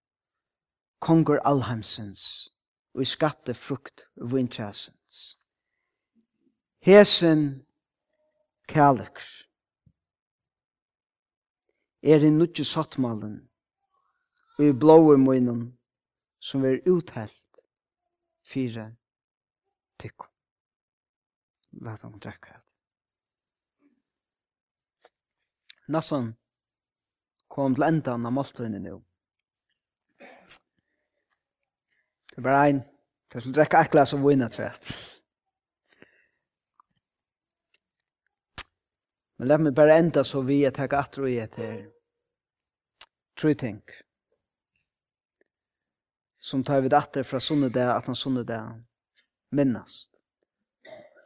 konger 1.01 1.38
Alhamsens, 1.45 2.51
og 2.95 3.07
skapte 3.07 3.55
frukt 3.55 4.07
vintrasens. 4.16 5.38
Hesen 6.80 7.66
kærleks. 8.69 9.49
Er 12.03 12.25
i 12.25 12.31
nudje 12.31 12.65
sattmalen, 12.65 13.39
og 14.59 14.65
i 14.65 14.73
blåe 14.73 15.17
munnen, 15.19 15.79
som 16.41 16.65
er 16.65 16.83
uthelt 16.91 17.61
fire 18.45 18.91
tykko. 19.99 20.29
La 21.83 21.97
dem 22.03 22.19
drekka 22.21 22.55
et. 22.55 22.61
Nassan 25.89 26.35
kom 27.49 27.75
til 27.75 27.85
endan 27.89 28.27
av 28.27 28.33
maltøyne 28.33 28.81
nu. 28.81 29.01
Det 32.35 32.41
er 32.41 32.47
bare 32.47 32.62
ein, 32.69 32.81
det 33.31 33.39
er 33.39 33.45
til 33.45 33.53
å 33.53 33.57
drekka 33.59 33.83
et 33.85 33.93
glas 33.93 34.15
av 34.17 34.25
vinatræt. 34.25 34.93
Men 39.45 39.49
let 39.49 39.61
mig 39.61 39.72
bare 39.72 39.99
enda 39.99 40.22
så 40.24 40.40
vi 40.40 40.62
at 40.64 40.78
jeg 40.80 40.88
i 40.88 41.20
og 41.20 41.32
etter 41.42 41.72
tre 43.36 43.51
ting. 43.55 43.82
Som 46.40 46.62
tar 46.64 46.80
vi 46.80 46.88
atter 46.88 47.22
fra 47.28 47.36
sånne 47.36 47.68
det, 47.68 47.84
at 47.84 48.09
han 48.09 48.16
sånne 48.16 48.47
det 48.49 48.62
minnast. 49.53 50.16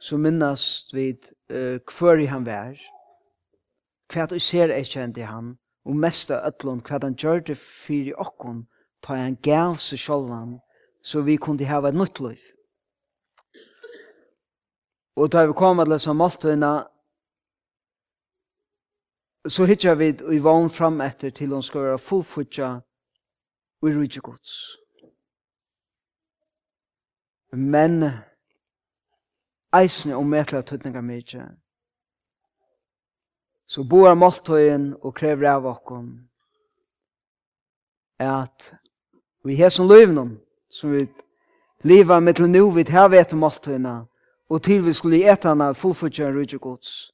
Så 0.01 0.19
minnast 0.19 0.91
vi 0.95 1.13
uh, 1.15 1.79
hver 1.79 2.27
han 2.27 2.43
vær, 2.43 2.75
hva 4.11 4.27
du 4.27 4.41
ser 4.43 4.75
er 4.75 4.83
kjent 4.83 5.15
i 5.15 5.23
han, 5.23 5.55
og 5.87 5.95
mest 5.95 6.35
av 6.35 6.43
ødlån 6.51 6.83
hva 6.91 6.99
han 7.07 7.15
gjør 7.15 7.47
det 7.47 7.59
for 7.63 8.03
i 8.03 8.19
okken, 8.19 8.67
ta 8.99 9.15
han 9.15 9.39
gav 9.47 9.79
seg 9.79 10.03
sjølvan, 10.09 10.59
så 11.07 11.23
vi 11.23 11.39
kunne 11.39 11.71
hava 11.71 11.95
et 11.95 12.03
nytt 12.03 12.19
liv. 12.19 12.43
Og 15.15 15.31
da 15.31 15.47
vi 15.47 15.55
kommer 15.55 15.87
til 15.87 16.01
disse 16.01 16.19
måltøyene, 16.19 16.77
Så 19.49 19.65
hittar 19.65 19.95
vi 19.95 20.09
i 20.09 20.39
vogn 20.39 20.71
fram 20.71 21.01
etter 21.01 21.31
til 21.31 21.55
hon 21.55 21.63
skal 21.63 21.87
være 21.87 21.99
fullfutja 21.99 22.69
og 23.81 23.89
i 23.89 23.95
rydde 23.95 24.21
gods. 24.21 24.77
Men 27.53 28.05
eisne 29.73 30.17
og 30.17 30.27
metla 30.29 30.61
tøtninga 30.63 31.01
mykje. 31.01 31.47
Så 33.67 33.85
boar 33.89 34.15
måltøyen 34.15 34.95
og 35.01 35.15
krever 35.17 35.49
av 35.49 35.67
okkon 35.69 36.13
at 38.19 38.73
vi 39.45 39.57
har 39.57 39.71
som 39.71 39.89
løyvnum 39.89 40.39
som 40.71 40.93
vi 40.93 41.07
liva 41.85 42.21
mittel 42.21 42.49
nu 42.51 42.71
vi 42.75 42.85
tar 42.85 43.09
vi 43.09 43.17
vet 43.17 43.33
måltøyna 43.33 44.01
og 44.49 44.63
til 44.63 44.83
vi 44.85 44.93
skulle 44.93 45.25
etana 45.33 45.73
fullfutja 45.73 46.27
og 46.29 46.35
rydde 46.35 46.59
gods 46.59 47.13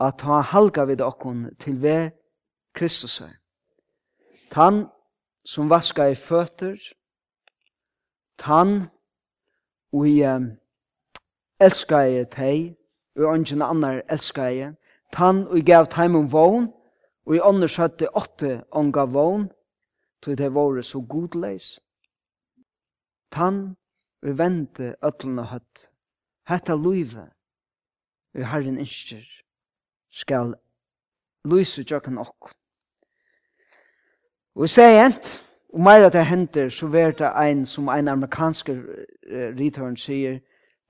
at 0.00 0.18
ta 0.18 0.40
halga 0.40 0.84
vid 0.84 1.00
okkon 1.00 1.54
til 1.60 1.82
ve 1.82 2.10
Kristus. 2.74 3.22
Tan 4.50 4.86
som 5.44 5.70
vaska 5.70 6.08
i 6.10 6.14
føtter, 6.14 6.76
tan 8.38 8.88
og 9.92 10.08
i 10.08 10.22
um, 10.26 10.50
elska 11.60 12.00
i 12.06 12.24
tei, 12.30 12.74
og 13.16 13.24
ongen 13.24 13.62
annar 13.62 14.02
elska 14.10 14.48
i, 14.50 14.64
tan 15.12 15.46
og 15.46 15.58
i 15.58 15.62
gav 15.62 15.86
taimum 15.86 16.32
vogn, 16.32 16.72
og 17.26 17.36
i 17.36 17.40
ånder 17.40 17.68
søtte 17.68 18.10
åtte 18.16 18.64
onga 18.70 19.04
vogn, 19.04 19.48
tog 20.22 20.38
det 20.38 20.54
vore 20.54 20.82
så 20.82 21.00
godleis. 21.00 21.78
Tan 23.30 23.76
og 24.22 24.28
i 24.28 24.38
vente 24.38 24.94
ötluna 25.04 25.46
høtt, 25.52 25.88
hetta 26.48 26.74
luive, 26.74 27.28
og 28.34 28.46
herren 28.50 28.78
innskjer, 28.78 29.43
skal 30.14 30.54
lyse 31.50 31.84
tjøkken 31.84 32.18
okk. 32.22 32.52
Og 34.54 34.68
så 34.70 34.86
hent, 34.86 35.42
og 35.74 35.80
meira 35.82 36.08
det 36.08 36.26
henter, 36.26 36.68
så 36.70 36.86
ver 36.86 37.10
det 37.10 37.32
ein, 37.34 37.66
som 37.66 37.88
ein 37.88 38.08
amerikansk 38.08 38.70
return 39.58 39.96
sier, 39.96 40.38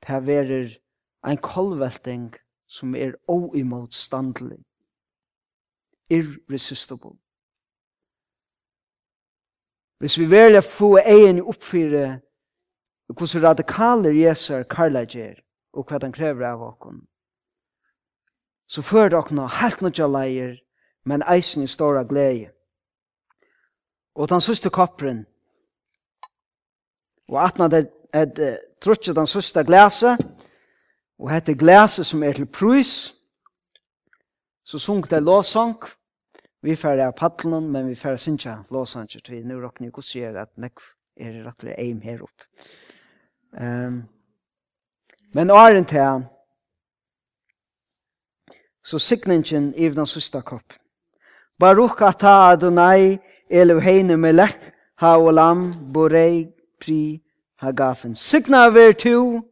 det 0.05 0.37
er 0.37 0.69
ein 1.25 1.39
kolvelting 1.41 2.35
som 2.69 2.95
er 2.95 3.15
oimotstandelig. 3.29 4.59
Irresistible. 6.11 7.17
Hvis 9.99 10.19
vi 10.19 10.31
velja 10.31 10.61
få 10.61 10.99
egen 10.99 11.41
oppfyre 11.41 12.21
hvordan 13.07 13.43
radikaler 13.43 14.11
Jesu 14.11 14.55
er 14.55 14.63
karlager 14.63 15.41
og 15.73 15.87
hva 15.89 15.99
han 16.03 16.13
krever 16.13 16.47
av 16.51 16.63
oss, 16.63 17.01
så 18.75 18.83
fører 18.83 19.13
dere 19.15 19.49
helt 19.61 19.83
nødja 19.83 20.07
leier, 20.11 20.57
men 21.07 21.23
eisen 21.31 21.63
i 21.63 21.71
store 21.71 22.03
glede. 22.09 22.49
Og 24.15 24.29
den 24.31 24.41
siste 24.41 24.71
kopperen, 24.71 25.27
og 27.29 27.39
atna 27.45 27.69
det 27.71 27.85
er 28.13 28.57
trutje 28.83 29.15
den 29.15 29.27
siste 29.31 29.63
glese, 29.65 30.17
og 31.19 31.31
hette 31.31 31.55
glese 31.55 32.05
som 32.05 32.23
er 32.23 32.35
til 32.35 32.47
prus, 32.47 33.15
så 34.65 34.79
sunk 34.79 35.11
det 35.11 35.23
låsang, 35.23 35.79
vi 36.65 36.75
færre 36.77 37.07
av 37.07 37.15
paddelen, 37.19 37.71
men 37.71 37.89
vi 37.89 37.95
fer 37.95 38.17
sinja 38.17 38.63
låsang, 38.73 39.07
så 39.11 39.21
vi 39.29 39.43
nu 39.45 39.59
råkne 39.61 39.93
god 39.93 40.07
sier 40.07 40.35
at 40.41 40.51
nek 40.59 40.81
er 41.21 41.43
rettelig 41.45 41.75
eim 41.79 42.01
her 42.03 42.23
opp. 42.25 42.47
Um, 43.53 44.03
men 45.35 45.51
åren 45.51 45.85
til 45.85 46.01
han, 46.01 46.25
så 48.85 48.99
signingen 48.99 49.75
i 49.75 49.89
den 49.89 50.07
sista 50.07 50.41
kopp. 50.41 50.73
Baruch 51.59 52.03
ata 52.03 52.51
Adonai 52.53 53.19
Eloheinu 53.51 54.17
melech 54.17 54.73
haolam 54.97 55.93
borei 55.93 56.49
pri 56.81 57.23
hagafen. 57.57 58.15
Signa 58.15 58.69
ver 58.69 58.93
tu, 58.93 59.43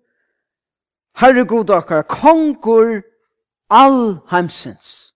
Herre 1.16 1.45
god 1.45 1.70
okkar, 1.70 2.03
kongur 2.03 3.03
all 3.70 4.18
heimsins. 4.30 5.12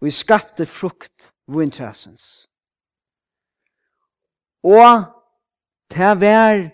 Vi 0.00 0.10
skapte 0.10 0.66
frukt 0.66 1.32
vintrasens. 1.46 2.48
Og 4.64 5.04
det 5.90 6.20
vær 6.20 6.70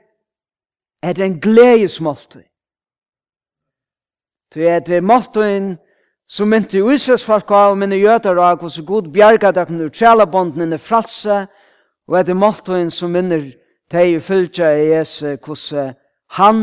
er 1.03 1.23
en 1.25 1.41
gledesmåltid 1.41 2.47
Det 4.55 4.69
er 4.69 4.81
det 4.81 5.03
måttet 5.05 5.79
som 6.27 6.49
mynte 6.49 6.79
Israels 6.79 7.25
folk 7.25 7.51
av 7.51 7.75
og 7.75 7.79
mynte 7.79 7.99
jøder 7.99 8.39
av 8.43 8.63
hos 8.63 8.81
god 8.87 9.11
bjerga 9.15 9.53
der 9.53 9.65
kunne 9.65 9.87
utrela 9.91 10.27
bonden 10.27 10.73
i 10.73 10.79
fralse 10.79 11.47
og 12.09 12.19
er 12.19 12.23
det 12.23 12.37
måttet 12.37 12.93
som 12.93 13.15
mynte 13.15 13.57
teg 13.91 14.17
i 14.17 14.21
fylgja 14.21 14.73
i 14.75 14.89
Jesu 14.95 15.37
hos 15.47 15.73
han 16.39 16.63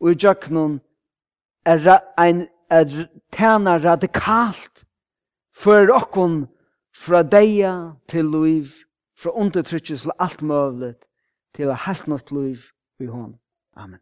og 0.00 0.12
i 0.12 0.14
djøknun 0.14 0.80
er 1.66 2.00
ein 2.18 2.46
er 2.70 3.08
tæna 3.32 3.76
radikalt 3.76 4.84
for 5.52 5.88
okkon 5.92 6.46
fra 6.94 7.22
deia 7.22 7.92
til 8.08 8.24
liv 8.24 8.68
fra 9.18 9.30
undertrykkes 9.30 10.02
til 10.02 10.12
alt 10.18 10.42
møvlet 10.42 10.96
til 11.54 11.70
a 11.70 11.76
helt 11.86 12.06
nått 12.06 12.30
liv 12.32 12.58
i 13.00 13.06
hon. 13.06 13.38
Amen. 13.76 14.00